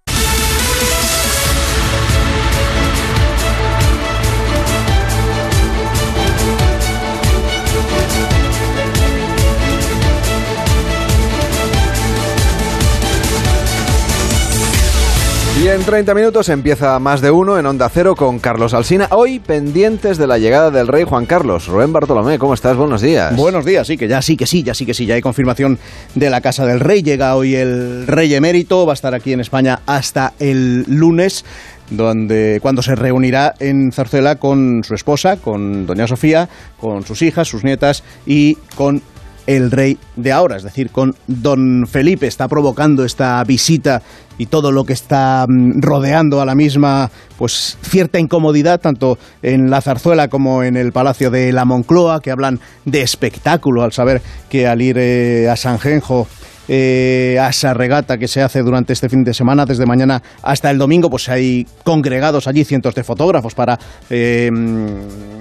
En 15.74 15.84
30 15.86 16.14
minutos 16.14 16.50
empieza 16.50 17.00
más 17.00 17.22
de 17.22 17.32
uno 17.32 17.58
en 17.58 17.66
Onda 17.66 17.88
Cero 17.88 18.14
con 18.14 18.40
Carlos 18.40 18.74
Alsina. 18.74 19.08
Hoy 19.12 19.40
pendientes 19.40 20.18
de 20.18 20.28
la 20.28 20.38
llegada 20.38 20.70
del 20.70 20.88
rey 20.88 21.06
Juan 21.06 21.26
Carlos. 21.26 21.68
Rubén 21.68 21.94
Bartolomé, 21.94 22.38
¿cómo 22.40 22.54
estás? 22.54 22.76
Buenos 22.76 23.02
días. 23.02 23.34
Buenos 23.38 23.64
días, 23.64 23.88
sí, 23.88 23.96
que 23.96 24.10
ya 24.10 24.22
sí 24.22 24.36
que 24.36 24.46
sí, 24.46 24.64
ya 24.64 24.74
sí 24.74 24.86
que 24.86 24.94
sí, 24.94 25.06
ya 25.06 25.16
hay 25.16 25.22
confirmación 25.22 25.80
de 26.14 26.30
la 26.30 26.42
Casa 26.42 26.66
del 26.66 26.82
Rey. 26.82 27.04
Llega 27.04 27.36
hoy 27.36 27.56
el 27.56 28.06
Rey 28.06 28.34
Emérito, 28.34 28.86
va 28.86 28.92
a 28.92 28.96
estar 28.96 29.14
aquí 29.14 29.32
en 29.32 29.40
España 29.40 29.80
hasta 29.86 30.34
el 30.40 30.84
lunes 30.88 31.46
donde 31.90 32.60
cuando 32.62 32.82
se 32.82 32.96
reunirá 32.96 33.54
en 33.60 33.92
Zarzuela 33.92 34.38
con 34.38 34.84
su 34.84 34.94
esposa, 34.94 35.38
con 35.38 35.86
doña 35.86 36.08
Sofía, 36.08 36.50
con 36.80 37.06
sus 37.06 37.22
hijas, 37.22 37.48
sus 37.48 37.64
nietas 37.64 38.04
y 38.26 38.56
con 38.76 39.02
el 39.47 39.71
rey 39.71 39.97
de 40.15 40.32
ahora, 40.32 40.58
es 40.58 40.63
decir, 40.63 40.89
con 40.89 41.15
don 41.27 41.88
Felipe. 41.88 42.27
Está 42.27 42.47
provocando 42.47 43.04
esta 43.06 43.43
visita 43.43 44.01
y 44.38 44.47
todo 44.47 44.71
lo 44.71 44.86
que 44.86 44.93
está 44.93 45.45
mm, 45.47 45.82
rodeando 45.82 46.41
a 46.41 46.45
la 46.45 46.56
misma, 46.56 47.12
pues 47.38 47.77
cierta 47.82 48.19
incomodidad, 48.19 48.80
tanto 48.80 49.17
en 49.41 49.69
la 49.69 49.82
zarzuela 49.82 50.27
como 50.30 50.63
en 50.63 50.77
el 50.77 50.91
Palacio 50.91 51.32
de 51.32 51.51
la 51.51 51.65
Moncloa, 51.65 52.21
que 52.21 52.32
hablan 52.32 52.60
de 52.86 53.01
espectáculo 53.01 53.84
al 53.84 53.91
saber 53.91 54.21
que 54.49 54.67
al 54.67 54.82
ir 54.82 54.97
eh, 54.97 55.49
a 55.49 55.56
San 55.56 55.80
Genjo 55.80 56.27
eh, 56.67 57.38
a 57.39 57.50
esa 57.50 57.74
regata 57.74 58.17
que 58.17 58.28
se 58.28 58.41
hace 58.41 58.62
durante 58.62 58.93
este 58.93 59.10
fin 59.10 59.24
de 59.24 59.34
semana, 59.34 59.65
desde 59.65 59.86
mañana 59.86 60.21
hasta 60.41 60.69
el 60.71 60.78
domingo, 60.78 61.10
pues 61.10 61.30
hay 61.30 61.67
congregados 61.84 62.47
allí 62.47 62.63
cientos 62.63 62.95
de 62.95 63.04
fotógrafos 63.04 63.54
para 63.54 63.80
eh, 64.10 64.50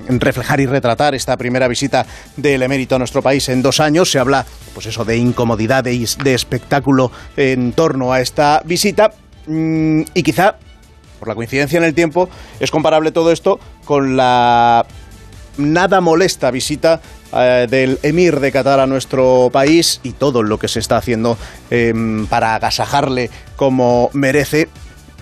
reflejar 0.08 0.60
y 0.60 0.66
retratar 0.66 1.14
esta 1.14 1.36
primera 1.36 1.68
visita 1.68 2.06
del 2.36 2.62
emérito 2.62 2.96
a 2.96 2.98
nuestro 2.98 3.22
país 3.22 3.48
en 3.48 3.62
dos 3.62 3.80
años. 3.80 4.10
Se 4.10 4.18
habla, 4.18 4.44
pues 4.74 4.86
eso, 4.86 5.04
de 5.04 5.16
incomodidad, 5.16 5.84
de, 5.84 6.08
de 6.22 6.34
espectáculo 6.34 7.10
en 7.36 7.72
torno 7.72 8.12
a 8.12 8.20
esta 8.20 8.62
visita 8.64 9.10
Mm, 9.46 10.02
y 10.14 10.22
quizá, 10.22 10.56
por 11.18 11.28
la 11.28 11.34
coincidencia 11.34 11.78
en 11.78 11.84
el 11.84 11.94
tiempo, 11.94 12.28
es 12.60 12.70
comparable 12.70 13.10
todo 13.10 13.32
esto 13.32 13.58
con 13.84 14.16
la 14.16 14.86
nada 15.60 16.00
molesta 16.00 16.50
visita 16.50 17.00
eh, 17.32 17.66
del 17.70 17.98
emir 18.02 18.40
de 18.40 18.52
Qatar 18.52 18.80
a 18.80 18.86
nuestro 18.86 19.50
país 19.52 20.00
y 20.02 20.12
todo 20.12 20.42
lo 20.42 20.58
que 20.58 20.68
se 20.68 20.80
está 20.80 20.96
haciendo 20.96 21.38
em, 21.70 22.26
para 22.26 22.54
agasajarle 22.54 23.30
como 23.56 24.10
merece 24.12 24.68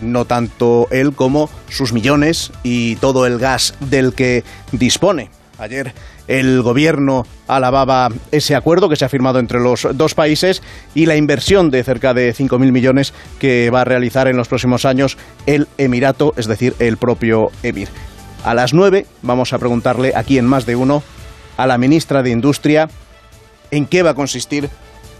no 0.01 0.25
tanto 0.25 0.87
él 0.91 1.13
como 1.13 1.51
sus 1.69 1.93
millones 1.93 2.53
y 2.63 2.97
todo 2.97 3.27
el 3.27 3.39
gas 3.39 3.75
del 3.81 4.15
que 4.15 4.45
dispone. 4.73 5.31
Ayer 5.59 5.93
el 6.29 6.63
gobierno 6.63 7.27
alababa 7.49 8.11
ese 8.31 8.55
acuerdo 8.55 8.89
que 8.89 8.97
se 8.97 9.05
ha 9.05 9.09
firmado 9.09 9.41
entre 9.41 9.59
los 9.59 9.89
dos 9.95 10.15
países 10.15 10.63
y 10.95 11.07
la 11.07 11.17
inversión 11.17 11.71
de 11.71 11.83
cerca 11.83 12.15
de 12.15 12.33
5.000 12.35 12.71
millones 12.71 13.13
que 13.41 13.71
va 13.71 13.81
a 13.81 13.85
realizar 13.85 14.29
en 14.29 14.37
los 14.37 14.47
próximos 14.47 14.85
años 14.85 15.17
el 15.47 15.67
Emirato, 15.79 16.35
es 16.37 16.47
decir, 16.47 16.75
el 16.79 16.97
propio 16.97 17.51
emir. 17.63 17.89
A 18.45 18.55
las 18.55 18.73
9 18.73 19.07
vamos 19.23 19.53
a 19.53 19.59
preguntarle 19.59 20.13
aquí 20.15 20.39
en 20.39 20.47
más 20.47 20.67
de 20.67 20.77
uno 20.77 21.03
a 21.57 21.67
la 21.67 21.79
ministra 21.79 22.23
de 22.23 22.31
Industria 22.31 22.89
en 23.71 23.87
qué 23.87 24.03
va 24.03 24.11
a 24.11 24.15
consistir 24.15 24.71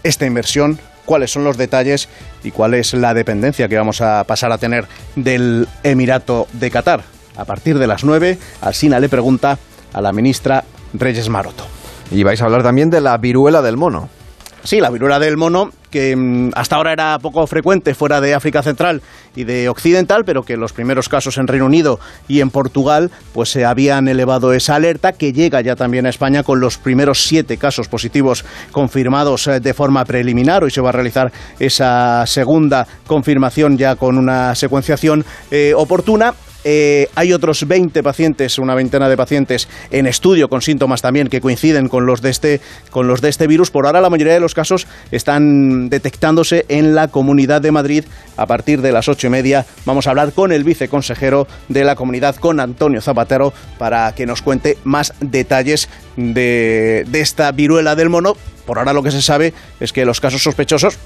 esta 0.03 0.25
inversión, 0.25 0.79
cuáles 1.05 1.31
son 1.31 1.43
los 1.43 1.57
detalles 1.57 2.07
y 2.43 2.51
cuál 2.51 2.73
es 2.73 2.93
la 2.93 3.13
dependencia 3.13 3.67
que 3.67 3.77
vamos 3.77 4.01
a 4.01 4.23
pasar 4.23 4.51
a 4.51 4.57
tener 4.57 4.87
del 5.15 5.67
Emirato 5.83 6.47
de 6.53 6.71
Qatar. 6.71 7.03
A 7.35 7.45
partir 7.45 7.77
de 7.77 7.87
las 7.87 8.03
9, 8.03 8.37
Alsina 8.61 8.99
le 8.99 9.09
pregunta 9.09 9.57
a 9.93 10.01
la 10.01 10.11
ministra 10.11 10.63
Reyes 10.93 11.29
Maroto. 11.29 11.65
Y 12.11 12.23
vais 12.23 12.41
a 12.41 12.45
hablar 12.45 12.63
también 12.63 12.89
de 12.89 13.01
la 13.01 13.17
viruela 13.17 13.61
del 13.61 13.77
mono. 13.77 14.09
Sí, 14.63 14.81
la 14.81 14.89
viruela 14.89 15.19
del 15.19 15.37
mono, 15.37 15.71
que 15.89 16.15
mm, 16.15 16.51
hasta 16.53 16.75
ahora 16.75 16.91
era 16.91 17.17
poco 17.19 17.45
frecuente 17.47 17.95
fuera 17.95 18.19
de 18.19 18.33
África 18.33 18.61
Central 18.61 19.01
y 19.35 19.45
de 19.45 19.69
Occidental, 19.69 20.23
pero 20.25 20.43
que 20.43 20.57
los 20.57 20.73
primeros 20.73 21.07
casos 21.07 21.37
en 21.37 21.47
Reino 21.47 21.65
Unido 21.65 21.99
y 22.27 22.41
en 22.41 22.49
Portugal 22.49 23.09
pues 23.33 23.49
se 23.49 23.65
habían 23.65 24.07
elevado 24.07 24.53
esa 24.53 24.75
alerta, 24.75 25.13
que 25.13 25.31
llega 25.31 25.61
ya 25.61 25.75
también 25.75 26.05
a 26.05 26.09
España 26.09 26.43
con 26.43 26.59
los 26.59 26.77
primeros 26.77 27.23
siete 27.23 27.57
casos 27.57 27.87
positivos 27.87 28.43
confirmados 28.71 29.47
eh, 29.47 29.59
de 29.59 29.73
forma 29.73 30.03
preliminar. 30.03 30.63
Hoy 30.63 30.71
se 30.71 30.81
va 30.81 30.89
a 30.89 30.93
realizar 30.93 31.31
esa 31.57 32.25
segunda 32.25 32.85
confirmación 33.07 33.77
ya 33.77 33.95
con 33.95 34.17
una 34.17 34.55
secuenciación 34.55 35.25
eh, 35.51 35.73
oportuna. 35.75 36.33
Eh, 36.71 37.09
hay 37.15 37.33
otros 37.33 37.67
20 37.67 38.03
pacientes, 38.03 38.59
una 38.59 38.75
veintena 38.75 39.09
de 39.09 39.17
pacientes 39.17 39.67
en 39.89 40.05
estudio 40.05 40.49
con 40.49 40.61
síntomas 40.61 41.01
también 41.01 41.27
que 41.27 41.41
coinciden 41.41 41.89
con 41.89 42.05
los 42.05 42.21
de 42.21 42.29
este, 42.29 42.61
con 42.91 43.07
los 43.07 43.21
de 43.21 43.29
este 43.29 43.47
virus. 43.47 43.71
Por 43.71 43.87
ahora 43.87 44.01
la 44.01 44.11
mayoría 44.11 44.35
de 44.35 44.39
los 44.39 44.53
casos 44.53 44.85
están 45.09 45.89
detectándose 45.89 46.65
en 46.69 46.93
la 46.93 47.07
Comunidad 47.07 47.61
de 47.61 47.71
Madrid. 47.71 48.03
A 48.37 48.45
partir 48.45 48.83
de 48.83 48.91
las 48.91 49.07
ocho 49.07 49.25
y 49.25 49.29
media 49.31 49.65
vamos 49.85 50.05
a 50.05 50.11
hablar 50.11 50.31
con 50.31 50.51
el 50.51 50.63
viceconsejero 50.63 51.47
de 51.69 51.83
la 51.83 51.95
comunidad, 51.95 52.35
con 52.35 52.59
Antonio 52.59 53.01
Zapatero, 53.01 53.51
para 53.79 54.13
que 54.13 54.27
nos 54.27 54.43
cuente 54.43 54.77
más 54.83 55.15
detalles 55.21 55.89
de, 56.17 57.03
de 57.07 57.19
esta 57.19 57.51
viruela 57.51 57.95
del 57.95 58.09
mono. 58.09 58.37
Por 58.67 58.77
ahora 58.77 58.93
lo 58.93 59.01
que 59.01 59.09
se 59.09 59.23
sabe 59.23 59.55
es 59.79 59.91
que 59.91 60.05
los 60.05 60.21
casos 60.21 60.43
sospechosos 60.43 60.99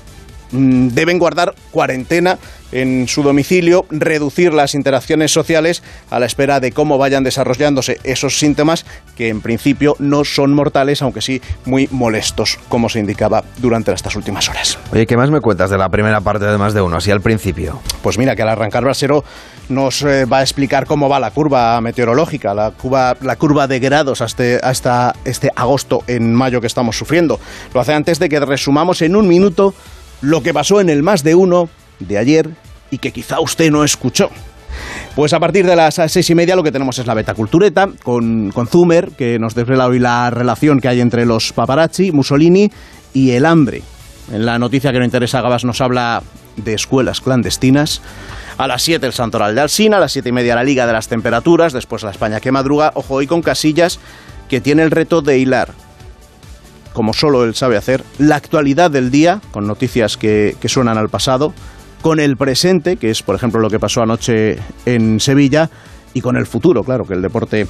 deben 0.54 1.20
guardar 1.20 1.54
cuarentena 1.72 2.38
en 2.72 3.08
su 3.08 3.22
domicilio, 3.22 3.86
reducir 3.92 4.54
las 4.54 4.74
interacciones 4.74 5.32
sociales 5.32 5.84
a 6.10 6.20
la 6.20 6.26
espera 6.26 6.60
de 6.60 6.72
cómo 6.72 6.98
vayan 6.98 7.24
desarrollándose 7.24 8.00
esos 8.04 8.40
síntomas 8.40 8.86
que 9.16 9.30
en 9.30 9.42
principio 9.42 9.96
no 10.00 10.26
son 10.26 10.54
mortales, 10.54 11.02
aunque 11.02 11.22
sí 11.22 11.42
muy 11.66 11.88
molestos, 11.92 12.60
como 12.70 12.90
se 12.90 13.00
indicaba 13.00 13.44
durante 13.58 13.94
estas 13.94 14.16
últimas 14.16 14.50
horas. 14.50 14.80
Oye, 14.92 15.06
¿qué 15.06 15.16
más 15.16 15.30
me 15.30 15.40
cuentas 15.40 15.70
de 15.70 15.78
la 15.78 15.90
primera 15.90 16.22
parte 16.22 16.46
de 16.46 16.58
más 16.58 16.74
de 16.74 16.82
uno, 16.82 16.98
así 16.98 17.12
al 17.12 17.22
principio? 17.22 17.80
Pues 18.02 18.18
mira, 18.18 18.36
que 18.36 18.42
al 18.42 18.50
arrancar 18.50 18.84
Brasero 18.84 19.24
nos 19.70 20.02
eh, 20.02 20.26
va 20.26 20.40
a 20.40 20.42
explicar 20.42 20.88
cómo 20.88 21.08
va 21.08 21.20
la 21.20 21.32
curva 21.32 21.80
meteorológica, 21.80 22.54
la 22.54 22.72
curva, 22.72 23.16
la 23.22 23.36
curva 23.36 23.68
de 23.68 23.80
grados 23.80 24.22
hasta, 24.22 24.58
hasta 24.64 25.16
este 25.26 25.52
agosto 25.56 26.04
en 26.08 26.34
mayo 26.34 26.60
que 26.60 26.68
estamos 26.68 26.98
sufriendo. 26.98 27.40
Lo 27.74 27.82
hace 27.82 27.94
antes 27.94 28.20
de 28.20 28.30
que 28.30 28.40
resumamos 28.40 29.02
en 29.04 29.16
un 29.16 29.28
minuto 29.28 29.76
lo 30.24 30.42
que 30.42 30.54
pasó 30.54 30.80
en 30.80 30.90
el 30.90 31.04
más 31.04 31.24
de 31.24 31.36
uno 31.36 31.70
de 32.00 32.18
ayer 32.18 32.50
y 32.90 32.98
que 32.98 33.12
quizá 33.12 33.40
usted 33.40 33.70
no 33.70 33.84
escuchó. 33.84 34.30
Pues 35.16 35.34
a 35.34 35.40
partir 35.40 35.68
de 35.68 35.76
las 35.76 36.02
seis 36.08 36.30
y 36.30 36.34
media 36.34 36.56
lo 36.56 36.64
que 36.64 36.72
tenemos 36.72 36.98
es 36.98 37.06
la 37.06 37.14
betacultureta 37.14 37.90
con, 38.04 38.52
con 38.52 38.66
Zumer, 38.66 39.12
que 39.12 39.38
nos 39.38 39.54
desvela 39.54 39.86
hoy 39.86 40.00
la 40.00 40.32
relación 40.32 40.80
que 40.80 40.88
hay 40.88 41.02
entre 41.02 41.26
los 41.26 41.54
paparazzi, 41.54 42.12
Mussolini 42.12 42.72
y 43.14 43.32
el 43.32 43.46
hambre. 43.46 43.84
En 44.32 44.46
la 44.46 44.58
noticia 44.58 44.92
que 44.92 45.00
no 45.00 45.06
interesa 45.06 45.40
a 45.40 45.42
Gabas 45.42 45.66
nos 45.66 45.82
habla 45.82 46.24
de 46.56 46.74
escuelas 46.74 47.20
clandestinas. 47.22 48.02
A 48.58 48.68
las 48.68 48.82
7 48.84 49.06
el 49.06 49.14
Santoral 49.14 49.54
de 49.54 49.62
Alsina, 49.62 49.98
a 49.98 50.00
las 50.00 50.14
siete 50.14 50.30
y 50.30 50.32
media 50.32 50.56
la 50.56 50.64
Liga 50.64 50.88
de 50.88 50.94
las 50.94 51.08
Temperaturas, 51.08 51.74
después 51.74 52.04
la 52.04 52.12
España 52.12 52.40
que 52.40 52.52
madruga, 52.52 52.92
ojo 52.96 53.16
hoy 53.16 53.28
con 53.28 53.42
Casillas, 53.42 54.00
que 54.48 54.62
tiene 54.62 54.84
el 54.84 54.92
reto 54.92 55.22
de 55.22 55.38
hilar 55.38 55.74
como 56.94 57.14
solo 57.14 57.44
él 57.44 57.56
sabe 57.56 57.78
hacer, 57.78 58.04
la 58.20 58.36
actualidad 58.36 58.92
del 58.92 59.12
día, 59.12 59.42
con 59.52 59.68
noticias 59.68 60.18
que, 60.18 60.56
que 60.60 60.70
suenan 60.70 60.98
al 60.98 61.10
pasado, 61.10 61.54
con 62.02 62.20
el 62.20 62.38
presente, 62.38 62.98
que 62.98 63.10
es 63.10 63.24
por 63.24 63.36
ejemplo 63.36 63.60
lo 63.60 63.70
que 63.70 63.80
pasó 63.80 64.02
anoche 64.02 64.58
en 64.86 65.20
Sevilla, 65.20 65.70
y 66.14 66.22
con 66.22 66.38
el 66.38 66.46
futuro, 66.46 66.84
claro, 66.84 67.06
que 67.06 67.14
el 67.14 67.22
deporte 67.22 67.68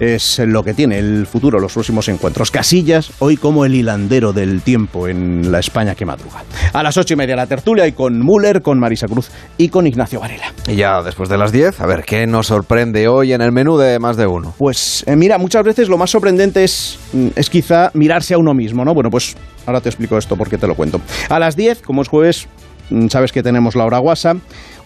es 0.00 0.38
lo 0.38 0.62
que 0.62 0.74
tiene 0.74 0.98
el 0.98 1.26
futuro, 1.26 1.58
los 1.58 1.72
próximos 1.72 2.08
encuentros. 2.08 2.50
Casillas, 2.50 3.12
hoy 3.18 3.36
como 3.36 3.64
el 3.64 3.74
hilandero 3.74 4.32
del 4.32 4.62
tiempo 4.62 5.08
en 5.08 5.50
la 5.50 5.58
España 5.58 5.94
que 5.94 6.04
madruga. 6.04 6.44
A 6.72 6.82
las 6.82 6.96
ocho 6.96 7.14
y 7.14 7.16
media 7.16 7.36
la 7.36 7.46
tertulia 7.46 7.86
y 7.86 7.92
con 7.92 8.24
Müller, 8.24 8.62
con 8.62 8.78
Marisa 8.78 9.08
Cruz 9.08 9.30
y 9.56 9.68
con 9.68 9.86
Ignacio 9.86 10.20
Varela. 10.20 10.52
Y 10.66 10.76
ya 10.76 11.02
después 11.02 11.28
de 11.28 11.38
las 11.38 11.52
10, 11.52 11.80
a 11.80 11.86
ver, 11.86 12.04
¿qué 12.04 12.26
nos 12.26 12.48
sorprende 12.48 13.08
hoy 13.08 13.32
en 13.32 13.40
el 13.40 13.52
menú 13.52 13.76
de 13.76 13.98
más 13.98 14.16
de 14.16 14.26
uno? 14.26 14.54
Pues 14.58 15.04
eh, 15.06 15.16
mira, 15.16 15.38
muchas 15.38 15.64
veces 15.64 15.88
lo 15.88 15.98
más 15.98 16.10
sorprendente 16.10 16.64
es, 16.64 16.98
mm, 17.12 17.28
es 17.34 17.50
quizá 17.50 17.90
mirarse 17.94 18.34
a 18.34 18.38
uno 18.38 18.54
mismo, 18.54 18.84
¿no? 18.84 18.94
Bueno, 18.94 19.10
pues 19.10 19.36
ahora 19.66 19.80
te 19.80 19.88
explico 19.88 20.16
esto 20.18 20.36
porque 20.36 20.58
te 20.58 20.66
lo 20.66 20.74
cuento. 20.74 21.00
A 21.28 21.38
las 21.38 21.56
10, 21.56 21.82
como 21.82 22.02
es 22.02 22.08
jueves, 22.08 22.46
mm, 22.90 23.08
sabes 23.08 23.32
que 23.32 23.42
tenemos 23.42 23.74
la 23.74 23.84
hora 23.84 23.98
guasa, 23.98 24.36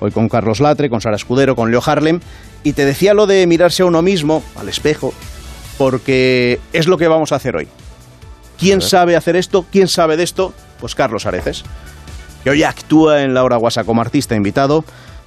hoy 0.00 0.10
con 0.10 0.28
Carlos 0.28 0.60
Latre, 0.60 0.88
con 0.88 1.00
Sara 1.00 1.16
Escudero, 1.16 1.54
con 1.54 1.70
Leo 1.70 1.82
Harlem, 1.84 2.20
y 2.62 2.72
te 2.74 2.84
decía 2.84 3.14
lo 3.14 3.26
de 3.26 3.46
mirarse 3.46 3.82
a 3.82 3.86
uno 3.86 4.02
mismo, 4.02 4.42
al 4.56 4.68
espejo, 4.68 5.12
porque 5.78 6.60
es 6.72 6.86
lo 6.86 6.98
que 6.98 7.08
vamos 7.08 7.32
a 7.32 7.36
hacer 7.36 7.56
hoy. 7.56 7.68
¿Quién 8.58 8.80
sabe 8.80 9.16
hacer 9.16 9.36
esto? 9.36 9.66
¿Quién 9.70 9.88
sabe 9.88 10.16
de 10.16 10.22
esto? 10.22 10.52
Pues 10.80 10.94
Carlos 10.94 11.26
Areces, 11.26 11.64
que 12.44 12.50
hoy 12.50 12.62
actúa 12.62 13.22
en 13.22 13.34
la 13.34 13.42
hora 13.44 13.56
guasa 13.56 13.84
como 13.84 14.00
artista 14.00 14.34
invitado 14.36 14.84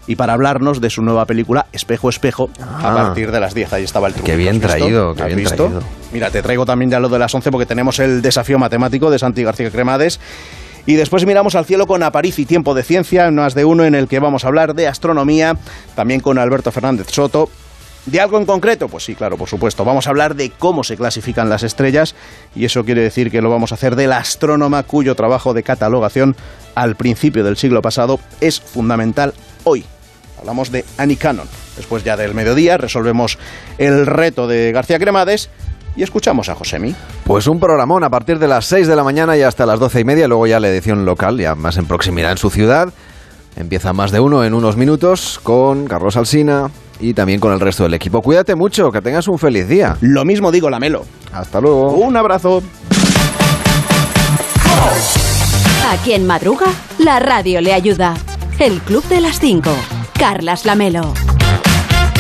y 0.08 0.16
para 0.16 0.34
hablarnos 0.34 0.80
de 0.82 0.90
su 0.90 1.02
nueva 1.02 1.26
película 1.26 1.66
Espejo 1.74 2.10
Espejo 2.10 2.50
a 2.62 2.92
Ah. 2.92 2.96
partir 2.96 3.32
de 3.32 3.40
las 3.40 3.54
10. 3.54 3.74
Ahí 3.74 3.84
estaba 3.84 4.08
el 4.08 4.14
truco. 4.14 4.26
Qué 4.28 4.36
bien 4.36 4.62
traído, 4.62 5.16
qué 5.16 5.22
¿Has 5.24 5.28
bien 5.28 5.40
visto? 5.40 5.56
traído. 5.56 5.82
Mira, 6.14 6.30
te 6.30 6.42
traigo 6.42 6.66
también 6.66 6.92
ya 6.92 7.00
lo 7.00 7.10
de 7.10 7.18
las 7.20 7.34
11 7.34 7.52
porque 7.52 7.66
tenemos 7.66 7.98
el 8.00 8.22
desafío 8.22 8.60
matemático 8.60 9.10
de 9.10 9.18
Santi 9.20 9.44
García 9.44 9.72
Cremades. 9.72 10.20
Y 10.86 10.96
después 10.96 11.26
miramos 11.26 11.56
al 11.56 11.66
cielo 11.66 11.88
con 11.88 12.04
Apariz 12.04 12.38
y 12.40 12.46
Tiempo 12.46 12.74
de 12.76 12.84
Ciencia, 12.84 13.32
más 13.32 13.56
de 13.56 13.66
uno 13.66 13.86
en 13.86 13.96
el 13.96 14.08
que 14.08 14.20
vamos 14.20 14.46
a 14.46 14.48
hablar 14.48 14.76
de 14.76 14.88
astronomía, 14.88 15.58
también 15.96 16.20
con 16.20 16.38
Alberto 16.38 16.72
Fernández 16.72 17.08
Soto. 17.10 17.50
¿De 18.06 18.20
algo 18.20 18.38
en 18.38 18.46
concreto? 18.46 18.88
Pues 18.88 19.04
sí, 19.04 19.16
claro, 19.16 19.36
por 19.36 19.50
supuesto. 19.50 19.84
Vamos 19.84 20.06
a 20.06 20.12
hablar 20.12 20.36
de 20.36 20.52
cómo 20.52 20.84
se 20.84 20.96
clasifican 20.96 21.50
las 21.50 21.64
estrellas 21.64 22.14
y 22.56 22.66
eso 22.66 22.86
quiere 22.86 23.02
decir 23.02 23.32
que 23.32 23.42
lo 23.42 23.50
vamos 23.50 23.72
a 23.72 23.76
hacer 23.76 23.96
de 23.96 24.06
la 24.06 24.18
astrónoma 24.18 24.84
cuyo 24.84 25.16
trabajo 25.16 25.56
de 25.56 25.64
catalogación 25.64 26.36
al 26.76 26.96
principio 26.96 27.44
del 27.44 27.58
siglo 27.58 27.82
pasado 27.82 28.20
es 28.42 28.62
fundamental 28.62 29.34
hoy. 29.64 29.86
Hablamos 30.38 30.72
de 30.72 30.86
Annie 31.00 31.16
Cannon. 31.16 31.48
Después 31.78 32.04
ya 32.04 32.16
del 32.16 32.36
mediodía 32.36 32.78
resolvemos 32.78 33.40
el 33.80 34.06
reto 34.06 34.48
de 34.48 34.72
García 34.72 35.00
Cremades 35.00 35.50
y 35.96 36.04
escuchamos 36.04 36.50
a 36.50 36.56
Josemi. 36.56 36.96
Pues 37.24 37.48
un 37.48 37.60
programón 37.60 38.04
a 38.04 38.10
partir 38.10 38.40
de 38.40 38.48
las 38.48 38.66
6 38.66 38.88
de 38.88 38.96
la 38.96 39.04
mañana 39.04 39.38
y 39.38 39.42
hasta 39.42 39.66
las 39.66 39.80
12 39.80 40.02
y 40.02 40.04
media, 40.04 40.28
luego 40.28 40.48
ya 40.48 40.60
la 40.60 40.70
edición 40.70 41.06
local, 41.06 41.38
ya 41.38 41.56
más 41.56 41.78
en 41.78 41.86
proximidad 41.86 42.32
en 42.32 42.38
su 42.38 42.50
ciudad. 42.50 42.94
Empieza 43.56 43.94
más 43.94 44.12
de 44.12 44.20
uno 44.20 44.44
en 44.44 44.54
unos 44.54 44.76
minutos 44.76 45.40
con 45.42 45.86
Carlos 45.86 46.18
Alsina 46.18 46.70
y 47.00 47.14
también 47.14 47.40
con 47.40 47.54
el 47.54 47.60
resto 47.60 47.84
del 47.84 47.94
equipo. 47.94 48.22
Cuídate 48.22 48.56
mucho, 48.56 48.92
que 48.92 49.02
tengas 49.02 49.28
un 49.28 49.40
feliz 49.40 49.68
día. 49.68 49.98
Lo 50.02 50.26
mismo 50.26 50.52
digo, 50.52 50.70
Lamelo. 50.70 51.06
Hasta 51.32 51.62
luego. 51.62 51.92
Un 51.94 52.18
abrazo. 52.18 52.62
A 55.88 55.98
quien 56.04 56.26
madruga, 56.28 56.68
la 56.98 57.20
radio 57.20 57.62
le 57.62 57.74
ayuda. 57.74 58.16
El 58.60 58.80
Club 58.82 59.04
de 59.08 59.22
las 59.22 59.40
5. 59.40 59.70
Carlas 60.18 60.66
Lamelo. 60.66 61.14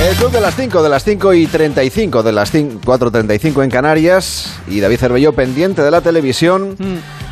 El 0.01 0.15
club 0.17 0.31
de 0.31 0.41
las 0.41 0.55
5, 0.55 0.83
de 0.83 0.89
las 0.89 1.03
5 1.03 1.33
y 1.33 1.47
35, 1.47 2.21
de 2.21 2.31
las 2.31 2.53
4.35 2.53 3.63
en 3.63 3.69
Canarias 3.69 4.53
y 4.67 4.79
David 4.79 4.97
Cervelló 4.97 5.33
pendiente 5.33 5.81
de 5.81 5.89
la 5.91 6.01
televisión 6.01 6.75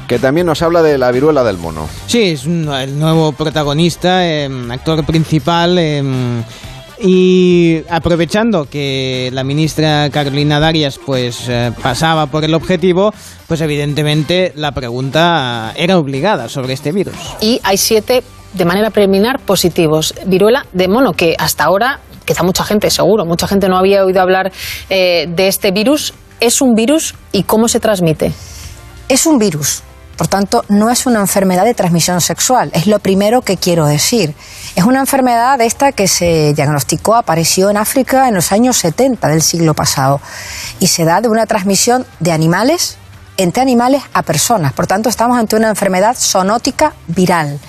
que 0.07 0.18
también 0.20 0.47
nos 0.47 0.61
habla 0.61 0.82
de 0.82 0.97
la 0.97 1.11
viruela 1.11 1.43
del 1.43 1.57
mono. 1.57 1.88
Sí, 2.07 2.22
es 2.32 2.45
un- 2.45 2.68
el 2.74 2.97
nuevo 2.99 3.32
protagonista, 3.34 4.26
eh, 4.28 4.49
actor 4.72 5.05
principal. 5.05 5.78
eh, 5.78 6.03
y 7.05 7.82
aprovechando 7.89 8.66
que 8.66 9.30
la 9.34 9.43
ministra 9.43 10.09
Carolina 10.09 10.59
Darias 10.59 10.99
pues 11.05 11.45
eh, 11.49 11.72
pasaba 11.82 12.28
por 12.28 12.45
el 12.45 12.53
objetivo, 12.53 13.14
pues 13.47 13.59
evidentemente 13.61 14.53
la 14.55 14.72
pregunta 14.72 15.74
era 15.76 15.97
obligada 15.97 16.47
sobre 16.49 16.74
este 16.74 16.91
virus. 16.91 17.16
y 17.41 17.59
hay 17.64 17.78
siete 17.78 18.24
de 18.53 18.66
manera 18.66 18.89
preliminar 18.91 19.39
positivos. 19.39 20.14
Viruela 20.28 20.66
de 20.72 20.88
mono, 20.88 21.14
que 21.14 21.36
hasta 21.39 21.64
ahora, 21.66 21.99
quizá 22.26 22.44
mucha 22.44 22.64
gente, 22.64 22.90
seguro, 22.90 23.26
mucha 23.26 23.48
gente 23.48 23.68
no 23.68 23.78
había 23.78 24.04
oído 24.04 24.22
hablar 24.22 24.52
eh, 24.90 25.28
de 25.28 25.48
este 25.48 25.72
virus. 25.72 26.14
¿Es 26.40 26.62
un 26.62 26.74
virus 26.74 27.16
y 27.32 27.44
cómo 27.44 27.68
se 27.68 27.80
transmite? 27.80 28.32
Es 29.08 29.26
un 29.26 29.38
virus. 29.38 29.84
Por 30.18 30.28
tanto, 30.28 30.64
no 30.70 30.90
es 30.90 31.06
una 31.06 31.20
enfermedad 31.20 31.66
de 31.66 31.74
transmisión 31.74 32.22
sexual. 32.22 32.70
Es 32.74 32.86
lo 32.86 33.00
primero 33.00 33.42
que 33.42 33.58
quiero 33.58 33.86
decir. 33.88 34.36
Es 34.76 34.84
una 34.84 35.00
enfermedad 35.00 35.60
esta 35.62 35.92
que 35.92 36.08
se 36.08 36.54
diagnosticó, 36.54 37.16
apareció 37.16 37.70
en 37.70 37.78
África 37.78 38.28
en 38.28 38.36
los 38.36 38.52
años 38.52 38.78
70 38.78 39.28
del 39.28 39.42
siglo 39.42 39.74
pasado. 39.74 40.22
Y 40.80 40.88
se 40.88 41.04
da 41.04 41.20
de 41.22 41.30
una 41.30 41.48
transmisión 41.48 42.06
de 42.20 42.32
animales 42.32 42.98
entre 43.38 43.64
animales 43.64 44.04
a 44.14 44.22
personas. 44.22 44.74
Por 44.74 44.86
tanto, 44.86 45.10
estamos 45.10 45.38
ante 45.38 45.56
una 45.56 45.70
enfermedad 45.70 46.16
zoonótica 46.16 46.94
viral. 47.08 47.60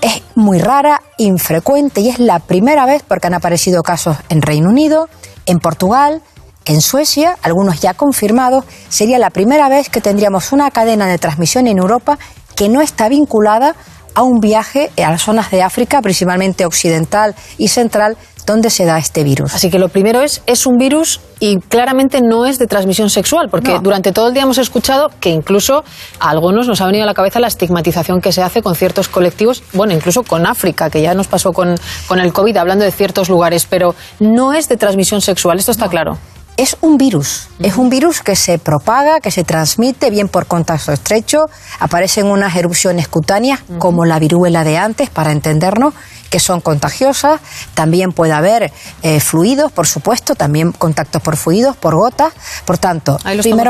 Es 0.00 0.22
muy 0.34 0.58
rara, 0.58 1.02
infrecuente 1.18 2.00
y 2.00 2.08
es 2.08 2.18
la 2.18 2.38
primera 2.38 2.86
vez 2.86 3.02
porque 3.06 3.26
han 3.26 3.34
aparecido 3.34 3.82
casos 3.82 4.16
en 4.28 4.42
Reino 4.42 4.68
Unido, 4.68 5.08
en 5.46 5.58
Portugal, 5.58 6.22
en 6.66 6.80
Suecia, 6.80 7.36
algunos 7.42 7.80
ya 7.80 7.94
confirmados, 7.94 8.64
sería 8.88 9.18
la 9.18 9.30
primera 9.30 9.68
vez 9.68 9.88
que 9.88 10.00
tendríamos 10.00 10.52
una 10.52 10.70
cadena 10.70 11.06
de 11.06 11.18
transmisión 11.18 11.66
en 11.66 11.78
Europa 11.78 12.18
que 12.56 12.68
no 12.68 12.80
está 12.80 13.08
vinculada 13.08 13.76
a 14.16 14.22
un 14.22 14.40
viaje 14.40 14.90
a 14.96 15.10
las 15.10 15.22
zonas 15.22 15.50
de 15.52 15.62
África, 15.62 16.02
principalmente 16.02 16.64
occidental 16.66 17.36
y 17.58 17.68
central, 17.68 18.16
donde 18.46 18.70
se 18.70 18.84
da 18.84 18.96
este 18.98 19.24
virus. 19.24 19.54
Así 19.54 19.70
que 19.70 19.78
lo 19.78 19.88
primero 19.88 20.22
es, 20.22 20.40
es 20.46 20.66
un 20.66 20.76
virus 20.78 21.20
y 21.40 21.56
claramente 21.58 22.20
no 22.22 22.46
es 22.46 22.58
de 22.60 22.66
transmisión 22.68 23.10
sexual, 23.10 23.48
porque 23.50 23.72
No. 23.72 23.80
durante 23.80 24.12
todo 24.12 24.28
el 24.28 24.34
día 24.34 24.44
hemos 24.44 24.58
escuchado 24.58 25.10
que 25.20 25.30
incluso 25.30 25.82
a 26.20 26.30
algunos 26.30 26.68
nos 26.68 26.80
ha 26.80 26.86
venido 26.86 27.02
a 27.02 27.06
la 27.06 27.14
cabeza 27.14 27.40
la 27.40 27.48
estigmatización 27.48 28.20
que 28.20 28.30
se 28.32 28.42
hace 28.42 28.62
con 28.62 28.74
ciertos 28.76 29.08
colectivos, 29.08 29.62
bueno, 29.72 29.92
incluso 29.94 30.22
con 30.22 30.46
África, 30.46 30.90
que 30.90 31.02
ya 31.02 31.12
nos 31.14 31.26
pasó 31.26 31.52
con, 31.52 31.74
con 32.06 32.20
el 32.20 32.32
COVID, 32.32 32.56
hablando 32.56 32.84
de 32.84 32.92
ciertos 32.92 33.28
lugares, 33.28 33.66
pero 33.68 33.94
no 34.20 34.52
es 34.54 34.68
de 34.68 34.76
transmisión 34.76 35.20
sexual, 35.20 35.58
esto 35.58 35.72
está 35.72 35.88
claro. 35.88 36.16
Es 36.56 36.78
un 36.80 36.96
virus, 36.96 37.48
es 37.58 37.76
un 37.76 37.90
virus 37.90 38.22
que 38.22 38.34
se 38.34 38.58
propaga, 38.58 39.20
que 39.20 39.30
se 39.30 39.44
transmite 39.44 40.10
bien 40.10 40.28
por 40.28 40.46
contacto 40.46 40.90
estrecho, 40.90 41.50
aparecen 41.80 42.26
unas 42.26 42.56
erupciones 42.56 43.08
cutáneas 43.08 43.60
como 43.78 44.06
la 44.06 44.18
viruela 44.18 44.64
de 44.64 44.78
antes, 44.78 45.10
para 45.10 45.32
entendernos, 45.32 45.92
que 46.30 46.40
son 46.40 46.62
contagiosas, 46.62 47.40
también 47.74 48.12
puede 48.12 48.32
haber 48.32 48.72
eh, 49.02 49.20
fluidos, 49.20 49.70
por 49.70 49.86
supuesto, 49.86 50.34
también 50.34 50.72
contactos 50.72 51.20
por 51.20 51.36
fluidos, 51.36 51.76
por 51.76 51.94
gotas, 51.94 52.32
por 52.64 52.78
tanto, 52.78 53.18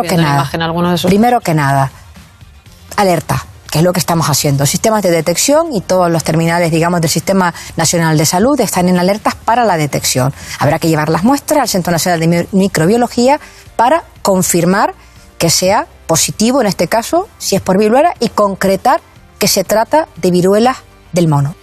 que 0.03 0.17
nada, 0.17 0.49
imagen, 0.53 1.09
primero 1.09 1.41
que 1.41 1.55
nada, 1.55 1.91
alerta, 2.97 3.45
que 3.71 3.79
es 3.79 3.85
lo 3.85 3.93
que 3.93 4.01
estamos 4.01 4.29
haciendo. 4.29 4.65
Sistemas 4.67 5.03
de 5.03 5.11
detección 5.11 5.73
y 5.73 5.81
todos 5.81 6.11
los 6.11 6.25
terminales, 6.25 6.71
digamos, 6.71 7.01
del 7.01 7.11
Sistema 7.11 7.53
Nacional 7.77 8.17
de 8.17 8.27
Salud 8.27 8.59
están 8.61 8.89
en 8.89 8.99
alertas 8.99 9.35
para 9.35 9.65
la 9.65 9.77
detección. 9.77 10.33
Habrá 10.59 10.79
que 10.79 10.89
llevar 10.89 11.09
las 11.09 11.25
muestras 11.25 11.61
al 11.63 11.69
Centro 11.69 11.93
Nacional 11.93 12.21
de 12.21 12.29
Mi- 12.29 12.49
Microbiología 12.53 13.41
para 13.77 14.05
confirmar 14.23 14.95
que 15.39 15.51
sea 15.51 15.87
positivo, 16.07 16.61
en 16.61 16.67
este 16.69 16.89
caso, 16.89 17.29
si 17.39 17.57
es 17.57 17.63
por 17.63 17.79
viruela, 17.79 18.15
y 18.21 18.29
concretar 18.31 19.01
que 19.39 19.49
se 19.49 19.65
trata 19.65 20.09
de 20.17 20.31
viruelas 20.31 20.79
del 21.13 21.29
mono. 21.29 21.55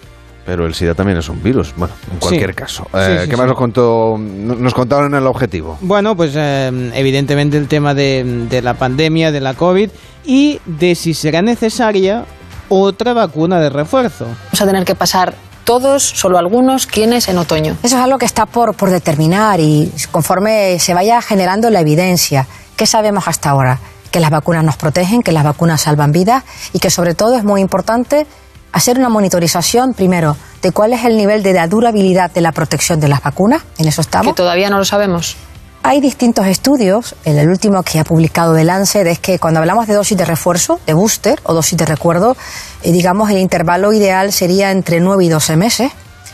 Pero 0.45 0.65
el 0.65 0.73
SIDA 0.73 0.93
también 0.93 1.17
es 1.17 1.29
un 1.29 1.41
virus. 1.41 1.73
Bueno, 1.77 1.93
en 2.11 2.19
cualquier 2.19 2.49
Sí. 2.49 2.55
caso. 2.55 2.87
Eh, 2.93 3.19
sí, 3.21 3.29
¿Qué 3.29 3.35
sí. 3.35 3.37
más 3.37 3.47
nos 3.47 3.57
contó? 3.57 4.17
Nos 4.19 4.73
contaron 4.73 5.13
en 5.13 5.21
el 5.21 5.27
objetivo. 5.27 5.77
Bueno, 5.81 6.15
pues 6.17 6.33
eh, 6.35 6.91
evidentemente 6.95 7.57
el 7.57 7.67
tema 7.67 7.93
de, 7.93 8.45
de 8.49 8.61
la 8.61 8.73
pandemia, 8.73 9.31
de 9.31 9.39
la 9.39 9.53
COVID 9.53 9.89
y 10.25 10.59
de 10.65 10.95
si 10.95 11.13
será 11.13 11.41
necesaria 11.41 12.25
otra 12.69 13.13
vacuna 13.13 13.59
de 13.59 13.69
refuerzo. 13.69 14.25
Vamos 14.25 14.61
a 14.61 14.65
tener 14.65 14.83
que 14.85 14.95
pasar 14.95 15.33
todos, 15.63 16.03
solo 16.03 16.37
algunos, 16.37 16.87
¿quiénes 16.87 17.29
en 17.29 17.37
otoño? 17.37 17.77
Eso 17.83 17.95
es 17.97 18.03
algo 18.03 18.17
que 18.17 18.25
está 18.25 18.45
por, 18.45 18.73
por 18.75 18.89
determinar 18.89 19.61
y 19.61 19.91
conforme 20.11 20.77
se 20.79 20.93
vaya 20.93 21.21
generando 21.21 21.69
la 21.69 21.79
evidencia. 21.79 22.47
¿Qué 22.75 22.85
sabemos 22.85 23.27
hasta 23.29 23.49
ahora? 23.51 23.79
Que 24.11 24.19
las 24.19 24.29
vacunas 24.29 24.63
nos 24.65 24.75
protegen, 24.75 25.23
que 25.23 25.31
las 25.31 25.43
vacunas 25.45 25.81
salvan 25.81 26.11
vidas 26.11 26.43
y 26.73 26.79
que 26.79 26.89
sobre 26.89 27.15
todo 27.15 27.37
es 27.37 27.43
muy 27.45 27.61
importante 27.61 28.27
hacer 28.73 28.97
una 28.97 29.07
monitorización 29.07 29.93
primero 29.93 30.35
de 30.61 30.71
cuál 30.71 30.91
es 30.91 31.05
el 31.05 31.15
nivel 31.15 31.43
de 31.43 31.53
la 31.53 31.67
durabilidad 31.67 32.31
de 32.31 32.41
la 32.41 32.51
protección 32.51 32.99
de 32.99 33.07
las 33.07 33.21
vacunas. 33.21 33.63
En 33.77 33.87
eso 33.87 34.01
estamos. 34.01 34.33
Que 34.33 34.35
todavía 34.35 34.69
no 34.69 34.77
lo 34.77 34.85
sabemos. 34.85 35.37
Hay 35.85 35.99
distintos 35.99 36.47
estudios, 36.47 37.13
el, 37.25 37.37
el 37.37 37.49
último 37.49 37.83
que 37.83 37.99
ha 37.99 38.05
publicado 38.05 38.55
The 38.55 38.63
Lancet 38.63 39.05
es 39.05 39.19
que 39.19 39.37
cuando 39.37 39.59
hablamos 39.59 39.85
de 39.85 39.93
dosis 39.93 40.17
de 40.17 40.23
refuerzo, 40.23 40.79
de 40.87 40.93
booster 40.93 41.41
o 41.43 41.53
dosis 41.53 41.77
de 41.77 41.85
recuerdo, 41.85 42.37
eh, 42.83 42.91
digamos 42.93 43.29
el 43.29 43.37
intervalo 43.37 43.91
ideal 43.91 44.31
sería 44.31 44.71
entre 44.71 45.01
9 45.01 45.25
y 45.25 45.29
12 45.29 45.57
meses, 45.57 45.91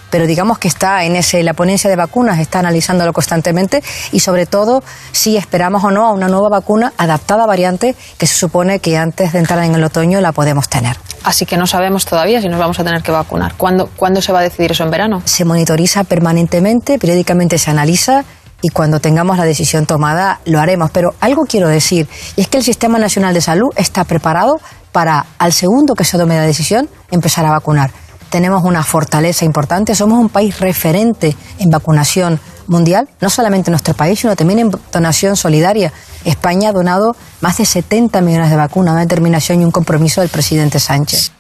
pero 0.10 0.28
digamos 0.28 0.58
que 0.58 0.68
está 0.68 1.04
en 1.04 1.16
ese, 1.16 1.44
la 1.44 1.54
ponencia 1.54 1.90
de 1.90 1.96
vacunas 1.96 2.40
está 2.40 2.60
analizándolo 2.60 3.14
constantemente 3.14 3.84
y 4.12 4.20
sobre 4.20 4.46
todo 4.46 4.84
si 5.12 5.38
esperamos 5.38 5.84
o 5.84 5.92
no 5.92 6.06
a 6.06 6.12
una 6.12 6.28
nueva 6.28 6.50
vacuna 6.50 6.94
adaptada 6.98 7.44
a 7.44 7.48
variante 7.48 7.96
que 8.18 8.28
se 8.28 8.36
supone 8.36 8.80
que 8.80 8.98
antes 8.98 9.34
de 9.34 9.40
entrar 9.40 9.64
en 9.64 9.76
el 9.76 9.84
otoño 9.84 10.22
la 10.22 10.32
podemos 10.32 10.70
tener. 10.70 10.98
Así 11.24 11.46
que 11.46 11.58
no 11.58 11.68
sabemos 11.68 12.06
todavía 12.06 12.42
si 12.42 12.48
nos 12.48 12.60
vamos 12.60 12.80
a 12.80 12.84
tener 12.84 13.02
que 13.02 13.12
vacunar. 13.12 13.56
¿Cuándo, 13.56 13.90
¿cuándo 13.96 14.22
se 14.22 14.32
va 14.32 14.40
a 14.40 14.44
decidir 14.44 14.72
eso 14.72 14.84
en 14.84 14.92
verano? 14.92 15.22
Se 15.26 15.46
monitoriza 15.46 16.04
permanentemente, 16.04 16.98
periódicamente 16.98 17.58
se 17.58 17.72
analiza 17.72 18.24
y 18.62 18.70
cuando 18.70 19.00
tengamos 19.00 19.38
la 19.38 19.46
decisión 19.46 19.86
tomada 19.86 20.40
lo 20.46 20.60
haremos. 20.60 20.92
Pero 20.92 21.14
algo 21.20 21.44
quiero 21.44 21.68
decir, 21.68 22.08
y 22.36 22.42
es 22.42 22.48
que 22.48 22.58
el 22.58 22.64
Sistema 22.64 23.00
Nacional 23.00 23.34
de 23.34 23.42
Salud 23.42 23.70
está 23.76 24.04
preparado 24.04 24.60
para, 24.92 25.26
al 25.38 25.54
segundo 25.54 25.96
que 25.96 26.04
se 26.04 26.18
tome 26.18 26.36
la 26.36 26.44
decisión, 26.44 26.90
empezar 27.12 27.46
a 27.46 27.52
vacunar. 27.52 27.92
Tenemos 28.30 28.64
una 28.64 28.84
fortaleza 28.84 29.46
importante, 29.46 29.96
somos 29.96 30.20
un 30.20 30.30
país 30.30 30.60
referente 30.60 31.36
en 31.58 31.70
vacunación 31.70 32.40
mundial, 32.68 33.10
no 33.20 33.30
solamente 33.30 33.70
en 33.70 33.74
nuestro 33.74 33.94
país, 33.96 34.20
sino 34.20 34.36
también 34.36 34.60
en 34.60 34.72
donación 34.92 35.36
solidaria. 35.36 35.92
España 36.24 36.70
ha 36.70 36.74
donado 36.74 37.16
más 37.42 37.58
de 37.58 37.66
70 37.66 38.22
millones 38.22 38.50
de 38.50 38.56
vacunas, 38.56 38.94
una 38.94 39.02
determinación 39.02 39.62
y 39.62 39.66
un 39.66 39.72
compromiso 39.72 40.22
del 40.22 40.30
presidente 40.30 40.80
Sánchez. 40.80 41.32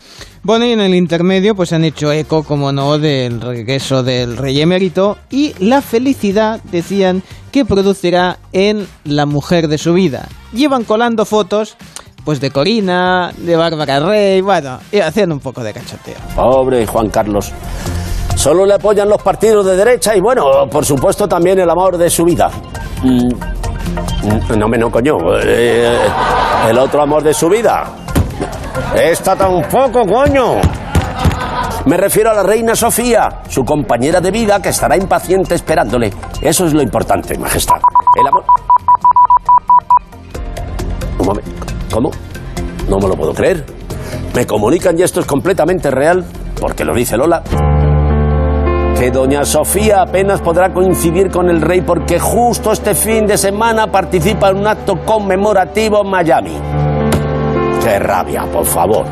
Bueno, 0.42 0.66
y 0.66 0.72
en 0.72 0.80
el 0.80 0.96
intermedio 0.96 1.54
pues 1.54 1.74
han 1.74 1.84
hecho 1.84 2.12
eco, 2.12 2.44
como 2.44 2.72
no, 2.72 2.98
del 2.98 3.42
regreso 3.42 4.04
del 4.04 4.38
rey 4.38 4.62
emérito 4.62 5.18
y 5.30 5.54
la 5.60 5.82
felicidad, 5.82 6.62
decían, 6.72 7.24
que 7.52 7.66
producirá 7.66 8.40
en 8.54 8.88
la 9.04 9.26
mujer 9.26 9.68
de 9.68 9.78
su 9.78 9.94
vida. 9.94 10.30
Llevan 10.54 10.86
colando 10.86 11.26
fotos 11.26 11.76
pues 12.24 12.40
de 12.40 12.52
Corina, 12.52 13.32
de 13.38 13.56
Bárbara 13.56 14.00
Rey, 14.00 14.42
bueno, 14.42 14.80
y 14.92 15.00
haciendo 15.00 15.36
un 15.36 15.42
poco 15.42 15.64
de 15.64 15.74
cachoteo. 15.74 16.16
Pobre 16.36 16.86
Juan 16.86 17.10
Carlos. 17.10 17.52
Solo 18.36 18.66
le 18.66 18.76
apoyan 18.76 19.10
los 19.10 19.22
partidos 19.22 19.66
de 19.66 19.76
derecha 19.76 20.16
y 20.16 20.22
bueno, 20.22 20.44
por 20.72 20.86
supuesto 20.86 21.28
también 21.28 21.60
el 21.60 21.70
amor 21.70 21.98
de 21.98 22.10
su 22.10 22.24
vida. 22.24 22.50
Mm, 23.04 23.30
No 24.58 24.68
me 24.68 24.78
no 24.78 24.90
coño. 24.92 25.18
eh, 25.44 25.98
el 26.70 26.78
otro 26.78 27.02
amor 27.02 27.24
de 27.24 27.34
su 27.34 27.50
vida. 27.50 27.86
Esta 28.96 29.36
tampoco, 29.36 30.06
coño. 30.06 30.56
Me 31.86 31.98
refiero 31.98 32.30
a 32.30 32.34
la 32.34 32.44
reina 32.44 32.76
Sofía, 32.76 33.42
su 33.50 33.64
compañera 33.66 34.22
de 34.22 34.32
vida 34.32 34.62
que 34.62 34.70
estará 34.70 34.96
impaciente 34.96 35.56
esperándole. 35.56 36.14
Eso 36.42 36.66
es 36.66 36.74
lo 36.74 36.82
importante, 36.82 37.38
majestad. 37.38 37.80
El 38.20 38.28
amor. 38.28 38.44
Un 41.20 41.26
momento. 41.26 41.52
¿Cómo? 41.92 42.12
No 42.88 42.98
me 42.98 43.08
lo 43.08 43.16
puedo 43.16 43.34
creer. 43.34 43.66
Me 44.36 44.46
comunican 44.46 44.98
y 44.98 45.04
esto 45.04 45.20
es 45.20 45.26
completamente 45.26 45.92
real, 45.92 46.24
porque 46.60 46.86
lo 46.86 46.94
dice 46.94 47.18
Lola, 47.18 47.44
que 48.98 49.12
doña 49.12 49.46
Sofía 49.46 50.02
apenas 50.02 50.42
podrá 50.42 50.74
coincidir 50.74 51.32
con 51.32 51.50
el 51.50 51.62
rey 51.62 51.82
porque 51.82 52.20
justo 52.20 52.72
este 52.72 52.94
fin 52.94 53.26
de 53.28 53.38
semana 53.38 53.88
participa 53.88 54.50
en 54.50 54.58
un 54.58 54.68
acto 54.68 55.00
conmemorativo 55.06 56.02
en 56.02 56.10
Miami. 56.10 56.58
¡Qué 57.84 57.98
rabia, 57.98 58.44
por 58.52 58.66
favor! 58.66 59.06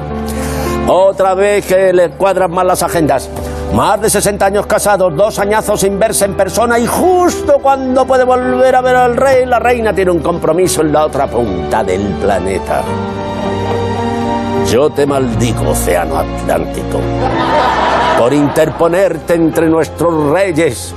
Otra 0.88 1.34
vez 1.34 1.66
que 1.66 1.94
le 1.94 2.10
cuadran 2.12 2.52
mal 2.52 2.68
las 2.68 2.84
agendas. 2.84 3.30
Más 3.74 4.01
de 4.01 4.09
60 4.09 4.45
años 4.45 4.65
casados, 4.65 5.15
dos 5.15 5.38
añazos 5.39 5.82
sin 5.82 5.99
verse 5.99 6.26
en 6.26 6.36
persona 6.36 6.80
y 6.80 6.88
justo 6.88 7.59
cuando 7.61 8.05
puede 8.05 8.24
volver 8.24 8.76
a 8.76 8.82
ver 8.82 8.95
al 8.95 9.15
rey, 9.15 9.45
la 9.45 9.59
reina 9.59 9.93
tiene 9.93 10.11
un 10.11 10.20
compromiso 10.20 10.82
en 10.82 10.93
la 10.93 11.05
otra 11.05 11.28
punta 11.28 11.84
del 11.84 12.01
planeta. 12.22 12.82
Yo 14.72 14.89
te 14.89 15.05
maldigo, 15.05 15.70
Océano 15.70 16.18
Atlántico, 16.18 16.99
por 18.18 18.34
interponerte 18.34 19.36
entre 19.36 19.68
nuestros 19.68 20.32
reyes. 20.32 20.93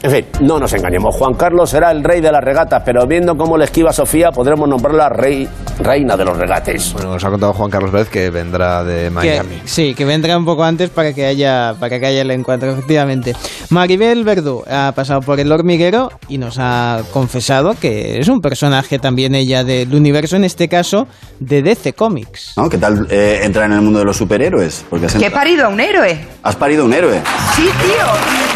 En 0.00 0.12
fin, 0.12 0.24
no 0.40 0.60
nos 0.60 0.72
engañemos. 0.72 1.14
Juan 1.16 1.34
Carlos 1.34 1.70
será 1.70 1.90
el 1.90 2.04
rey 2.04 2.20
de 2.20 2.30
las 2.30 2.42
regatas, 2.42 2.82
pero 2.86 3.04
viendo 3.06 3.34
cómo 3.36 3.58
le 3.58 3.64
esquiva 3.64 3.92
Sofía, 3.92 4.30
podremos 4.30 4.68
nombrarla 4.68 5.08
rey, 5.08 5.48
reina 5.80 6.16
de 6.16 6.24
los 6.24 6.36
regates. 6.38 6.92
Bueno, 6.92 7.10
nos 7.14 7.24
ha 7.24 7.30
contado 7.30 7.52
Juan 7.52 7.68
Carlos 7.68 7.90
Vélez 7.90 8.08
que 8.08 8.30
vendrá 8.30 8.84
de 8.84 9.04
Que- 9.04 9.10
Miami. 9.10 9.60
sí, 9.64 9.94
que 9.94 10.04
vendrá 10.04 10.38
un 10.38 10.44
poco 10.44 10.62
antes 10.62 10.90
para 10.90 11.12
que 11.12 11.26
haya 11.26 11.74
para 11.80 11.98
que 11.98 12.06
haya 12.06 12.22
el 12.22 12.30
encuentro, 12.30 12.70
efectivamente. 12.70 13.34
Maribel 13.70 14.22
Verdú 14.22 14.62
ha 14.70 14.92
pasado 14.94 15.20
por 15.20 15.40
el 15.40 15.50
hormiguero 15.50 16.10
y 16.28 16.38
nos 16.38 16.58
ha 16.60 17.02
confesado 17.12 17.74
que 17.78 18.20
es 18.20 18.28
un 18.28 18.40
personaje 18.40 19.00
también 19.00 19.34
ella 19.34 19.64
del 19.64 19.92
universo, 19.92 20.36
en 20.36 20.44
este 20.44 20.68
caso, 20.68 21.08
de 21.40 21.60
DC 21.62 21.92
Comics. 21.94 22.52
¿No? 22.56 22.68
¿Qué 22.70 22.78
tal 22.78 23.08
eh, 23.10 23.40
entrar 23.42 23.66
en 23.66 23.72
el 23.72 23.80
mundo 23.82 23.98
de 23.98 24.04
los 24.04 24.16
superhéroes? 24.16 24.84
Porque 24.88 25.06
has, 25.06 25.14
Que 25.16 25.26
he 25.26 25.30
parido 25.30 25.66
a 25.66 25.68
un 25.68 25.80
héroe. 25.80 26.18
has 26.44 26.54
parido 26.56 26.84
un 26.84 26.94
héroe. 26.94 27.20
Sí, 27.56 27.62
tío. 27.62 28.47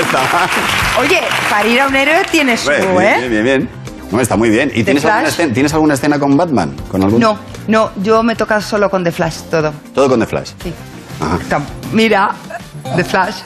Está 0.00 0.18
mal. 0.32 0.48
Oye, 1.00 1.20
parir 1.50 1.80
a 1.80 1.86
un 1.88 1.96
héroe 1.96 2.22
tiene 2.30 2.56
su, 2.56 2.70
Bien, 2.70 2.82
¿eh? 3.00 3.16
bien, 3.18 3.30
bien, 3.30 3.44
bien. 3.44 3.70
No, 4.10 4.20
está 4.20 4.36
muy 4.36 4.50
bien. 4.50 4.70
¿Y 4.74 4.84
tienes 4.84 5.04
alguna, 5.04 5.28
escena, 5.28 5.52
tienes 5.54 5.74
alguna 5.74 5.94
escena 5.94 6.18
con 6.18 6.36
Batman? 6.36 6.74
¿Con 6.90 7.02
algún... 7.02 7.20
No, 7.20 7.38
no, 7.66 7.90
yo 8.02 8.22
me 8.22 8.36
toca 8.36 8.60
solo 8.60 8.88
con 8.88 9.02
The 9.02 9.10
Flash 9.12 9.36
todo. 9.50 9.72
Todo 9.94 10.08
con 10.08 10.20
The 10.20 10.26
Flash. 10.26 10.50
Sí. 10.62 10.72
Ajá. 11.20 11.60
Mira, 11.92 12.30
The 12.94 13.02
Flash. 13.04 13.36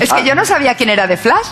Es 0.00 0.10
Ah. 0.12 0.16
que 0.16 0.24
yo 0.24 0.34
no 0.34 0.44
sabía 0.44 0.74
quién 0.74 0.90
era 0.90 1.06
The 1.06 1.16
Flash. 1.16 1.46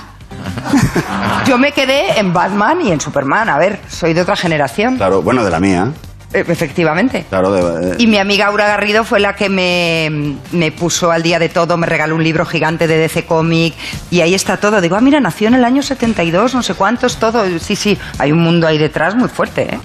Yo 1.46 1.56
me 1.58 1.72
quedé 1.72 2.18
en 2.18 2.32
Batman 2.32 2.80
y 2.80 2.90
en 2.90 3.00
Superman. 3.00 3.48
A 3.48 3.58
ver, 3.58 3.80
soy 3.88 4.12
de 4.12 4.22
otra 4.22 4.34
generación. 4.36 4.96
Claro, 4.96 5.22
bueno, 5.22 5.44
de 5.44 5.50
la 5.50 5.60
mía. 5.60 5.88
Eh, 6.34 6.44
Efectivamente. 6.48 7.24
Claro, 7.28 7.52
de, 7.52 7.96
Y 8.02 8.06
mi 8.06 8.18
amiga 8.18 8.46
Aura 8.46 8.66
Garrido 8.66 9.04
fue 9.04 9.20
la 9.20 9.34
que 9.36 9.48
me, 9.48 10.36
me 10.52 10.72
puso 10.72 11.10
al 11.10 11.22
día 11.22 11.38
de 11.38 11.48
todo, 11.48 11.76
me 11.76 11.86
regaló 11.86 12.14
un 12.16 12.24
libro 12.24 12.46
gigante 12.46 12.86
de 12.86 12.96
DC 12.98 13.24
Comic 13.26 13.74
y 14.10 14.20
ahí 14.20 14.34
está 14.34 14.56
todo. 14.56 14.80
Digo, 14.80 14.96
ah, 14.96 15.00
mira, 15.00 15.20
nació 15.20 15.48
en 15.48 15.54
el 15.54 15.64
año 15.64 15.82
72, 15.82 16.54
no 16.54 16.62
sé 16.62 16.74
cuántos, 16.74 17.16
todo. 17.16 17.44
Sí, 17.58 17.76
sí, 17.76 17.98
hay 18.18 18.32
un 18.32 18.38
mundo 18.40 18.66
ahí 18.66 18.78
detrás 18.78 19.14
muy 19.14 19.28
fuerte, 19.28 19.62
¿eh? 19.74 19.78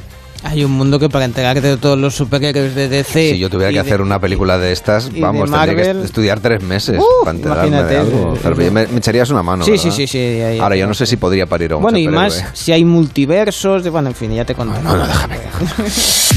Hay 0.43 0.63
un 0.63 0.71
mundo 0.71 0.99
que 0.99 1.09
para 1.09 1.25
enterarte 1.25 1.61
de 1.61 1.77
todos 1.77 1.97
los 1.97 2.13
superhéroes 2.15 2.75
de 2.75 2.87
DC. 2.87 3.31
Si 3.33 3.39
yo 3.39 3.49
tuviera 3.49 3.69
que 3.71 3.73
de- 3.73 3.79
hacer 3.81 4.01
una 4.03 4.19
película 4.19 4.59
de 4.59 4.71
estas, 4.71 5.09
y 5.11 5.19
vamos, 5.19 5.49
de 5.49 5.57
tendría 5.57 5.93
que 5.93 6.01
estudiar 6.05 6.39
tres 6.39 6.61
meses 6.61 6.99
Uh, 6.99 7.25
para 7.25 7.35
enterarme 7.37 7.83
de 7.83 7.97
algo. 7.97 8.33
es- 8.35 8.39
Pero 8.43 8.55
me, 8.55 8.69
me 8.69 8.97
echarías 8.99 9.29
una 9.31 9.41
mano, 9.41 9.65
Sí, 9.65 9.71
¿verdad? 9.71 9.83
sí, 9.85 9.91
sí, 9.91 10.07
sí, 10.07 10.17
ahí- 10.19 10.59
Ahora, 10.59 10.75
yo 10.75 10.85
no 10.85 10.93
sé 10.93 11.07
si 11.07 11.17
podría 11.17 11.47
parir 11.47 11.71
a 11.71 11.77
un 11.77 11.81
Bueno, 11.81 11.97
y 11.97 12.07
más 12.07 12.45
si 12.53 12.71
hay 12.71 12.85
multiversos, 12.85 13.83
de, 13.83 13.89
bueno, 13.89 14.09
en 14.09 14.15
fin, 14.15 14.31
ya 14.31 14.45
te 14.45 14.53
contaré. 14.53 14.83
No, 14.83 14.95
no, 14.95 15.07
déjame. 15.07 15.37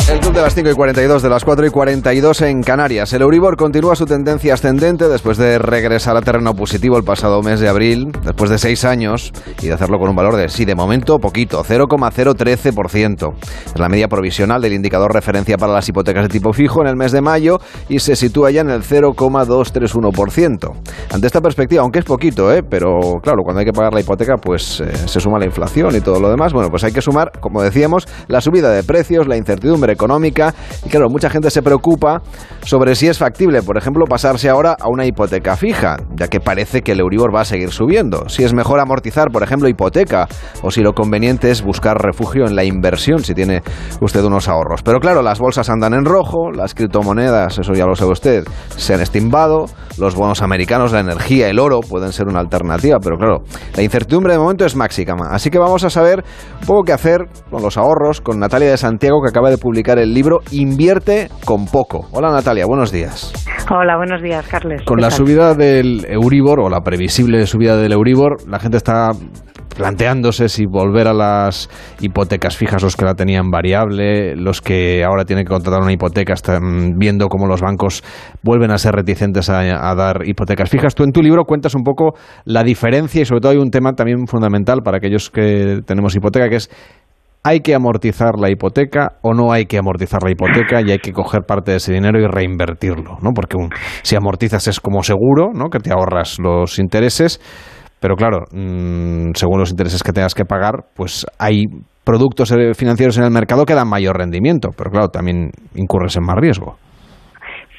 El 0.11 0.19
club 0.19 0.33
de 0.33 0.41
las 0.41 0.53
5 0.53 0.69
y 0.69 0.73
42, 0.73 1.23
de 1.23 1.29
las 1.29 1.45
4 1.45 1.65
y 1.65 1.69
42 1.69 2.41
en 2.41 2.63
Canarias. 2.63 3.13
El 3.13 3.21
Euribor 3.21 3.55
continúa 3.55 3.95
su 3.95 4.05
tendencia 4.05 4.55
ascendente 4.55 5.07
después 5.07 5.37
de 5.37 5.57
regresar 5.57 6.17
a 6.17 6.21
terreno 6.21 6.53
positivo 6.53 6.97
el 6.97 7.05
pasado 7.05 7.41
mes 7.41 7.61
de 7.61 7.69
abril, 7.69 8.11
después 8.21 8.49
de 8.49 8.57
seis 8.57 8.83
años, 8.83 9.31
y 9.61 9.67
de 9.67 9.73
hacerlo 9.73 9.99
con 9.99 10.09
un 10.09 10.15
valor 10.17 10.35
de, 10.35 10.49
sí, 10.49 10.65
de 10.65 10.75
momento, 10.75 11.17
poquito, 11.19 11.63
0,013%. 11.63 13.33
Es 13.67 13.79
la 13.79 13.87
media 13.87 14.09
provisional 14.09 14.61
del 14.61 14.73
indicador 14.73 15.13
referencia 15.13 15.57
para 15.57 15.71
las 15.71 15.87
hipotecas 15.87 16.23
de 16.23 16.29
tipo 16.29 16.51
fijo 16.51 16.81
en 16.81 16.87
el 16.89 16.97
mes 16.97 17.13
de 17.13 17.21
mayo 17.21 17.61
y 17.87 17.99
se 17.99 18.17
sitúa 18.17 18.51
ya 18.51 18.59
en 18.59 18.69
el 18.69 18.83
0,231%. 18.83 20.73
Ante 21.09 21.27
esta 21.27 21.39
perspectiva, 21.39 21.83
aunque 21.83 21.99
es 21.99 22.05
poquito, 22.05 22.51
¿eh? 22.51 22.63
pero 22.63 23.21
claro, 23.23 23.43
cuando 23.43 23.61
hay 23.61 23.65
que 23.65 23.71
pagar 23.71 23.93
la 23.93 24.01
hipoteca, 24.01 24.35
pues 24.35 24.81
eh, 24.81 24.91
se 25.07 25.21
suma 25.21 25.39
la 25.39 25.45
inflación 25.45 25.95
y 25.95 26.01
todo 26.01 26.19
lo 26.19 26.29
demás. 26.29 26.51
Bueno, 26.51 26.69
pues 26.69 26.83
hay 26.83 26.91
que 26.91 27.01
sumar, 27.01 27.31
como 27.39 27.61
decíamos, 27.61 28.09
la 28.27 28.41
subida 28.41 28.71
de 28.71 28.83
precios, 28.83 29.25
la 29.25 29.37
incertidumbre 29.37 29.95
económica 30.01 30.53
y 30.85 30.89
claro, 30.89 31.09
mucha 31.09 31.29
gente 31.29 31.51
se 31.51 31.61
preocupa 31.61 32.21
sobre 32.63 32.95
si 32.95 33.07
es 33.07 33.17
factible, 33.17 33.61
por 33.61 33.77
ejemplo, 33.77 34.05
pasarse 34.05 34.49
ahora 34.49 34.75
a 34.79 34.87
una 34.89 35.05
hipoteca 35.05 35.55
fija, 35.55 35.97
ya 36.15 36.27
que 36.27 36.39
parece 36.39 36.81
que 36.81 36.93
el 36.93 36.99
Euribor 36.99 37.35
va 37.35 37.41
a 37.41 37.45
seguir 37.45 37.71
subiendo. 37.71 38.29
Si 38.29 38.43
es 38.43 38.53
mejor 38.53 38.79
amortizar, 38.79 39.29
por 39.31 39.43
ejemplo, 39.43 39.67
hipoteca 39.67 40.27
o 40.61 40.71
si 40.71 40.81
lo 40.81 40.93
conveniente 40.93 41.51
es 41.51 41.61
buscar 41.61 41.97
refugio 42.01 42.45
en 42.45 42.55
la 42.55 42.63
inversión 42.63 43.23
si 43.23 43.33
tiene 43.33 43.61
usted 43.99 44.23
unos 44.23 44.47
ahorros. 44.47 44.81
Pero 44.83 44.99
claro, 44.99 45.21
las 45.21 45.39
bolsas 45.39 45.69
andan 45.69 45.93
en 45.93 46.05
rojo, 46.05 46.51
las 46.51 46.73
criptomonedas, 46.73 47.59
eso 47.59 47.73
ya 47.73 47.85
lo 47.85 47.95
sabe 47.95 48.11
usted, 48.11 48.43
se 48.75 48.93
han 48.93 49.01
estimbado, 49.01 49.65
los 49.97 50.15
bonos 50.15 50.41
americanos, 50.41 50.93
la 50.93 51.01
energía, 51.01 51.49
el 51.49 51.59
oro 51.59 51.81
pueden 51.81 52.11
ser 52.11 52.27
una 52.27 52.39
alternativa, 52.39 52.97
pero 53.01 53.17
claro, 53.17 53.43
la 53.75 53.83
incertidumbre 53.83 54.33
de 54.33 54.39
momento 54.39 54.65
es 54.65 54.75
máxima. 54.75 55.01
Así 55.31 55.49
que 55.49 55.57
vamos 55.57 55.83
a 55.83 55.89
saber 55.89 56.23
un 56.59 56.67
poco 56.67 56.83
qué 56.83 56.93
hacer 56.93 57.27
con 57.49 57.61
los 57.61 57.77
ahorros 57.77 58.21
con 58.21 58.39
Natalia 58.39 58.69
de 58.69 58.77
Santiago 58.77 59.21
que 59.21 59.29
acaba 59.29 59.49
de 59.49 59.57
publicar 59.57 59.90
el 59.99 60.13
libro 60.13 60.39
Invierte 60.51 61.29
con 61.45 61.65
poco. 61.65 62.07
Hola 62.11 62.31
Natalia, 62.31 62.65
buenos 62.65 62.91
días. 62.91 63.33
Hola, 63.69 63.95
buenos 63.97 64.21
días, 64.21 64.45
Carles. 64.47 64.81
Con 64.85 64.97
¿Qué 64.97 65.01
la 65.03 65.09
tal? 65.09 65.17
subida 65.17 65.53
del 65.53 66.05
Euribor 66.09 66.59
o 66.59 66.69
la 66.69 66.81
previsible 66.81 67.45
subida 67.45 67.77
del 67.77 67.93
Euribor, 67.93 68.47
la 68.49 68.59
gente 68.59 68.77
está 68.77 69.11
planteándose 69.77 70.49
si 70.49 70.65
volver 70.65 71.07
a 71.07 71.13
las 71.13 71.69
hipotecas 72.01 72.57
fijas, 72.57 72.83
los 72.83 72.97
que 72.97 73.05
la 73.05 73.13
tenían 73.15 73.49
variable, 73.49 74.35
los 74.35 74.61
que 74.61 75.03
ahora 75.03 75.23
tienen 75.23 75.45
que 75.45 75.49
contratar 75.49 75.81
una 75.81 75.93
hipoteca, 75.93 76.33
están 76.33 76.97
viendo 76.97 77.27
cómo 77.29 77.47
los 77.47 77.61
bancos 77.61 78.03
vuelven 78.43 78.71
a 78.71 78.77
ser 78.77 78.93
reticentes 78.93 79.49
a, 79.49 79.89
a 79.89 79.95
dar 79.95 80.27
hipotecas 80.27 80.69
fijas. 80.69 80.93
Tú 80.93 81.03
en 81.03 81.11
tu 81.11 81.21
libro 81.21 81.45
cuentas 81.45 81.73
un 81.73 81.83
poco 81.83 82.15
la 82.43 82.63
diferencia 82.63 83.21
y 83.21 83.25
sobre 83.25 83.39
todo 83.39 83.53
hay 83.53 83.57
un 83.59 83.71
tema 83.71 83.93
también 83.93 84.27
fundamental 84.27 84.81
para 84.83 84.97
aquellos 84.97 85.29
que 85.29 85.79
tenemos 85.85 86.13
hipoteca, 86.15 86.49
que 86.49 86.57
es 86.57 86.69
¿Hay 87.43 87.61
que 87.61 87.73
amortizar 87.73 88.37
la 88.39 88.51
hipoteca 88.51 89.13
o 89.23 89.33
no 89.33 89.51
hay 89.51 89.65
que 89.65 89.79
amortizar 89.79 90.21
la 90.23 90.29
hipoteca 90.31 90.81
y 90.85 90.91
hay 90.91 90.99
que 90.99 91.11
coger 91.11 91.41
parte 91.41 91.71
de 91.71 91.77
ese 91.77 91.91
dinero 91.93 92.19
y 92.19 92.27
reinvertirlo? 92.27 93.17
¿no? 93.23 93.31
Porque 93.33 93.57
un- 93.57 93.69
si 94.03 94.15
amortizas 94.15 94.67
es 94.67 94.79
como 94.79 95.01
seguro, 95.01 95.49
¿no? 95.53 95.69
que 95.69 95.79
te 95.79 95.91
ahorras 95.91 96.37
los 96.39 96.77
intereses, 96.77 97.39
pero 97.99 98.15
claro, 98.15 98.45
mm, 98.51 99.31
según 99.33 99.59
los 99.59 99.71
intereses 99.71 100.03
que 100.03 100.11
tengas 100.11 100.35
que 100.35 100.45
pagar, 100.45 100.85
pues 100.95 101.25
hay 101.39 101.63
productos 102.03 102.51
eh, 102.51 102.73
financieros 102.75 103.17
en 103.17 103.23
el 103.23 103.31
mercado 103.31 103.65
que 103.65 103.73
dan 103.73 103.87
mayor 103.89 104.17
rendimiento, 104.17 104.69
pero 104.77 104.91
claro, 104.91 105.07
también 105.09 105.49
incurres 105.75 106.15
en 106.17 106.23
más 106.23 106.35
riesgo. 106.37 106.77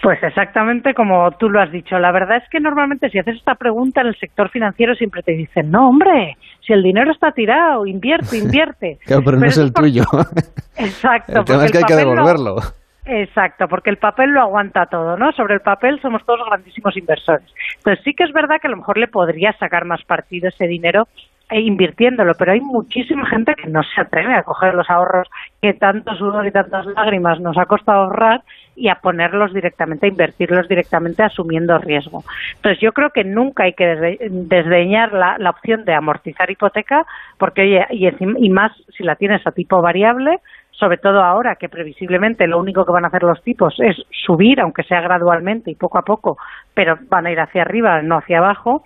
Pues 0.03 0.19
exactamente 0.25 0.95
como 0.95 1.31
tú 1.39 1.49
lo 1.49 1.61
has 1.61 1.71
dicho. 1.71 1.97
La 2.01 2.11
verdad 2.11 2.39
es 2.39 2.49
que 2.51 2.59
normalmente 2.59 3.09
si 3.11 3.21
haces 3.21 3.37
esta 3.37 3.55
pregunta 3.55 4.01
en 4.01 4.09
el 4.09 4.17
sector 4.19 4.51
financiero 4.51 4.97
siempre 4.97 5.23
te 5.23 5.31
dicen, 5.33 5.71
no, 5.71 5.89
hombre, 5.89 6.37
si 6.67 6.73
el 6.73 6.83
dinero 6.83 7.13
está 7.13 7.33
tirado, 7.33 7.87
invierte, 7.87 8.39
invierte. 8.39 8.99
Claro, 9.07 9.23
pero, 9.25 9.37
no 9.39 9.47
es 9.47 9.59
el 9.59 9.73
por- 9.73 9.85
tuyo. 9.85 10.05
Exacto. 10.77 11.41
El 11.41 11.45
tema 11.45 11.65
es 11.65 11.73
que 11.73 11.79
hay 11.79 11.85
que 11.85 11.95
lo- 11.95 11.99
devolverlo. 11.99 12.57
Exacto, 13.05 13.67
porque 13.67 13.91
el 13.91 13.97
papel 13.99 14.31
lo 14.31 14.43
aguanta 14.43 14.87
todo, 14.87 15.17
¿no? 15.17 15.33
Sobre 15.33 15.55
el 15.55 15.61
papel 15.61 16.01
somos 16.01 16.25
todos 16.25 16.47
grandísimos 16.47 16.97
inversores. 16.97 17.53
Entonces 17.79 18.05
sí 18.05 18.15
que 18.15 18.23
es 18.23 18.33
verdad 18.33 18.61
que 18.61 18.69
a 18.69 18.71
lo 18.71 18.77
mejor 18.77 18.97
le 18.97 19.09
podría 19.09 19.53
sacar 19.59 19.85
más 19.85 20.05
partido 20.05 20.49
ese 20.49 20.69
dinero 20.69 21.09
e 21.51 21.61
invirtiéndolo, 21.61 22.35
pero 22.39 22.53
hay 22.53 22.61
muchísima 22.61 23.27
gente 23.27 23.57
que 23.57 23.69
no 23.69 23.83
se 23.83 24.01
atreve 24.01 24.35
a 24.35 24.45
coger 24.45 24.75
los 24.75 24.89
ahorros 24.89 25.29
que 25.61 25.75
tanto 25.75 26.15
sudor 26.15 26.47
y 26.47 26.53
tantas 26.53 26.87
lágrimas 26.87 27.41
nos 27.41 27.59
ha 27.59 27.67
costado 27.67 28.03
ahorrar 28.05 28.43
y 28.75 28.89
a 28.89 28.97
ponerlos 28.97 29.53
directamente, 29.53 30.07
a 30.07 30.09
invertirlos 30.09 30.69
directamente 30.69 31.23
asumiendo 31.23 31.77
riesgo. 31.79 32.25
Entonces 32.57 32.81
yo 32.81 32.93
creo 32.93 33.11
que 33.11 33.25
nunca 33.25 33.65
hay 33.65 33.75
que 33.75 33.87
desde- 33.87 34.19
desdeñar 34.31 35.13
la, 35.13 35.37
la 35.39 35.51
opción 35.51 35.85
de 35.85 35.95
amortizar 35.95 36.51
hipoteca, 36.51 37.05
porque 37.39 37.63
oye, 37.63 37.87
y, 37.91 38.09
y 38.47 38.49
más 38.51 38.73
si 38.97 39.05
la 39.05 39.17
tienes 39.17 39.47
a 39.47 39.53
tipo 39.53 39.83
variable, 39.83 40.39
sobre 40.71 40.97
todo 40.97 41.23
ahora 41.23 41.57
que 41.57 41.69
previsiblemente 41.69 42.47
lo 42.47 42.59
único 42.59 42.85
que 42.87 42.93
van 42.93 43.05
a 43.05 43.09
hacer 43.09 43.23
los 43.23 43.43
tipos 43.43 43.75
es 43.79 43.97
subir, 44.25 44.59
aunque 44.59 44.83
sea 44.85 45.01
gradualmente 45.01 45.71
y 45.71 45.75
poco 45.75 45.99
a 45.99 46.03
poco, 46.03 46.39
pero 46.75 46.99
van 47.09 47.27
a 47.27 47.31
ir 47.31 47.39
hacia 47.41 47.63
arriba, 47.63 48.01
no 48.03 48.17
hacia 48.17 48.39
abajo, 48.39 48.83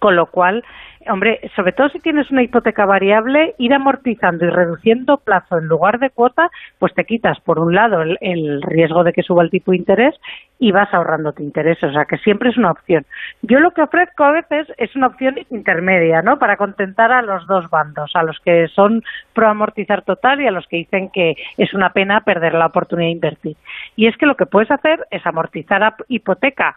con 0.00 0.16
lo 0.16 0.26
cual, 0.26 0.64
hombre, 1.08 1.40
sobre 1.56 1.72
todo 1.72 1.88
si 1.88 2.00
tienes 2.00 2.30
una 2.30 2.42
hipoteca 2.42 2.84
variable, 2.86 3.54
ir 3.58 3.72
amortizando 3.74 4.44
y 4.44 4.50
reduciendo 4.50 5.18
plazo 5.18 5.58
en 5.58 5.66
lugar 5.66 5.98
de 5.98 6.10
cuota, 6.10 6.50
pues 6.78 6.94
te 6.94 7.04
quitas, 7.04 7.40
por 7.40 7.58
un 7.58 7.74
lado, 7.74 8.02
el, 8.02 8.18
el 8.20 8.62
riesgo 8.62 9.04
de 9.04 9.12
que 9.12 9.22
suba 9.22 9.42
el 9.42 9.50
tipo 9.50 9.70
de 9.70 9.78
interés 9.78 10.14
y 10.58 10.72
vas 10.72 10.92
ahorrándote 10.94 11.42
intereses, 11.42 11.90
o 11.90 11.92
sea 11.92 12.04
que 12.04 12.18
siempre 12.18 12.50
es 12.50 12.56
una 12.56 12.70
opción. 12.70 13.04
Yo 13.42 13.60
lo 13.60 13.72
que 13.72 13.82
ofrezco 13.82 14.24
a 14.24 14.32
veces 14.32 14.66
es 14.78 14.94
una 14.96 15.08
opción 15.08 15.36
intermedia, 15.50 16.22
¿no? 16.22 16.38
Para 16.38 16.56
contentar 16.56 17.12
a 17.12 17.22
los 17.22 17.46
dos 17.46 17.68
bandos, 17.70 18.10
a 18.14 18.22
los 18.22 18.38
que 18.40 18.68
son 18.68 19.02
pro 19.32 19.48
amortizar 19.48 20.02
total 20.02 20.40
y 20.40 20.46
a 20.46 20.50
los 20.50 20.66
que 20.66 20.76
dicen 20.78 21.10
que 21.10 21.34
es 21.58 21.74
una 21.74 21.90
pena 21.90 22.20
perder 22.20 22.54
la 22.54 22.66
oportunidad 22.66 23.08
de 23.08 23.12
invertir. 23.12 23.56
Y 23.96 24.06
es 24.06 24.16
que 24.16 24.26
lo 24.26 24.36
que 24.36 24.46
puedes 24.46 24.70
hacer 24.70 25.06
es 25.10 25.26
amortizar 25.26 25.82
a 25.82 25.96
hipoteca 26.08 26.76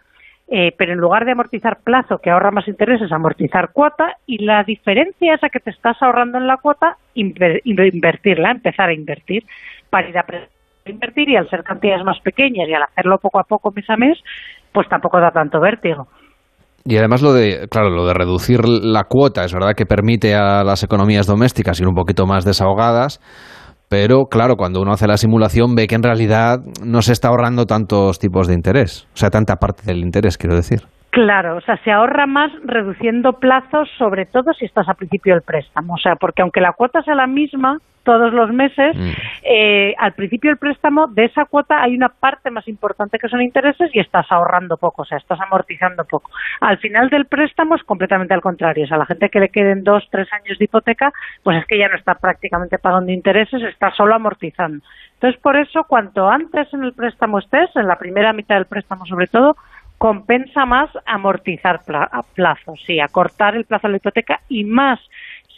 eh, 0.50 0.72
pero 0.78 0.94
en 0.94 1.00
lugar 1.00 1.26
de 1.26 1.32
amortizar 1.32 1.80
plazo 1.84 2.20
que 2.20 2.30
ahorra 2.30 2.52
más 2.52 2.68
intereses, 2.68 3.12
amortizar 3.12 3.72
cuota 3.74 4.16
y 4.26 4.44
la 4.46 4.64
diferencia 4.64 5.34
esa 5.36 5.50
que 5.50 5.60
te 5.60 5.72
estás 5.72 5.98
ahorrando 6.02 6.38
en 6.38 6.48
la 6.48 6.58
cuota, 6.58 6.96
inver- 7.16 7.62
invertirla, 7.64 8.52
empezar 8.52 8.90
a 8.90 8.94
invertir 8.94 9.44
para 9.90 10.10
ir 10.10 10.18
a 10.18 10.26
invertir 10.86 11.30
y 11.30 11.36
al 11.36 11.50
ser 11.50 11.64
cantidades 11.64 12.04
más 12.06 12.20
pequeñas 12.22 12.68
y 12.70 12.74
al 12.74 12.84
hacerlo 12.84 13.18
poco 13.18 13.40
a 13.40 13.44
poco 13.44 13.72
mes 13.76 13.90
a 13.90 13.98
mes, 13.98 14.18
pues 14.72 14.88
tampoco 14.88 15.20
da 15.20 15.32
tanto 15.32 15.60
vértigo. 15.60 16.08
Y 16.86 16.96
además 16.98 17.22
lo 17.22 17.34
de, 17.34 17.68
claro, 17.70 17.90
lo 17.90 18.06
de 18.06 18.14
reducir 18.14 18.62
la 18.66 19.04
cuota, 19.04 19.44
es 19.44 19.54
verdad 19.54 19.74
que 19.76 19.86
permite 19.86 20.34
a 20.36 20.64
las 20.64 20.84
economías 20.84 21.28
domésticas 21.28 21.82
ir 21.82 21.88
un 21.88 21.96
poquito 21.96 22.26
más 22.26 22.46
desahogadas, 22.46 23.20
pero 23.90 24.26
claro, 24.26 24.56
cuando 24.58 24.82
uno 24.82 24.92
hace 24.92 25.08
la 25.08 25.18
simulación 25.18 25.76
ve 25.76 25.88
que 25.88 25.96
en 25.96 26.04
realidad 26.04 26.60
no 26.84 27.02
se 27.02 27.14
está 27.14 27.30
ahorrando 27.30 27.66
tantos 27.66 28.20
tipos 28.20 28.48
de 28.48 28.54
interés, 28.54 29.08
o 29.14 29.18
sea, 29.18 29.30
tanta 29.30 29.56
parte 29.58 29.84
del 29.86 30.00
interés, 30.00 30.38
quiero 30.38 30.56
decir. 30.56 30.84
Claro, 31.18 31.58
o 31.58 31.62
sea, 31.62 31.78
se 31.84 31.92
ahorra 31.92 32.28
más 32.28 32.52
reduciendo 32.64 33.40
plazos, 33.40 33.90
sobre 33.98 34.28
todo 34.28 34.54
si 34.54 34.66
estás 34.66 34.88
a 34.88 34.94
principio 34.94 35.34
del 35.34 35.42
préstamo. 35.42 35.96
O 35.96 35.98
sea, 35.98 36.16
porque 36.16 36.44
aunque 36.44 36.62
la 36.62 36.74
cuota 36.74 37.02
sea 37.02 37.16
la 37.16 37.26
misma 37.26 37.80
todos 38.04 38.32
los 38.32 38.52
meses, 38.52 38.96
eh, 39.44 39.96
al 39.98 40.14
principio 40.14 40.52
del 40.52 40.60
préstamo 40.60 41.08
de 41.08 41.26
esa 41.26 41.46
cuota 41.46 41.82
hay 41.82 41.96
una 41.96 42.10
parte 42.10 42.52
más 42.52 42.68
importante 42.68 43.18
que 43.18 43.30
son 43.30 43.42
intereses 43.42 43.90
y 43.94 44.00
estás 44.00 44.28
ahorrando 44.30 44.78
poco, 44.78 45.02
o 45.02 45.06
sea, 45.06 45.18
estás 45.18 45.42
amortizando 45.42 46.06
poco. 46.06 46.30
Al 46.62 46.78
final 46.78 47.10
del 47.10 47.26
préstamo 47.26 47.76
es 47.76 47.84
completamente 47.84 48.36
al 48.36 48.42
contrario. 48.42 48.86
O 48.86 48.88
sea, 48.88 48.98
la 48.98 49.08
gente 49.08 49.30
que 49.30 49.40
le 49.40 49.50
queden 49.50 49.84
dos, 49.84 50.08
tres 50.12 50.32
años 50.32 50.60
de 50.60 50.66
hipoteca, 50.66 51.12
pues 51.42 51.58
es 51.58 51.66
que 51.66 51.80
ya 51.80 51.90
no 51.90 51.96
está 51.96 52.14
prácticamente 52.14 52.78
pagando 52.78 53.12
intereses, 53.12 53.64
está 53.64 53.90
solo 53.92 54.14
amortizando. 54.14 54.86
Entonces, 55.16 55.42
por 55.42 55.58
eso, 55.58 55.84
cuanto 55.86 56.30
antes 56.30 56.72
en 56.76 56.84
el 56.84 56.94
préstamo 56.94 57.40
estés, 57.40 57.76
en 57.76 57.88
la 57.88 57.98
primera 57.98 58.34
mitad 58.34 58.54
del 58.54 58.68
préstamo 58.68 59.04
sobre 59.08 59.26
todo, 59.26 59.58
compensa 59.98 60.66
más 60.66 60.90
amortizar 61.06 61.82
plazos, 62.36 62.80
sí, 62.86 63.00
acortar 63.00 63.56
el 63.56 63.66
plazo 63.66 63.88
de 63.88 63.92
la 63.92 63.98
hipoteca 63.98 64.42
y 64.48 64.64
más 64.64 65.00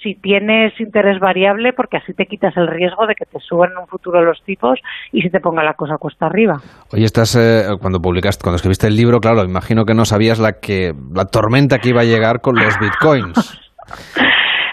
si 0.01 0.15
tienes 0.15 0.79
interés 0.79 1.19
variable, 1.19 1.73
porque 1.73 1.97
así 1.97 2.13
te 2.13 2.25
quitas 2.25 2.55
el 2.55 2.67
riesgo 2.67 3.05
de 3.05 3.15
que 3.15 3.25
te 3.25 3.39
suban 3.39 3.71
en 3.71 3.79
un 3.79 3.87
futuro 3.87 4.23
los 4.23 4.41
tipos 4.43 4.79
y 5.11 5.21
se 5.21 5.29
te 5.29 5.39
ponga 5.39 5.63
la 5.63 5.73
cosa 5.73 5.97
cuesta 5.97 6.27
arriba. 6.27 6.61
Oye, 6.93 7.03
estás, 7.03 7.35
eh, 7.35 7.65
cuando 7.81 8.01
publicaste, 8.01 8.41
cuando 8.41 8.55
escribiste 8.55 8.87
el 8.87 8.95
libro, 8.95 9.19
claro, 9.19 9.43
imagino 9.43 9.85
que 9.85 9.93
no 9.93 10.05
sabías 10.05 10.39
la 10.39 10.59
que 10.61 10.93
la 11.13 11.25
tormenta 11.25 11.79
que 11.79 11.89
iba 11.89 12.01
a 12.01 12.05
llegar 12.05 12.41
con 12.41 12.55
los 12.55 12.79
bitcoins. 12.79 13.59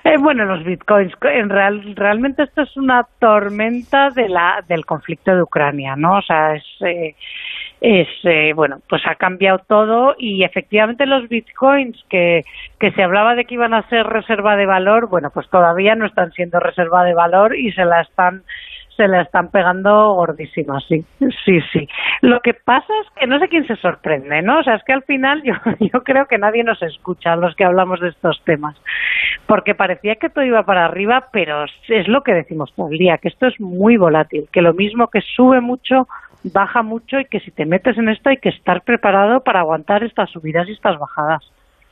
Eh, 0.04 0.18
bueno, 0.20 0.44
los 0.44 0.64
bitcoins, 0.64 1.12
en 1.22 1.50
real, 1.50 1.96
realmente 1.96 2.44
esto 2.44 2.62
es 2.62 2.76
una 2.76 3.04
tormenta 3.18 4.10
de 4.10 4.28
la, 4.28 4.62
del 4.68 4.86
conflicto 4.86 5.34
de 5.34 5.42
Ucrania, 5.42 5.96
¿no? 5.96 6.18
O 6.18 6.22
sea, 6.22 6.54
es, 6.54 6.62
eh, 6.82 7.16
es 7.80 8.08
eh, 8.24 8.52
bueno, 8.54 8.80
pues 8.88 9.02
ha 9.06 9.16
cambiado 9.16 9.58
todo 9.66 10.14
y 10.18 10.44
efectivamente 10.44 11.06
los 11.06 11.28
bitcoins 11.28 12.02
que, 12.08 12.44
se 12.80 13.02
hablaba 13.02 13.34
de 13.34 13.44
que 13.44 13.54
iban 13.54 13.74
a 13.74 13.88
ser 13.88 14.06
reserva 14.06 14.56
de 14.56 14.66
valor, 14.66 15.08
bueno, 15.08 15.30
pues 15.30 15.48
todavía 15.48 15.94
no 15.94 16.06
están 16.06 16.32
siendo 16.32 16.58
reserva 16.60 17.04
de 17.04 17.14
valor 17.14 17.56
y 17.56 17.72
se 17.72 17.84
la 17.84 18.00
están 18.00 18.42
se 18.96 19.08
la 19.08 19.20
están 19.20 19.50
pegando 19.50 20.14
gordísima, 20.14 20.80
sí, 20.80 21.04
sí, 21.44 21.60
sí. 21.70 21.86
Lo 22.22 22.40
que 22.40 22.54
pasa 22.54 22.90
es 23.04 23.10
que 23.14 23.26
no 23.26 23.38
sé 23.38 23.48
quién 23.48 23.66
se 23.66 23.76
sorprende, 23.76 24.40
¿no? 24.40 24.60
O 24.60 24.62
sea, 24.62 24.76
es 24.76 24.84
que 24.84 24.94
al 24.94 25.02
final 25.02 25.42
yo, 25.42 25.52
yo 25.92 26.02
creo 26.02 26.24
que 26.24 26.38
nadie 26.38 26.64
nos 26.64 26.80
escucha 26.82 27.36
los 27.36 27.54
que 27.56 27.64
hablamos 27.64 28.00
de 28.00 28.08
estos 28.08 28.42
temas, 28.44 28.74
porque 29.46 29.74
parecía 29.74 30.14
que 30.14 30.30
todo 30.30 30.44
iba 30.44 30.62
para 30.62 30.86
arriba, 30.86 31.28
pero 31.30 31.66
es 31.88 32.08
lo 32.08 32.22
que 32.22 32.32
decimos 32.32 32.72
todo 32.74 32.88
el 32.88 32.96
día, 32.96 33.18
que 33.18 33.28
esto 33.28 33.46
es 33.46 33.60
muy 33.60 33.98
volátil, 33.98 34.48
que 34.50 34.62
lo 34.62 34.72
mismo 34.72 35.08
que 35.08 35.20
sube 35.20 35.60
mucho, 35.60 36.08
baja 36.44 36.82
mucho 36.82 37.18
y 37.18 37.24
que 37.24 37.40
si 37.40 37.50
te 37.50 37.66
metes 37.66 37.98
en 37.98 38.08
esto 38.08 38.30
hay 38.30 38.36
que 38.36 38.50
estar 38.50 38.82
preparado 38.82 39.40
para 39.40 39.60
aguantar 39.60 40.04
estas 40.04 40.30
subidas 40.30 40.68
y 40.68 40.72
estas 40.72 40.98
bajadas. 40.98 41.42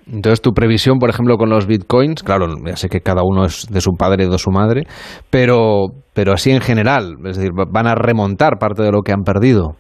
Entonces, 0.07 0.43
tu 0.43 0.53
previsión, 0.53 0.99
por 0.99 1.09
ejemplo, 1.09 1.37
con 1.37 1.49
los 1.49 1.67
bitcoins, 1.67 2.23
claro, 2.23 2.47
ya 2.67 2.77
sé 2.77 2.89
que 2.89 3.01
cada 3.01 3.23
uno 3.25 3.47
es 3.47 3.67
de 3.73 3.81
su 3.81 3.97
padre 3.97 4.25
y 4.25 4.31
de 4.31 4.39
su 4.39 4.51
madre, 4.51 4.83
pero, 5.31 5.87
pero 6.15 6.33
así 6.33 6.51
en 6.51 6.61
general, 6.61 7.15
es 7.25 7.39
decir, 7.39 7.53
van 7.55 7.87
a 7.87 7.95
remontar 7.95 8.59
parte 8.59 8.83
de 8.83 8.93
lo 8.93 9.01
que 9.01 9.13
han 9.13 9.23
perdido. 9.23 9.77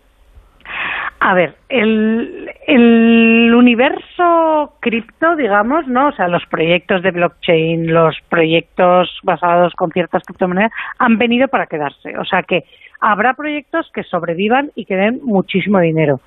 A 1.21 1.35
ver, 1.35 1.55
el, 1.71 2.51
el 2.67 3.55
universo 3.55 4.75
cripto, 4.81 5.37
digamos, 5.37 5.87
¿no? 5.87 6.09
O 6.09 6.13
sea, 6.13 6.29
los 6.29 6.45
proyectos 6.51 7.03
de 7.03 7.13
blockchain, 7.13 7.93
los 7.93 8.15
proyectos 8.29 9.09
basados 9.23 9.73
con 9.75 9.91
ciertas 9.91 10.23
criptomonedas 10.25 10.73
han 10.99 11.17
venido 11.17 11.49
para 11.49 11.67
quedarse. 11.67 12.13
O 12.19 12.25
sea 12.25 12.43
que 12.43 12.65
habrá 13.01 13.35
proyectos 13.35 13.91
que 13.93 14.03
sobrevivan 14.05 14.71
y 14.75 14.85
que 14.85 14.97
den 14.97 15.21
muchísimo 15.23 15.81
dinero, 15.81 16.21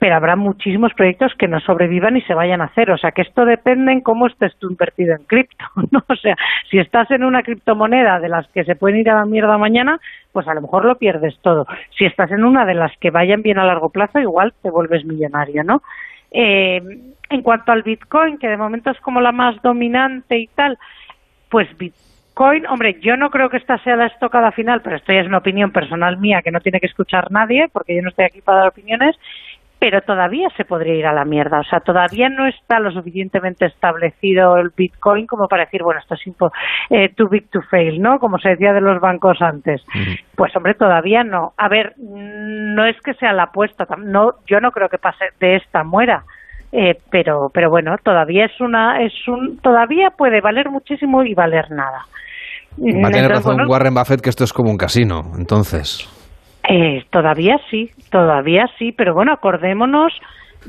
pero 0.00 0.14
habrá 0.14 0.34
muchísimos 0.34 0.94
proyectos 0.94 1.32
que 1.38 1.46
no 1.46 1.60
sobrevivan 1.60 2.16
y 2.16 2.22
se 2.22 2.34
vayan 2.34 2.62
a 2.62 2.64
hacer. 2.64 2.90
O 2.90 2.96
sea 2.96 3.12
que 3.12 3.20
esto 3.22 3.44
depende 3.44 3.92
en 3.92 4.00
cómo 4.00 4.26
estés 4.26 4.56
tú 4.56 4.70
invertido 4.70 5.14
en 5.14 5.24
cripto, 5.24 5.64
¿no? 5.90 6.02
O 6.08 6.16
sea, 6.16 6.36
si 6.70 6.78
estás 6.78 7.10
en 7.10 7.22
una 7.22 7.42
criptomoneda 7.42 8.18
de 8.18 8.30
las 8.30 8.48
que 8.48 8.64
se 8.64 8.76
pueden 8.76 9.00
ir 9.00 9.10
a 9.10 9.16
la 9.16 9.26
mierda 9.26 9.58
mañana, 9.58 10.00
pues 10.32 10.48
a 10.48 10.54
lo 10.54 10.62
mejor 10.62 10.86
lo 10.86 10.96
pierdes 10.96 11.38
todo. 11.42 11.66
Si 11.96 12.06
estás 12.06 12.30
en 12.32 12.44
una 12.44 12.64
de 12.64 12.74
las 12.74 12.96
que 12.98 13.10
vayan 13.10 13.42
bien 13.42 13.58
a 13.58 13.66
largo 13.66 13.90
plazo, 13.90 14.18
igual 14.18 14.54
te 14.62 14.70
vuelves 14.70 15.04
millonario, 15.04 15.64
¿no? 15.64 15.82
Eh, 16.32 16.80
en 17.28 17.42
cuanto 17.42 17.70
al 17.72 17.82
Bitcoin, 17.82 18.38
que 18.38 18.48
de 18.48 18.56
momento 18.56 18.90
es 18.90 19.00
como 19.00 19.20
la 19.20 19.32
más 19.32 19.60
dominante 19.62 20.38
y 20.38 20.46
tal, 20.46 20.78
pues 21.50 21.68
Bitcoin, 21.76 22.09
hombre, 22.68 22.98
yo 23.00 23.16
no 23.16 23.30
creo 23.30 23.50
que 23.50 23.58
esta 23.58 23.78
sea 23.78 23.96
la 23.96 24.06
estocada 24.06 24.52
final, 24.52 24.80
pero 24.82 24.96
esto 24.96 25.12
ya 25.12 25.20
es 25.20 25.26
una 25.26 25.38
opinión 25.38 25.72
personal 25.72 26.18
mía 26.18 26.42
que 26.42 26.50
no 26.50 26.60
tiene 26.60 26.80
que 26.80 26.86
escuchar 26.86 27.30
nadie, 27.30 27.68
porque 27.72 27.94
yo 27.94 28.02
no 28.02 28.08
estoy 28.08 28.24
aquí 28.24 28.40
para 28.40 28.58
dar 28.58 28.68
opiniones, 28.68 29.16
pero 29.78 30.02
todavía 30.02 30.48
se 30.56 30.64
podría 30.64 30.94
ir 30.94 31.06
a 31.06 31.12
la 31.12 31.24
mierda. 31.24 31.60
O 31.60 31.64
sea, 31.64 31.80
todavía 31.80 32.28
no 32.28 32.46
está 32.46 32.78
lo 32.80 32.90
suficientemente 32.90 33.66
establecido 33.66 34.58
el 34.58 34.70
Bitcoin 34.76 35.26
como 35.26 35.48
para 35.48 35.64
decir, 35.64 35.82
bueno, 35.82 36.00
esto 36.00 36.14
es 36.14 36.22
eh, 36.90 37.08
too 37.16 37.28
big 37.28 37.48
to 37.50 37.62
fail, 37.62 38.00
¿no? 38.00 38.18
Como 38.18 38.38
se 38.38 38.50
decía 38.50 38.72
de 38.72 38.82
los 38.82 39.00
bancos 39.00 39.40
antes. 39.40 39.82
Pues, 40.34 40.54
hombre, 40.54 40.74
todavía 40.74 41.24
no. 41.24 41.54
A 41.56 41.68
ver, 41.68 41.94
no 41.98 42.84
es 42.84 43.00
que 43.00 43.14
sea 43.14 43.32
la 43.32 43.44
apuesta, 43.44 43.86
no, 43.98 44.34
yo 44.46 44.60
no 44.60 44.70
creo 44.70 44.88
que 44.88 44.98
pase 44.98 45.26
de 45.40 45.56
esta 45.56 45.82
muera. 45.82 46.24
Eh, 46.72 46.96
pero, 47.10 47.50
pero 47.52 47.68
bueno, 47.68 47.96
todavía 48.02 48.44
es 48.44 48.60
una, 48.60 49.02
es 49.02 49.12
un, 49.26 49.58
todavía 49.58 50.10
puede 50.10 50.40
valer 50.40 50.70
muchísimo 50.70 51.24
y 51.24 51.34
valer 51.34 51.70
nada. 51.70 52.04
Va 52.80 53.08
a 53.08 53.10
tener 53.10 53.26
Entonces, 53.26 53.30
razón 53.30 53.56
bueno, 53.56 53.70
Warren 53.70 53.94
Buffett 53.94 54.20
que 54.20 54.30
esto 54.30 54.44
es 54.44 54.52
como 54.52 54.70
un 54.70 54.76
casino, 54.78 55.22
entonces. 55.38 56.08
eh, 56.68 57.02
todavía 57.10 57.56
sí, 57.70 57.90
todavía 58.10 58.66
sí, 58.78 58.92
pero 58.96 59.14
bueno, 59.14 59.32
acordémonos 59.32 60.12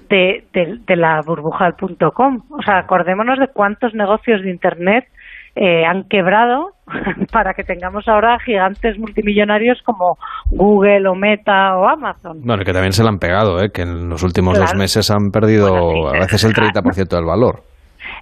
de, 0.10 0.44
de, 0.54 0.78
de 0.88 0.96
la 0.96 1.20
burbuja 1.26 1.66
del 1.66 1.74
punto 1.74 2.12
com, 2.12 2.38
o 2.50 2.62
sea, 2.64 2.80
acordémonos 2.80 3.40
de 3.40 3.48
cuántos 3.54 3.94
negocios 3.94 4.42
de 4.42 4.50
Internet 4.50 5.06
eh, 5.56 5.84
han 5.86 6.04
quebrado 6.10 6.72
para 7.32 7.54
que 7.54 7.64
tengamos 7.64 8.08
ahora 8.08 8.38
gigantes 8.46 8.98
multimillonarios 8.98 9.82
como 9.86 10.18
Google 10.50 11.10
o 11.10 11.16
Meta 11.16 11.78
o 11.78 11.88
Amazon. 11.88 12.40
Bueno, 12.44 12.64
que 12.64 12.72
también 12.72 12.94
se 12.94 13.04
le 13.04 13.10
han 13.10 13.18
pegado, 13.20 13.62
¿eh? 13.62 13.70
que 13.74 13.82
en 13.82 14.10
los 14.10 14.24
últimos 14.24 14.58
dos 14.58 14.74
meses 14.76 15.12
han 15.12 15.30
perdido 15.30 16.08
a 16.08 16.14
veces 16.14 16.44
el 16.46 16.54
30% 16.54 17.10
del 17.10 17.26
valor. 17.26 17.64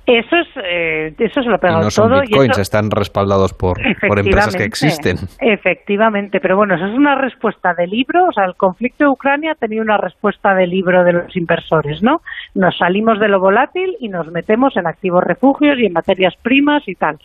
Eso 0.10 0.36
es, 0.36 0.48
eh, 0.64 1.14
eso 1.20 1.44
se 1.44 1.50
lo 1.50 1.56
Y 1.56 1.60
pegado 1.60 1.84
no 1.84 1.92
son 1.92 2.10
todo. 2.10 2.22
bitcoins, 2.22 2.48
y 2.48 2.52
eso, 2.52 2.62
están 2.62 2.90
respaldados 2.90 3.54
por, 3.54 3.78
por 4.08 4.20
empresas 4.20 4.56
que 4.56 4.64
existen. 4.64 5.18
Efectivamente, 5.40 6.40
pero 6.40 6.58
bueno, 6.58 6.76
eso 6.76 6.86
es 6.88 6.96
una 6.96 7.16
respuesta 7.16 7.74
de 7.76 7.86
libro, 7.86 8.26
o 8.28 8.32
sea, 8.32 8.46
el 8.46 8.56
conflicto 8.56 9.04
de 9.04 9.12
Ucrania 9.12 9.52
ha 9.52 9.56
tenido 9.56 9.84
una 9.84 9.98
respuesta 9.98 10.56
de 10.56 10.66
libro 10.66 11.04
de 11.04 11.14
los 11.14 11.38
inversores, 11.38 12.02
¿no? 12.02 12.22
Nos 12.56 12.78
salimos 12.78 13.20
de 13.20 13.28
lo 13.28 13.40
volátil 13.40 13.96
y 14.00 14.10
nos 14.10 14.32
metemos 14.32 14.76
en 14.78 14.88
activos 14.88 15.24
refugios 15.24 15.78
y 15.78 15.86
en 15.86 15.94
materias 15.94 16.34
primas 16.42 16.88
y 16.88 16.96
tal. 16.96 17.20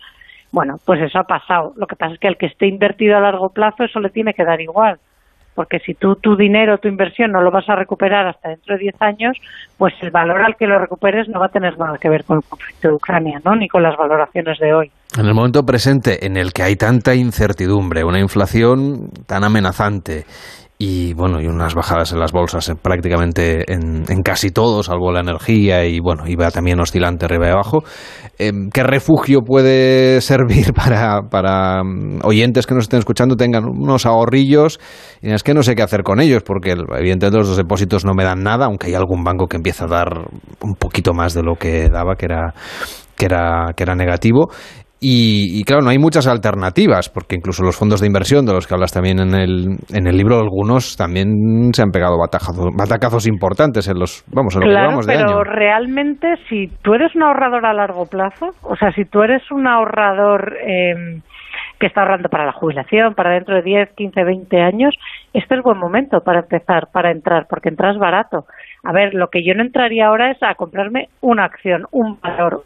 Bueno, 0.51 0.75
pues 0.85 1.01
eso 1.01 1.19
ha 1.19 1.23
pasado. 1.23 1.73
Lo 1.75 1.87
que 1.87 1.95
pasa 1.95 2.13
es 2.13 2.19
que 2.19 2.27
al 2.27 2.37
que 2.37 2.45
esté 2.45 2.67
invertido 2.67 3.17
a 3.17 3.19
largo 3.19 3.49
plazo 3.49 3.83
eso 3.83 3.99
le 3.99 4.09
tiene 4.09 4.33
que 4.33 4.45
dar 4.45 4.61
igual. 4.61 4.99
Porque 5.55 5.79
si 5.79 5.93
tú 5.93 6.15
tu 6.15 6.35
dinero, 6.35 6.77
tu 6.77 6.87
inversión 6.87 7.31
no 7.31 7.41
lo 7.41 7.49
vas 7.49 7.67
a 7.69 7.75
recuperar 7.75 8.27
hasta 8.27 8.49
dentro 8.49 8.75
de 8.75 8.81
10 8.81 9.01
años, 9.01 9.37
pues 9.77 9.93
el 10.01 10.11
valor 10.11 10.41
al 10.41 10.55
que 10.55 10.67
lo 10.67 10.77
recuperes 10.77 11.27
no 11.29 11.39
va 11.39 11.47
a 11.47 11.49
tener 11.49 11.77
nada 11.77 11.97
que 11.97 12.09
ver 12.09 12.25
con 12.25 12.37
el 12.37 12.43
conflicto 12.43 12.89
de 12.89 12.93
Ucrania, 12.93 13.41
¿no? 13.43 13.55
Ni 13.55 13.67
con 13.67 13.81
las 13.81 13.95
valoraciones 13.97 14.59
de 14.59 14.73
hoy. 14.73 14.91
En 15.17 15.25
el 15.25 15.33
momento 15.33 15.63
presente 15.63 16.25
en 16.25 16.35
el 16.35 16.51
que 16.51 16.63
hay 16.63 16.75
tanta 16.75 17.15
incertidumbre, 17.15 18.03
una 18.03 18.19
inflación 18.19 19.09
tan 19.25 19.45
amenazante 19.45 20.25
y 20.77 21.13
bueno 21.13 21.39
y 21.39 21.47
unas 21.47 21.73
bajadas 21.73 22.11
en 22.11 22.19
las 22.19 22.33
bolsas 22.33 22.67
eh, 22.67 22.75
prácticamente 22.75 23.71
en, 23.71 24.03
en 24.09 24.23
casi 24.23 24.51
todo, 24.51 24.83
salvo 24.83 25.11
la 25.11 25.21
energía 25.21 25.85
y 25.85 25.99
bueno 25.99 26.27
iba 26.27 26.51
también 26.51 26.79
oscilante 26.79 27.25
arriba 27.25 27.47
y 27.47 27.51
abajo. 27.51 27.83
Eh, 28.37 28.51
¿Qué 28.73 28.83
refugio 28.83 29.41
puede 29.41 30.19
servir 30.21 30.73
para, 30.73 31.21
para 31.29 31.83
mm, 31.83 32.19
oyentes 32.23 32.67
que 32.67 32.75
nos 32.75 32.85
estén 32.85 32.99
escuchando 32.99 33.35
tengan 33.35 33.65
unos 33.65 34.05
ahorrillos? 34.05 34.79
Y 35.21 35.31
es 35.31 35.43
que 35.43 35.53
no 35.53 35.63
sé 35.63 35.75
qué 35.75 35.83
hacer 35.83 36.03
con 36.03 36.19
ellos 36.19 36.43
porque 36.43 36.71
evidentemente 36.71 37.37
los 37.37 37.55
depósitos 37.55 38.03
no 38.03 38.13
me 38.13 38.25
dan 38.25 38.43
nada, 38.43 38.65
aunque 38.65 38.87
hay 38.87 38.95
algún 38.95 39.23
banco 39.23 39.47
que 39.47 39.57
empieza 39.57 39.85
a 39.85 39.87
dar 39.87 40.27
un 40.61 40.75
poquito 40.75 41.13
más 41.13 41.33
de 41.33 41.43
lo 41.43 41.55
que 41.55 41.87
daba, 41.89 42.15
que 42.15 42.25
era 42.25 42.53
que 43.15 43.25
era, 43.25 43.73
que 43.75 43.83
era 43.83 43.95
negativo. 43.95 44.49
Y, 44.99 45.59
y, 45.59 45.63
claro, 45.65 45.81
no 45.83 45.89
hay 45.89 45.99
muchas 45.99 46.25
alternativas, 46.25 47.09
porque 47.09 47.35
incluso 47.35 47.63
los 47.63 47.75
fondos 47.77 47.99
de 48.01 48.07
inversión, 48.07 48.45
de 48.45 48.53
los 48.53 48.65
que 48.65 48.73
hablas 48.73 48.93
también 48.93 49.19
en 49.19 49.35
el, 49.35 49.77
en 49.93 50.07
el 50.07 50.17
libro, 50.17 50.39
algunos 50.39 50.95
también 50.95 51.27
se 51.73 51.83
han 51.83 51.91
pegado 51.91 52.17
batacazos, 52.17 52.69
batacazos 52.75 53.27
importantes 53.27 53.87
en 53.89 53.99
los, 53.99 54.23
vamos, 54.33 54.55
en 54.55 54.61
lo 54.61 54.67
que 54.67 54.71
Claro, 54.71 54.85
llevamos 54.87 55.05
de 55.05 55.13
pero 55.13 55.29
año. 55.29 55.43
realmente 55.43 56.35
si 56.49 56.67
tú 56.81 56.93
eres 56.93 57.13
un 57.15 57.23
ahorrador 57.23 57.65
a 57.65 57.73
largo 57.73 58.05
plazo, 58.05 58.47
o 58.63 58.75
sea, 58.77 58.91
si 58.93 59.03
tú 59.05 59.21
eres 59.21 59.43
un 59.51 59.67
ahorrador 59.67 60.55
eh, 60.65 61.21
que 61.79 61.87
está 61.87 62.01
ahorrando 62.01 62.29
para 62.29 62.45
la 62.45 62.53
jubilación, 62.53 63.13
para 63.15 63.33
dentro 63.33 63.55
de 63.55 63.61
10, 63.63 63.89
15, 63.95 64.23
20 64.23 64.61
años, 64.61 64.95
este 65.33 65.55
es 65.55 65.61
buen 65.61 65.77
momento 65.77 66.21
para 66.21 66.39
empezar, 66.39 66.87
para 66.91 67.11
entrar, 67.11 67.47
porque 67.49 67.69
entras 67.69 67.97
barato. 67.97 68.45
A 68.83 68.93
ver, 68.93 69.13
lo 69.13 69.27
que 69.27 69.43
yo 69.45 69.53
no 69.55 69.61
entraría 69.61 70.07
ahora 70.07 70.31
es 70.31 70.41
a 70.41 70.55
comprarme 70.55 71.09
una 71.21 71.43
acción, 71.45 71.85
un 71.91 72.17
valor, 72.21 72.63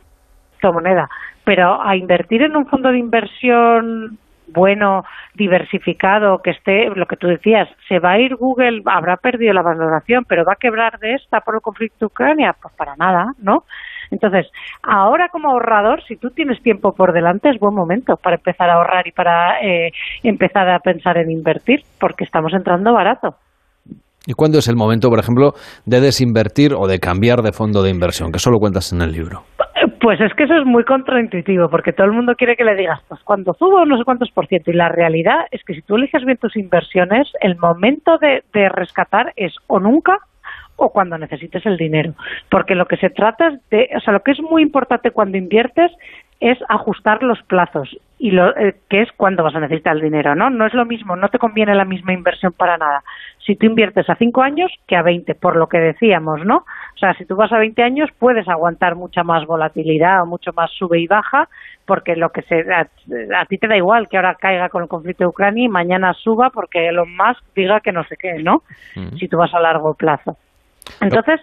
moneda, 0.68 1.10
pero 1.44 1.82
a 1.82 1.96
invertir 1.96 2.44
en 2.44 2.56
un 2.56 2.68
fondo 2.68 2.92
de 2.92 2.98
inversión 2.98 4.18
bueno, 4.52 5.04
diversificado, 5.36 6.42
que 6.42 6.52
esté, 6.52 6.90
lo 6.90 7.06
que 7.06 7.18
tú 7.18 7.28
decías, 7.28 7.70
se 7.88 8.00
va 8.00 8.12
a 8.12 8.20
ir 8.20 8.36
Google, 8.36 8.82
habrá 8.86 9.18
perdido 9.18 9.54
la 9.54 9.62
valoración, 9.62 10.26
pero 10.28 10.44
va 10.44 10.54
a 10.54 10.60
quebrar 10.60 11.00
de 11.00 11.14
esta 11.14 11.42
por 11.42 11.56
el 11.56 11.62
conflicto 11.62 11.98
de 12.00 12.06
Ucrania, 12.08 12.56
pues 12.60 12.74
para 12.76 12.96
nada, 12.96 13.34
¿no? 13.40 13.64
Entonces, 14.12 14.48
ahora 14.82 15.30
como 15.30 15.50
ahorrador, 15.50 16.04
si 16.04 16.16
tú 16.16 16.32
tienes 16.32 16.62
tiempo 16.64 16.94
por 16.94 17.14
delante, 17.14 17.50
es 17.50 17.60
buen 17.60 17.76
momento 17.76 18.18
para 18.18 18.38
empezar 18.38 18.70
a 18.70 18.74
ahorrar 18.74 19.08
y 19.08 19.12
para 19.12 19.62
eh, 19.62 19.92
empezar 20.24 20.68
a 20.70 20.80
pensar 20.80 21.18
en 21.18 21.30
invertir, 21.30 21.82
porque 22.00 22.24
estamos 22.24 22.54
entrando 22.54 22.94
barato. 22.94 23.36
¿Y 24.28 24.34
cuándo 24.34 24.60
es 24.60 24.68
el 24.68 24.76
momento, 24.76 25.10
por 25.10 25.20
ejemplo, 25.20 25.54
de 25.86 26.02
desinvertir 26.02 26.74
o 26.74 26.88
de 26.88 27.00
cambiar 27.00 27.42
de 27.42 27.52
fondo 27.52 27.82
de 27.82 27.90
inversión? 27.90 28.32
Que 28.32 28.40
solo 28.40 28.60
cuentas 28.60 28.92
en 28.94 29.02
el 29.02 29.12
libro. 29.12 29.44
Pues 30.02 30.20
es 30.22 30.34
que 30.34 30.44
eso 30.44 30.56
es 30.56 30.66
muy 30.66 30.84
contraintuitivo, 30.84 31.70
porque 31.70 31.94
todo 31.94 32.08
el 32.08 32.14
mundo 32.14 32.34
quiere 32.36 32.56
que 32.56 32.64
le 32.64 32.76
digas, 32.76 33.00
pues 33.08 33.22
cuando 33.24 33.54
subo 33.54 33.86
no 33.86 33.98
sé 33.98 34.04
cuántos 34.04 34.30
por 34.32 34.48
ciento. 34.48 34.72
Y 34.72 34.76
la 34.76 34.90
realidad 34.90 35.46
es 35.52 35.62
que 35.64 35.74
si 35.74 35.82
tú 35.82 35.96
eliges 35.96 36.26
bien 36.26 36.38
tus 36.38 36.56
inversiones, 36.56 37.28
el 37.42 37.58
momento 37.58 38.18
de, 38.18 38.44
de 38.54 38.70
rescatar 38.70 39.34
es 39.36 39.54
o 39.68 39.80
nunca 39.80 40.18
o 40.76 40.90
cuando 40.90 41.18
necesites 41.18 41.66
el 41.66 41.78
dinero. 41.78 42.14
Porque 42.50 42.76
lo 42.76 42.86
que 42.86 42.98
se 42.98 43.10
trata 43.10 43.48
es 43.48 43.70
de, 43.70 43.90
o 43.96 44.00
sea, 44.00 44.14
lo 44.14 44.22
que 44.22 44.32
es 44.32 44.42
muy 44.42 44.64
importante 44.64 45.12
cuando 45.12 45.38
inviertes 45.38 45.92
es 46.40 46.58
ajustar 46.70 47.22
los 47.22 47.42
plazos 47.44 47.90
y 48.22 48.32
lo 48.32 48.56
eh, 48.58 48.76
que 48.90 49.02
es 49.02 49.10
cuando 49.16 49.44
vas 49.44 49.56
a 49.56 49.62
necesitar 49.62 49.96
el 49.96 50.02
dinero, 50.02 50.36
¿no? 50.36 50.50
No 50.50 50.68
es 50.68 50.74
lo 50.74 50.86
mismo, 50.86 51.16
no 51.16 51.30
te 51.30 51.40
conviene 51.40 51.74
la 51.74 51.86
misma 51.86 52.12
inversión 52.12 52.52
para 52.52 52.78
nada. 52.78 53.02
Si 53.46 53.56
tú 53.56 53.66
inviertes 53.66 54.10
a 54.10 54.16
5 54.16 54.42
años 54.42 54.72
que 54.88 54.98
a 54.98 55.02
20, 55.02 55.36
por 55.36 55.56
lo 55.56 55.68
que 55.68 55.80
decíamos, 55.80 56.46
¿no? 56.46 56.58
O 56.58 56.98
sea, 57.00 57.14
si 57.14 57.26
tú 57.26 57.38
vas 57.38 57.52
a 57.54 57.58
20 57.58 57.82
años 57.82 58.10
puedes 58.20 58.48
aguantar 58.50 58.96
mucha 58.96 59.24
más 59.24 59.46
volatilidad 59.46 60.22
o 60.22 60.26
mucho 60.26 60.52
más 60.52 60.70
sube 60.72 61.00
y 61.00 61.08
baja, 61.08 61.48
porque 61.86 62.18
lo 62.18 62.30
que 62.32 62.42
se 62.42 62.60
a, 62.72 62.90
a 63.40 63.46
ti 63.46 63.58
te 63.58 63.70
da 63.70 63.78
igual 63.78 64.10
que 64.10 64.18
ahora 64.18 64.36
caiga 64.36 64.68
con 64.68 64.84
el 64.84 64.90
conflicto 64.90 65.24
de 65.24 65.30
Ucrania 65.30 65.64
y 65.64 65.70
mañana 65.70 66.14
suba 66.14 66.50
porque 66.50 66.90
Elon 66.90 67.16
Musk 67.16 67.44
diga 67.56 67.80
que 67.80 67.94
no 67.94 68.04
sé 68.04 68.18
qué, 68.18 68.44
¿no? 68.44 68.64
Si 69.18 69.30
tú 69.30 69.38
vas 69.38 69.54
a 69.54 69.62
largo 69.62 69.94
plazo. 69.94 70.38
Entonces, 71.02 71.40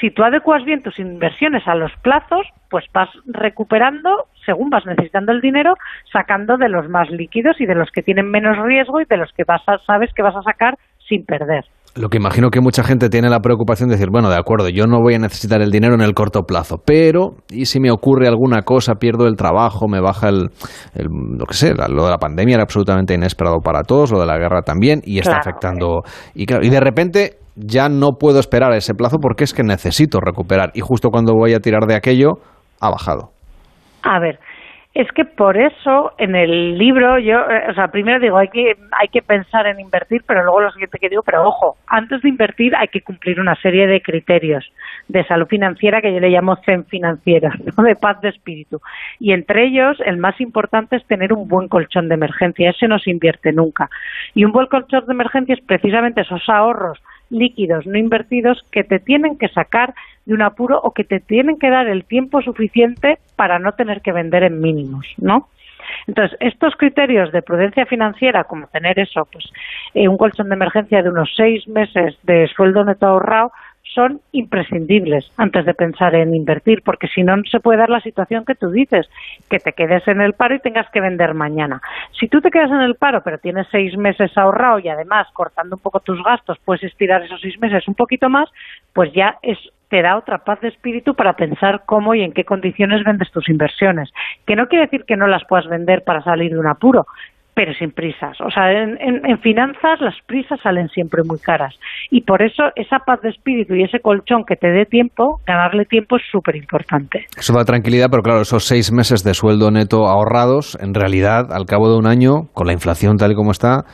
si 0.00 0.10
tú 0.10 0.22
adecuas 0.22 0.64
bien 0.64 0.82
tus 0.82 0.98
inversiones 0.98 1.66
a 1.66 1.74
los 1.74 1.92
plazos, 2.02 2.46
pues 2.70 2.84
vas 2.92 3.08
recuperando 3.26 4.26
según 4.46 4.70
vas 4.70 4.86
necesitando 4.86 5.32
el 5.32 5.40
dinero, 5.40 5.74
sacando 6.12 6.56
de 6.56 6.68
los 6.70 6.88
más 6.88 7.10
líquidos 7.10 7.60
y 7.60 7.66
de 7.66 7.74
los 7.74 7.90
que 7.90 8.02
tienen 8.02 8.30
menos 8.30 8.56
riesgo 8.64 9.00
y 9.00 9.04
de 9.04 9.16
los 9.18 9.30
que 9.36 9.44
vas 9.46 9.62
a, 9.66 9.76
sabes 9.86 10.10
que 10.14 10.22
vas 10.22 10.36
a 10.36 10.42
sacar 10.42 10.78
sin 11.08 11.24
perder. 11.26 11.64
Lo 11.94 12.10
que 12.10 12.18
imagino 12.18 12.50
que 12.50 12.60
mucha 12.60 12.84
gente 12.84 13.08
tiene 13.08 13.30
la 13.30 13.40
preocupación 13.40 13.88
de 13.88 13.94
decir, 13.94 14.10
bueno, 14.10 14.28
de 14.28 14.36
acuerdo, 14.36 14.68
yo 14.68 14.86
no 14.86 15.00
voy 15.00 15.14
a 15.14 15.18
necesitar 15.18 15.62
el 15.62 15.70
dinero 15.70 15.94
en 15.94 16.02
el 16.02 16.12
corto 16.12 16.42
plazo, 16.42 16.76
pero 16.84 17.36
¿y 17.50 17.64
si 17.64 17.80
me 17.80 17.90
ocurre 17.90 18.28
alguna 18.28 18.62
cosa, 18.62 18.96
pierdo 18.96 19.26
el 19.26 19.34
trabajo, 19.36 19.88
me 19.88 20.00
baja 20.00 20.28
el, 20.28 20.50
el 20.94 21.06
lo 21.38 21.46
que 21.46 21.54
sé, 21.54 21.72
lo 21.74 22.04
de 22.04 22.10
la 22.10 22.18
pandemia 22.18 22.56
era 22.56 22.64
absolutamente 22.64 23.14
inesperado 23.14 23.60
para 23.64 23.82
todos, 23.82 24.12
lo 24.12 24.20
de 24.20 24.26
la 24.26 24.36
guerra 24.36 24.60
también, 24.60 25.00
y 25.04 25.20
está 25.20 25.36
Claro. 25.36 25.40
afectando. 25.40 26.02
Y, 26.34 26.44
claro, 26.44 26.66
y 26.66 26.68
de 26.68 26.80
repente 26.80 27.30
ya 27.54 27.88
no 27.88 28.18
puedo 28.20 28.40
esperar 28.40 28.72
a 28.72 28.76
ese 28.76 28.92
plazo 28.92 29.16
porque 29.18 29.44
es 29.44 29.54
que 29.54 29.62
necesito 29.62 30.20
recuperar, 30.20 30.72
y 30.74 30.80
justo 30.80 31.08
cuando 31.08 31.32
voy 31.32 31.54
a 31.54 31.60
tirar 31.60 31.86
de 31.86 31.94
aquello, 31.94 32.32
ha 32.78 32.90
bajado. 32.90 33.30
A 34.06 34.20
ver, 34.20 34.38
es 34.94 35.10
que 35.12 35.24
por 35.24 35.56
eso 35.58 36.12
en 36.16 36.36
el 36.36 36.78
libro 36.78 37.18
yo, 37.18 37.40
eh, 37.50 37.64
o 37.68 37.74
sea, 37.74 37.88
primero 37.88 38.20
digo, 38.20 38.38
hay 38.38 38.48
que 38.48 38.76
hay 38.92 39.08
que 39.08 39.20
pensar 39.20 39.66
en 39.66 39.80
invertir, 39.80 40.22
pero 40.26 40.44
luego 40.44 40.60
lo 40.60 40.70
siguiente 40.70 41.00
que 41.00 41.08
digo, 41.08 41.22
pero 41.22 41.46
ojo, 41.46 41.76
antes 41.88 42.22
de 42.22 42.28
invertir 42.28 42.74
hay 42.76 42.86
que 42.86 43.02
cumplir 43.02 43.40
una 43.40 43.56
serie 43.56 43.88
de 43.88 44.00
criterios 44.00 44.64
de 45.08 45.24
salud 45.24 45.48
financiera 45.48 46.00
que 46.00 46.14
yo 46.14 46.20
le 46.20 46.30
llamo 46.30 46.56
zen 46.64 46.84
financiera, 46.84 47.52
¿no? 47.76 47.82
de 47.82 47.96
paz 47.96 48.20
de 48.20 48.28
espíritu. 48.28 48.80
Y 49.18 49.32
entre 49.32 49.66
ellos, 49.66 49.98
el 50.06 50.18
más 50.18 50.40
importante 50.40 50.94
es 50.94 51.06
tener 51.06 51.32
un 51.32 51.48
buen 51.48 51.66
colchón 51.66 52.08
de 52.08 52.14
emergencia, 52.14 52.70
ese 52.70 52.86
no 52.86 53.00
se 53.00 53.10
invierte 53.10 53.52
nunca. 53.52 53.90
Y 54.34 54.44
un 54.44 54.52
buen 54.52 54.68
colchón 54.68 55.04
de 55.04 55.12
emergencia 55.12 55.56
es 55.56 55.64
precisamente 55.66 56.20
esos 56.20 56.48
ahorros 56.48 57.02
líquidos 57.28 57.86
no 57.86 57.98
invertidos 57.98 58.62
que 58.70 58.84
te 58.84 59.00
tienen 59.00 59.36
que 59.36 59.48
sacar 59.48 59.94
de 60.26 60.34
un 60.34 60.42
apuro 60.42 60.78
o 60.82 60.92
que 60.92 61.04
te 61.04 61.20
tienen 61.20 61.58
que 61.58 61.70
dar 61.70 61.86
el 61.86 62.04
tiempo 62.04 62.42
suficiente 62.42 63.18
para 63.36 63.58
no 63.58 63.72
tener 63.72 64.02
que 64.02 64.12
vender 64.12 64.42
en 64.42 64.60
mínimos, 64.60 65.06
¿no? 65.16 65.48
Entonces, 66.06 66.36
estos 66.40 66.74
criterios 66.76 67.32
de 67.32 67.42
prudencia 67.42 67.86
financiera, 67.86 68.44
como 68.44 68.66
tener 68.66 68.98
eso, 68.98 69.26
pues 69.30 69.44
eh, 69.94 70.08
un 70.08 70.18
colchón 70.18 70.48
de 70.48 70.56
emergencia 70.56 71.02
de 71.02 71.10
unos 71.10 71.32
seis 71.36 71.66
meses 71.68 72.18
de 72.24 72.48
sueldo 72.48 72.84
neto 72.84 73.06
ahorrado, 73.06 73.52
son 73.94 74.20
imprescindibles 74.32 75.30
antes 75.38 75.64
de 75.64 75.72
pensar 75.72 76.14
en 76.14 76.34
invertir, 76.34 76.82
porque 76.84 77.08
si 77.08 77.22
no, 77.22 77.36
no 77.36 77.42
se 77.50 77.60
puede 77.60 77.78
dar 77.78 77.88
la 77.88 78.00
situación 78.00 78.44
que 78.44 78.54
tú 78.54 78.70
dices, 78.70 79.08
que 79.48 79.58
te 79.58 79.72
quedes 79.72 80.06
en 80.06 80.20
el 80.20 80.34
paro 80.34 80.54
y 80.54 80.60
tengas 80.60 80.88
que 80.90 81.00
vender 81.00 81.32
mañana. 81.32 81.80
Si 82.18 82.28
tú 82.28 82.42
te 82.42 82.50
quedas 82.50 82.70
en 82.70 82.82
el 82.82 82.96
paro, 82.96 83.22
pero 83.22 83.38
tienes 83.38 83.66
seis 83.70 83.96
meses 83.96 84.36
ahorrado 84.36 84.80
y 84.80 84.88
además 84.88 85.28
cortando 85.32 85.76
un 85.76 85.82
poco 85.82 86.00
tus 86.00 86.22
gastos, 86.22 86.58
puedes 86.62 86.82
estirar 86.82 87.22
esos 87.22 87.40
seis 87.40 87.58
meses 87.58 87.88
un 87.88 87.94
poquito 87.94 88.28
más, 88.28 88.50
pues 88.92 89.12
ya 89.14 89.38
es 89.40 89.58
te 89.88 90.02
da 90.02 90.16
otra 90.16 90.38
paz 90.38 90.60
de 90.60 90.68
espíritu 90.68 91.14
para 91.14 91.34
pensar 91.34 91.82
cómo 91.86 92.14
y 92.14 92.22
en 92.22 92.32
qué 92.32 92.44
condiciones 92.44 93.04
vendes 93.04 93.30
tus 93.30 93.48
inversiones. 93.48 94.10
Que 94.46 94.56
no 94.56 94.66
quiere 94.66 94.86
decir 94.86 95.04
que 95.06 95.16
no 95.16 95.26
las 95.26 95.42
puedas 95.48 95.68
vender 95.68 96.02
para 96.04 96.22
salir 96.22 96.52
de 96.52 96.58
un 96.58 96.66
apuro, 96.66 97.04
pero 97.54 97.72
sin 97.72 97.90
prisas. 97.92 98.36
O 98.42 98.50
sea, 98.50 98.70
en, 98.70 98.98
en- 99.00 99.38
finanzas 99.38 99.98
las 100.00 100.14
prisas 100.26 100.60
salen 100.60 100.88
siempre 100.88 101.22
muy 101.24 101.38
caras. 101.38 101.74
Y 102.10 102.20
por 102.22 102.42
eso 102.42 102.64
esa 102.74 102.98
paz 102.98 103.20
de 103.22 103.30
espíritu 103.30 103.74
y 103.74 103.82
ese 103.84 104.00
colchón 104.00 104.44
que 104.46 104.56
te 104.56 104.68
dé 104.68 104.84
tiempo, 104.84 105.40
ganarle 105.46 105.84
tiempo 105.86 106.16
es 106.16 106.22
súper 106.30 106.56
importante. 106.56 107.24
Eso 107.36 107.54
da 107.54 107.64
tranquilidad, 107.64 108.08
pero 108.10 108.22
claro, 108.22 108.40
esos 108.42 108.64
seis 108.66 108.92
meses 108.92 109.24
de 109.24 109.32
sueldo 109.34 109.70
neto 109.70 110.06
ahorrados, 110.06 110.76
en 110.82 110.92
realidad, 110.94 111.50
al 111.52 111.64
cabo 111.64 111.88
de 111.90 111.96
un 111.96 112.06
año, 112.06 112.48
con 112.52 112.66
la 112.66 112.74
inflación 112.74 113.16
tal 113.16 113.32
y 113.32 113.34
como 113.34 113.52
está, 113.52 113.84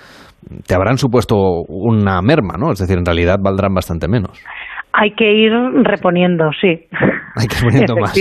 te 0.67 0.75
habrán 0.75 0.99
supuesto 0.99 1.37
una 1.69 2.21
merma, 2.21 2.55
¿no? 2.59 2.73
Es 2.73 2.81
decir, 2.81 2.99
en 2.99 3.05
realidad 3.07 3.37
valdrán 3.41 3.75
bastante 3.75 4.09
menos. 4.09 4.43
Hay 4.95 5.13
que 5.15 5.33
ir 5.33 5.53
reponiendo, 5.85 6.51
sí. 6.61 6.87
Hay 7.37 7.47
que 7.49 7.57
ir 7.57 7.65
poniendo 7.65 7.97
más. 8.01 8.15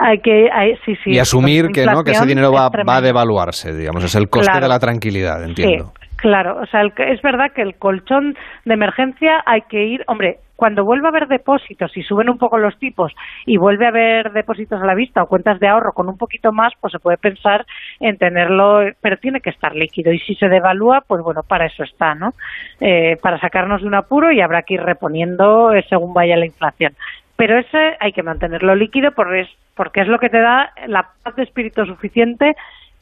Hay 0.00 0.18
que, 0.20 0.48
hay- 0.52 0.76
sí, 0.84 0.94
sí. 1.02 1.10
y 1.12 1.18
asumir 1.18 1.68
que 1.68 1.86
no 1.86 2.04
que 2.04 2.10
ese 2.12 2.26
dinero 2.26 2.52
va, 2.52 2.68
va 2.68 2.96
a 2.96 3.00
devaluarse, 3.00 3.72
digamos, 3.74 4.04
es 4.04 4.14
el 4.14 4.28
coste 4.28 4.50
Claro. 4.50 4.66
de 4.66 4.68
la 4.68 4.78
tranquilidad, 4.78 5.42
entiendo. 5.44 5.92
Sí, 5.98 6.03
claro. 6.24 6.58
O 6.62 6.66
sea, 6.66 6.80
el 6.80 6.94
es 6.96 7.20
verdad 7.20 7.52
que 7.52 7.60
el 7.60 7.74
colchón 7.76 8.34
de 8.64 8.72
emergencia 8.72 9.42
hay 9.44 9.60
que 9.68 9.84
ir, 9.84 10.04
hombre, 10.06 10.38
cuando 10.56 10.82
vuelva 10.82 11.08
a 11.08 11.10
haber 11.10 11.28
depósitos 11.28 11.94
y 11.98 12.02
suben 12.02 12.30
un 12.30 12.38
poco 12.38 12.56
los 12.56 12.78
tipos 12.78 13.12
y 13.44 13.58
vuelve 13.58 13.84
a 13.84 13.90
haber 13.90 14.32
depósitos 14.32 14.80
a 14.80 14.86
la 14.86 14.94
vista 14.94 15.22
o 15.22 15.26
cuentas 15.26 15.60
de 15.60 15.68
ahorro 15.68 15.92
con 15.92 16.08
un 16.08 16.16
poquito 16.16 16.50
más, 16.50 16.72
pues 16.80 16.92
se 16.92 16.98
puede 16.98 17.18
pensar 17.18 17.66
en 18.00 18.16
tenerlo, 18.16 18.80
pero 19.02 19.18
tiene 19.18 19.42
que 19.42 19.50
estar 19.50 19.76
líquido 19.76 20.14
y 20.14 20.18
si 20.20 20.34
se 20.36 20.48
devalúa, 20.48 21.02
pues 21.06 21.22
bueno, 21.22 21.42
para 21.42 21.66
eso 21.66 21.82
está, 21.82 22.14
¿no? 22.14 22.32
Eh, 22.80 23.18
para 23.20 23.38
sacarnos 23.38 23.82
de 23.82 23.88
un 23.88 23.94
apuro 23.94 24.32
y 24.32 24.40
habrá 24.40 24.62
que 24.62 24.74
ir 24.74 24.82
reponiendo 24.82 25.74
eh, 25.74 25.84
según 25.90 26.14
vaya 26.14 26.38
la 26.38 26.46
inflación. 26.46 26.94
Pero 27.36 27.58
ese 27.58 27.98
hay 28.00 28.12
que 28.12 28.22
mantenerlo 28.22 28.74
líquido 28.74 29.12
porque 29.12 29.40
es, 29.42 29.48
porque 29.76 30.00
es 30.00 30.08
lo 30.08 30.18
que 30.18 30.30
te 30.30 30.40
da 30.40 30.72
la 30.86 31.10
paz 31.22 31.36
de 31.36 31.42
espíritu 31.42 31.84
suficiente 31.84 32.54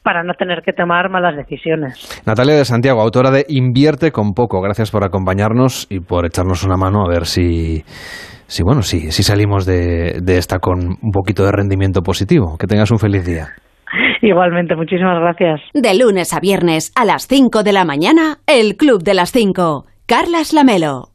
para 0.03 0.23
no 0.23 0.33
tener 0.33 0.61
que 0.63 0.73
tomar 0.73 1.09
malas 1.09 1.35
decisiones. 1.35 2.21
Natalia 2.25 2.55
de 2.55 2.65
Santiago, 2.65 3.01
autora 3.01 3.31
de 3.31 3.45
Invierte 3.47 4.11
con 4.11 4.33
poco. 4.33 4.61
Gracias 4.61 4.91
por 4.91 5.03
acompañarnos 5.03 5.87
y 5.89 5.99
por 6.01 6.25
echarnos 6.25 6.63
una 6.63 6.75
mano 6.75 7.03
a 7.05 7.09
ver 7.09 7.25
si, 7.25 7.83
si 8.47 8.63
bueno, 8.63 8.81
si, 8.81 9.11
si 9.11 9.23
salimos 9.23 9.65
de, 9.65 10.19
de 10.21 10.37
esta 10.37 10.59
con 10.59 10.97
un 11.01 11.11
poquito 11.11 11.45
de 11.45 11.51
rendimiento 11.51 12.01
positivo. 12.01 12.57
Que 12.57 12.67
tengas 12.67 12.91
un 12.91 12.99
feliz 12.99 13.25
día. 13.25 13.47
Igualmente, 14.21 14.75
muchísimas 14.75 15.19
gracias. 15.19 15.61
De 15.73 15.93
lunes 15.97 16.33
a 16.33 16.39
viernes 16.39 16.91
a 16.95 17.05
las 17.05 17.27
5 17.27 17.63
de 17.63 17.73
la 17.73 17.85
mañana, 17.85 18.37
El 18.47 18.75
Club 18.77 19.03
de 19.03 19.13
las 19.13 19.31
5. 19.31 19.85
Carlas 20.05 20.53
Lamelo. 20.53 21.12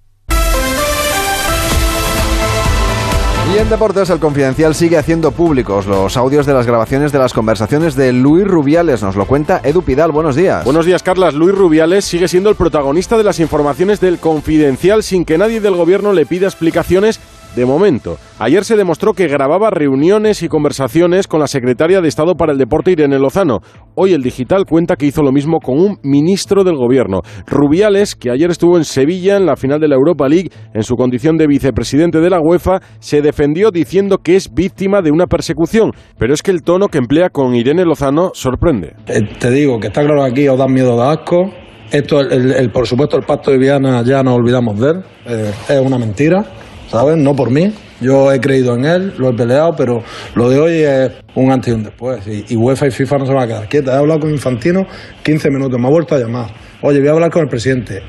En 3.59 3.69
deportes, 3.69 4.09
el 4.11 4.21
Confidencial 4.21 4.73
sigue 4.73 4.99
haciendo 4.99 5.33
públicos 5.33 5.85
los 5.85 6.17
audios 6.17 6.47
de 6.47 6.55
las 6.55 6.65
grabaciones 6.65 7.11
de 7.11 7.19
las 7.19 7.33
conversaciones 7.33 7.97
de 7.97 8.13
Luis 8.13 8.47
Rubiales. 8.47 9.03
Nos 9.03 9.17
lo 9.17 9.27
cuenta 9.27 9.61
Edu 9.65 9.83
Pidal. 9.83 10.13
Buenos 10.13 10.37
días. 10.37 10.65
Buenos 10.65 10.87
días, 10.87 11.03
Carlas. 11.03 11.35
Luis 11.35 11.57
Rubiales 11.57 12.05
sigue 12.05 12.29
siendo 12.29 12.51
el 12.51 12.55
protagonista 12.55 13.19
de 13.19 13.25
las 13.25 13.41
informaciones 13.41 13.99
del 13.99 14.21
Confidencial 14.21 15.03
sin 15.03 15.25
que 15.25 15.39
nadie 15.39 15.61
del 15.61 15.75
gobierno 15.75 16.13
le 16.13 16.25
pida 16.25 16.47
explicaciones 16.47 17.19
de 17.57 17.67
momento. 17.67 18.17
Ayer 18.39 18.65
se 18.65 18.77
demostró 18.77 19.15
que 19.15 19.27
grababa 19.27 19.71
reuniones 19.71 20.43
y 20.43 20.49
conversaciones 20.49 21.27
con 21.27 21.41
la 21.41 21.47
secretaria 21.47 22.01
de 22.01 22.09
Estado 22.09 22.35
para 22.35 22.53
el 22.53 22.59
Deporte, 22.59 22.93
Irene 22.93 23.19
Lozano. 23.19 23.59
Hoy 23.95 24.13
el 24.13 24.23
digital 24.23 24.65
cuenta 24.65 24.97
que 24.97 25.07
hizo 25.07 25.23
lo 25.23 25.33
mismo 25.33 25.59
con 25.61 25.79
un 25.81 25.99
ministro 26.03 26.63
del 26.65 26.77
gobierno. 26.77 27.21
Rubiales, 27.47 28.15
que 28.15 28.31
ayer 28.31 28.51
estuvo 28.51 28.77
en 28.77 28.85
Sevilla 28.85 29.37
en 29.37 29.47
la 29.47 29.57
final 29.57 29.81
de 29.81 29.89
la 29.89 29.97
Europa 29.97 30.29
League 30.29 30.51
en 30.75 30.83
su 30.83 30.95
condición 30.95 31.37
de 31.37 31.47
vicepresidente 31.47 32.21
de 32.21 32.31
la 32.31 32.39
UEFA, 32.41 32.81
se 33.01 33.23
defendió 33.23 33.71
diciendo 33.71 34.19
que 34.19 34.37
es 34.37 34.53
víctima 34.55 35.03
de 35.03 35.11
una 35.11 35.27
persecución. 35.27 35.91
Pero 36.19 36.35
es 36.35 36.43
que 36.43 36.51
el 36.53 36.63
tono 36.63 36.89
que 36.89 36.99
emplea 36.99 37.31
con 37.31 37.55
Irene 37.55 37.85
Lozano 37.85 38.31
sorprende. 38.35 38.95
Eh, 39.09 39.23
te 39.39 39.51
digo 39.51 39.81
que 39.81 39.89
está 39.89 40.03
claro 40.05 40.23
aquí 40.23 40.47
os 40.49 40.59
da 40.59 40.69
miedo 40.69 40.97
da 40.97 41.13
asco. 41.13 41.51
Esto, 41.91 42.21
el- 42.21 42.71
por 42.71 42.87
supuesto, 42.87 43.17
el 43.17 43.25
pacto 43.25 43.51
de 43.51 43.57
Viana 43.59 44.03
ya 44.05 44.23
nos 44.23 44.35
olvidamos 44.37 44.79
de 44.79 44.91
él. 44.91 44.97
Eh, 45.27 45.51
es 45.71 45.81
una 45.81 45.97
mentira, 45.99 46.45
¿sabes? 46.91 47.17
No 47.17 47.35
por 47.35 47.51
mí. 47.51 47.73
Yo 48.01 48.33
he 48.33 48.41
creído 48.41 48.77
en 48.77 48.85
él, 48.85 49.15
lo 49.19 49.31
he 49.31 49.33
peleado, 49.35 49.75
pero 49.77 50.03
lo 50.35 50.49
de 50.49 50.59
hoy 50.59 50.83
es 50.83 51.11
un 51.35 51.51
antes 51.51 51.73
y 51.73 51.77
un 51.77 51.83
después. 51.83 52.21
Y, 52.27 52.57
UEFA 52.57 52.87
y 52.87 52.91
FIFA 52.91 53.19
no 53.19 53.27
se 53.27 53.33
van 53.33 53.45
a 53.45 53.47
quedar 53.47 53.69
quietas. 53.69 53.95
He 53.95 53.99
hablado 53.99 54.21
con 54.21 54.31
Infantino 54.31 54.87
15 55.23 55.51
minutos, 55.51 55.81
me 55.81 55.87
ha 55.87 55.91
vuelto 55.91 56.15
a 56.15 56.19
llamar. 56.19 56.47
Oye, 56.83 57.01
voy 57.01 57.09
a 57.09 57.13
hablar 57.13 57.31
con 57.31 57.43
el 57.43 57.49
presidente. 57.49 58.03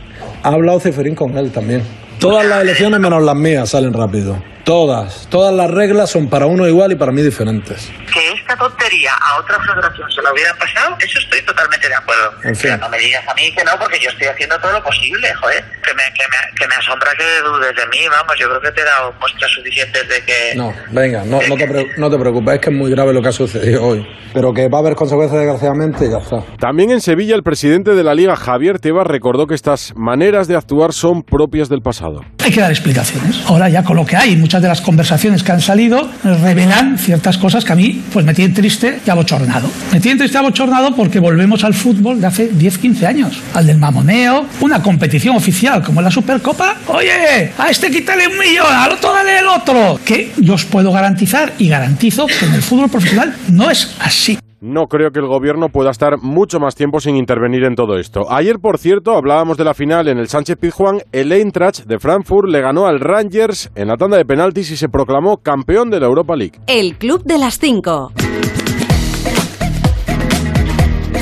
Ha 0.43 0.49
hablado 0.49 0.79
Ceferín 0.79 1.15
con 1.15 1.35
él 1.37 1.51
también. 1.51 1.81
Todas 2.19 2.45
las 2.45 2.61
elecciones 2.61 2.99
menos 2.99 3.23
las 3.23 3.35
mías 3.35 3.69
salen 3.69 3.93
rápido. 3.93 4.37
Todas. 4.69 5.25
Todas 5.31 5.51
las 5.51 5.71
reglas 5.71 6.11
son 6.11 6.29
para 6.29 6.45
uno 6.45 6.67
igual 6.67 6.91
y 6.91 6.95
para 6.95 7.11
mí 7.11 7.23
diferentes. 7.23 7.89
Que 8.13 8.33
esta 8.39 8.55
tontería 8.55 9.13
a 9.19 9.39
otra 9.39 9.57
federación 9.63 10.11
se 10.11 10.21
la 10.21 10.31
hubiera 10.31 10.53
pasado, 10.53 10.95
eso 10.99 11.17
estoy 11.17 11.41
totalmente 11.41 11.89
de 11.89 11.95
acuerdo. 11.95 12.29
En 12.43 12.55
fin. 12.55 12.69
Pero 12.69 12.77
no 12.77 12.89
me 12.89 12.99
digas 12.99 13.27
a 13.27 13.33
mí 13.33 13.51
que 13.51 13.63
no, 13.63 13.71
porque 13.79 13.97
yo 13.99 14.11
estoy 14.11 14.27
haciendo 14.27 14.59
todo 14.59 14.71
lo 14.73 14.83
posible, 14.83 15.33
joder. 15.41 15.63
Que 15.81 15.91
me, 15.95 16.03
que 16.13 16.23
me, 16.29 16.55
que 16.55 16.67
me 16.67 16.75
asombra 16.75 17.09
que 17.17 17.23
dudes 17.43 17.75
de 17.75 17.87
mí, 17.87 18.05
vamos, 18.11 18.35
yo 18.39 18.47
creo 18.47 18.61
que 18.61 18.71
te 18.71 18.81
he 18.81 18.85
dado 18.85 19.11
muestras 19.19 19.49
suficientes 19.49 20.07
de 20.07 20.21
que... 20.23 20.53
No, 20.55 20.71
venga, 20.91 21.23
no, 21.25 21.39
no, 21.49 21.55
te, 21.55 21.87
no 21.97 22.09
te 22.11 22.19
preocupes, 22.19 22.53
es 22.53 22.61
que 22.61 22.69
es 22.69 22.75
muy 22.75 22.91
grave 22.91 23.11
lo 23.11 23.23
que 23.23 23.29
ha 23.29 23.31
sucedido 23.31 23.83
hoy. 23.83 24.05
Pero 24.35 24.53
que 24.53 24.69
va 24.69 24.77
a 24.77 24.81
haber 24.81 24.93
consecuencias, 24.93 25.41
desgraciadamente, 25.41 26.05
y 26.05 26.11
ya 26.11 26.19
está. 26.19 26.45
También 26.59 26.91
en 26.91 27.01
Sevilla 27.01 27.33
el 27.33 27.41
presidente 27.41 27.95
de 27.95 28.03
la 28.03 28.13
Liga, 28.13 28.35
Javier 28.35 28.77
Tebas, 28.77 29.07
recordó 29.07 29.47
que 29.47 29.55
estas 29.55 29.93
maneras 29.95 30.47
de 30.47 30.55
actuar 30.55 30.93
son 30.93 31.23
propias 31.23 31.69
del 31.69 31.81
pasado. 31.81 32.21
Hay 32.43 32.51
que 32.51 32.61
dar 32.61 32.69
explicaciones. 32.69 33.43
Ahora 33.47 33.67
ya 33.67 33.83
con 33.83 33.95
lo 33.95 34.05
que 34.05 34.15
hay, 34.15 34.35
muchas 34.35 34.58
de 34.61 34.67
las 34.67 34.81
conversaciones 34.81 35.43
que 35.43 35.51
han 35.51 35.61
salido 35.61 36.09
revelan 36.23 36.97
ciertas 36.97 37.37
cosas 37.37 37.63
que 37.65 37.73
a 37.73 37.75
mí 37.75 38.01
pues 38.11 38.25
me 38.25 38.33
tienen 38.33 38.53
triste 38.53 38.99
y 39.05 39.09
abochornado. 39.09 39.69
Me 39.91 39.99
tienen 39.99 40.17
triste 40.17 40.37
y 40.37 40.39
abochornado 40.39 40.95
porque 40.95 41.19
volvemos 41.19 41.63
al 41.63 41.73
fútbol 41.73 42.21
de 42.21 42.27
hace 42.27 42.51
10-15 42.51 43.05
años, 43.05 43.41
al 43.53 43.67
del 43.67 43.77
mamoneo, 43.77 44.45
una 44.61 44.81
competición 44.81 45.35
oficial 45.35 45.83
como 45.83 46.01
la 46.01 46.11
Supercopa. 46.11 46.75
Oye, 46.87 47.51
a 47.57 47.69
este 47.69 47.89
quítale 47.89 48.27
un 48.27 48.37
millón, 48.37 48.67
al 48.71 48.93
otro 48.93 49.13
dale 49.13 49.39
el 49.39 49.47
otro. 49.47 49.99
Que 50.03 50.31
yo 50.37 50.53
os 50.53 50.65
puedo 50.65 50.91
garantizar 50.91 51.53
y 51.57 51.69
garantizo 51.69 52.27
que 52.27 52.45
en 52.45 52.53
el 52.53 52.61
fútbol 52.61 52.89
profesional 52.89 53.35
no 53.49 53.69
es 53.69 53.95
así. 53.99 54.37
No 54.61 54.87
creo 54.87 55.11
que 55.11 55.19
el 55.19 55.27
gobierno 55.27 55.69
pueda 55.69 55.89
estar 55.89 56.17
mucho 56.21 56.59
más 56.59 56.75
tiempo 56.75 56.99
sin 56.99 57.15
intervenir 57.15 57.63
en 57.63 57.75
todo 57.75 57.97
esto. 57.97 58.29
Ayer, 58.29 58.59
por 58.59 58.77
cierto, 58.77 59.15
hablábamos 59.15 59.57
de 59.57 59.63
la 59.63 59.73
final 59.73 60.09
en 60.09 60.17
el 60.17 60.27
Sánchez 60.27 60.57
Pizjuán. 60.57 60.99
El 61.13 61.31
Eintracht 61.31 61.85
de 61.85 61.97
Frankfurt 61.97 62.49
le 62.49 62.59
ganó 62.59 62.85
al 62.85 62.99
Rangers 62.99 63.71
en 63.75 63.87
la 63.87 63.95
tanda 63.95 64.17
de 64.17 64.25
penaltis 64.25 64.69
y 64.71 64.75
se 64.75 64.89
proclamó 64.89 65.37
campeón 65.37 65.89
de 65.89 66.01
la 66.01 66.07
Europa 66.07 66.35
League. 66.35 66.59
El 66.67 66.97
Club 66.97 67.23
de 67.23 67.37
las 67.37 67.57
5. 67.57 68.11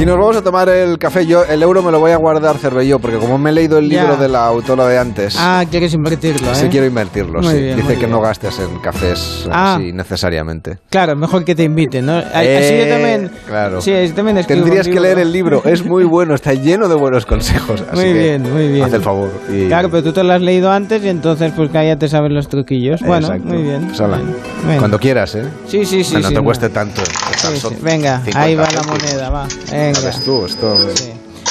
Y 0.00 0.06
nos 0.06 0.16
vamos 0.16 0.34
a 0.34 0.42
tomar 0.42 0.66
el 0.70 0.98
café. 0.98 1.26
Yo 1.26 1.44
el 1.44 1.62
euro 1.62 1.82
me 1.82 1.90
lo 1.92 2.00
voy 2.00 2.10
a 2.12 2.16
guardar 2.16 2.56
cervello, 2.56 2.98
porque 2.98 3.18
como 3.18 3.36
me 3.36 3.50
he 3.50 3.52
leído 3.52 3.76
el 3.76 3.86
libro 3.86 4.14
Ya. 4.14 4.16
de 4.16 4.28
la 4.28 4.46
autora 4.46 4.86
de 4.86 4.98
antes, 4.98 5.36
Ah, 5.38 5.62
quieres 5.70 5.92
invertirlo, 5.92 6.50
¿eh? 6.52 6.54
sí 6.54 6.68
quiero 6.70 6.86
invertirlo. 6.86 7.42
Muy 7.42 7.52
sí. 7.52 7.60
bien, 7.60 7.76
Dice 7.76 7.88
que 7.94 7.98
bien. 7.98 8.10
no 8.10 8.20
gastes 8.22 8.58
en 8.60 8.78
cafés 8.78 9.46
Ah. 9.52 9.74
así 9.74 9.92
necesariamente. 9.92 10.78
Claro, 10.88 11.16
mejor 11.16 11.44
que 11.44 11.54
te 11.54 11.64
inviten, 11.64 12.06
¿no? 12.06 12.16
Así 12.16 12.30
Eh, 12.34 12.84
yo 12.88 12.94
también. 12.94 13.30
Claro. 13.46 13.80
Sí, 13.82 13.90
yo 13.92 14.14
también 14.14 14.42
Tendrías 14.46 14.88
que 14.88 14.98
leer 15.00 15.18
el 15.18 15.32
libro. 15.32 15.62
Es 15.66 15.84
muy 15.84 16.04
bueno, 16.08 16.34
está 16.34 16.54
lleno 16.54 16.88
de 16.88 16.94
buenos 16.94 17.26
consejos. 17.26 17.82
así 17.82 17.94
Muy 17.96 18.04
que 18.04 18.12
bien, 18.14 18.42
muy 18.54 18.68
bien. 18.68 18.84
Haz 18.84 18.94
el 18.94 19.02
favor. 19.02 19.30
y- 19.52 19.66
Claro, 19.66 19.90
pero 19.90 20.02
tú 20.02 20.12
te 20.14 20.24
lo 20.24 20.32
has 20.32 20.40
leído 20.40 20.70
antes 20.72 21.04
y 21.04 21.10
entonces 21.10 21.52
pues 21.54 21.68
que 21.70 21.86
ya 21.86 21.96
te 21.96 22.08
sabes 22.08 22.32
los 22.32 22.48
truquillos. 22.48 23.02
Bueno, 23.02 23.26
Exacto. 23.26 23.48
muy 23.52 23.62
bien. 23.64 23.86
Pues 23.88 24.00
hala, 24.00 24.16
Bueno. 24.64 24.78
Cuando 24.78 24.98
quieras, 24.98 25.34
¿eh? 25.34 25.44
Sí, 25.66 25.84
sí, 25.84 26.02
sí. 26.04 26.14
Que 26.16 26.22
no 26.22 26.28
sí, 26.28 26.34
te 26.34 26.40
no. 26.40 26.44
cueste 26.44 26.70
tanto. 26.70 27.02
Sí, 27.36 27.56
sí. 27.58 27.68
Venga, 27.82 28.16
50 28.20 28.40
ahí 28.40 28.54
va 28.54 28.66
la 28.70 28.82
moneda, 28.82 29.28
va. 29.30 29.46
Ya 29.70 29.89
Venga. 29.94 30.06
ves 30.06 30.24
tú, 30.24 30.44
esto... 30.44 30.76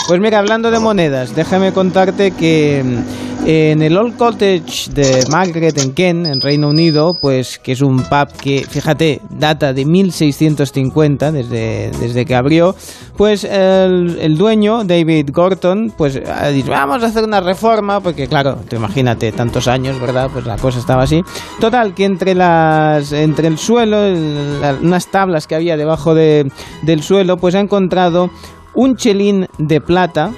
Pues 0.07 0.19
mira, 0.19 0.39
hablando 0.39 0.71
de 0.71 0.79
monedas, 0.79 1.35
déjame 1.35 1.71
contarte 1.71 2.31
que 2.31 2.83
mm, 2.83 3.28
En 3.45 3.81
el 3.81 3.97
Old 3.97 4.15
Cottage 4.17 4.91
de 4.93 5.23
Margaret 5.31 5.75
en 5.79 5.93
Kent, 5.93 6.27
en 6.27 6.39
Reino 6.41 6.67
Unido, 6.69 7.13
pues 7.19 7.57
que 7.57 7.71
es 7.71 7.81
un 7.81 7.97
pub 8.03 8.27
que, 8.39 8.63
fíjate, 8.69 9.21
data 9.31 9.73
de 9.73 9.85
1650, 9.85 11.31
desde, 11.31 11.89
desde 11.99 12.25
que 12.25 12.35
abrió, 12.35 12.75
pues 13.17 13.45
el, 13.45 14.19
el 14.21 14.37
dueño, 14.37 14.83
David 14.83 15.29
Gorton, 15.33 15.91
pues 15.97 16.21
dicho, 16.53 16.69
vamos 16.69 17.01
a 17.01 17.07
hacer 17.07 17.23
una 17.23 17.39
reforma, 17.41 18.01
porque 18.01 18.27
claro, 18.27 18.57
tú 18.69 18.75
imagínate, 18.75 19.31
tantos 19.31 19.67
años, 19.67 19.99
¿verdad? 19.99 20.29
Pues 20.31 20.45
la 20.45 20.57
cosa 20.57 20.77
estaba 20.77 21.03
así. 21.03 21.23
Total, 21.59 21.95
que 21.95 22.05
entre, 22.05 22.35
las, 22.35 23.11
entre 23.13 23.47
el 23.47 23.57
suelo, 23.57 24.03
el- 24.03 24.61
la- 24.61 24.77
unas 24.79 25.07
tablas 25.07 25.47
que 25.47 25.55
había 25.55 25.75
debajo 25.75 26.13
de- 26.13 26.51
del 26.83 27.01
suelo, 27.01 27.37
pues 27.37 27.55
ha 27.55 27.61
encontrado 27.61 28.29
un 28.75 28.95
chelín 28.95 29.47
de 29.57 29.81
plata 29.81 30.31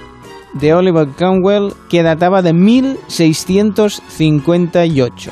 de 0.53 0.73
Oliver 0.73 1.09
Cromwell 1.09 1.73
que 1.89 2.03
databa 2.03 2.41
de 2.41 2.53
1658. 2.53 5.31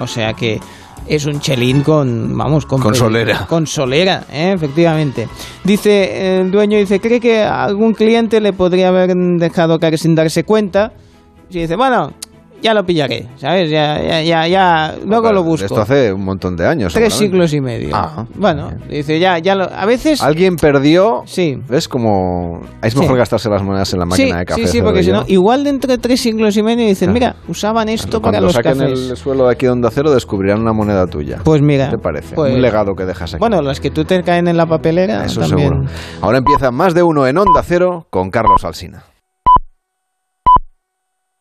O 0.00 0.06
sea 0.06 0.34
que 0.34 0.60
es 1.06 1.26
un 1.26 1.40
chelín 1.40 1.82
con, 1.82 2.36
vamos, 2.36 2.66
con, 2.66 2.80
Con 2.80 2.94
solera. 2.94 3.46
Con 3.46 3.66
solera, 3.66 4.24
¿eh? 4.30 4.52
efectivamente. 4.54 5.28
Dice, 5.64 6.40
el 6.40 6.50
dueño 6.50 6.78
dice, 6.78 7.00
cree 7.00 7.20
que 7.20 7.42
algún 7.42 7.94
cliente 7.94 8.40
le 8.40 8.52
podría 8.52 8.88
haber 8.88 9.14
dejado 9.14 9.78
caer 9.78 9.98
sin 9.98 10.14
darse 10.14 10.44
cuenta. 10.44 10.92
Y 11.50 11.60
dice, 11.60 11.76
bueno, 11.76 12.12
ya 12.62 12.72
lo 12.74 12.84
pillaré, 12.84 13.26
¿sabes? 13.36 13.70
Ya, 13.70 14.00
ya, 14.02 14.22
ya, 14.22 14.46
ya 14.48 14.94
luego 15.04 15.32
lo 15.32 15.42
busco. 15.42 15.66
Esto 15.66 15.80
hace 15.80 16.12
un 16.12 16.24
montón 16.24 16.56
de 16.56 16.66
años. 16.66 16.94
Tres 16.94 17.12
siglos 17.14 17.52
y 17.52 17.60
medio. 17.60 17.90
Ah, 17.94 18.24
bueno, 18.36 18.70
dice, 18.88 19.18
ya, 19.18 19.38
ya 19.38 19.54
lo, 19.54 19.64
a 19.64 19.84
veces... 19.84 20.22
Alguien 20.22 20.56
perdió. 20.56 21.22
Sí. 21.26 21.56
¿Ves 21.68 21.88
como 21.88 22.60
es 22.82 22.92
Sí. 22.92 22.98
mejor 23.00 23.18
gastarse 23.18 23.48
las 23.50 23.62
monedas 23.62 23.92
en 23.92 23.98
la 23.98 24.06
máquina 24.06 24.28
sí, 24.32 24.38
de 24.38 24.44
café? 24.44 24.60
sí, 24.62 24.68
sí, 24.68 24.82
porque 24.82 25.02
si 25.02 25.10
no, 25.10 25.24
igual 25.26 25.64
dentro 25.64 25.90
de 25.90 25.98
tres 25.98 26.20
siglos 26.20 26.56
y 26.56 26.62
medio 26.62 26.86
dicen, 26.86 27.12
mira, 27.12 27.36
usaban 27.48 27.88
esto 27.88 28.20
para 28.20 28.38
Cuando 28.38 28.46
los 28.46 28.52
saquen 28.54 28.78
cafés. 28.78 29.10
el 29.10 29.16
suelo 29.16 29.46
de 29.46 29.52
aquí 29.52 29.66
de 29.66 29.72
Onda 29.72 29.90
Cero 29.92 30.10
descubrirán 30.12 30.60
una 30.60 30.72
moneda 30.72 31.06
tuya. 31.06 31.38
Pues 31.42 31.60
mira, 31.62 31.86
¿Qué 31.90 31.96
te 31.96 32.02
parece? 32.02 32.34
pues- 32.34 32.54
Un 32.54 32.62
legado 32.62 32.94
que 32.94 33.04
dejas 33.04 33.34
aquí. 33.34 33.40
Bueno, 33.40 33.60
las 33.62 33.80
que 33.80 33.90
tú 33.90 34.04
te 34.04 34.22
caen 34.22 34.46
en 34.48 34.56
la 34.56 34.66
papelera 34.66 35.24
Eso 35.24 35.40
también. 35.40 35.68
seguro. 35.70 35.86
Ahora 36.20 36.38
empieza 36.38 36.70
más 36.70 36.94
de 36.94 37.02
uno 37.02 37.26
en 37.26 37.38
Onda 37.38 37.62
Cero 37.64 38.06
con 38.10 38.30
Carlos 38.30 38.64
Alsina. 38.64 39.02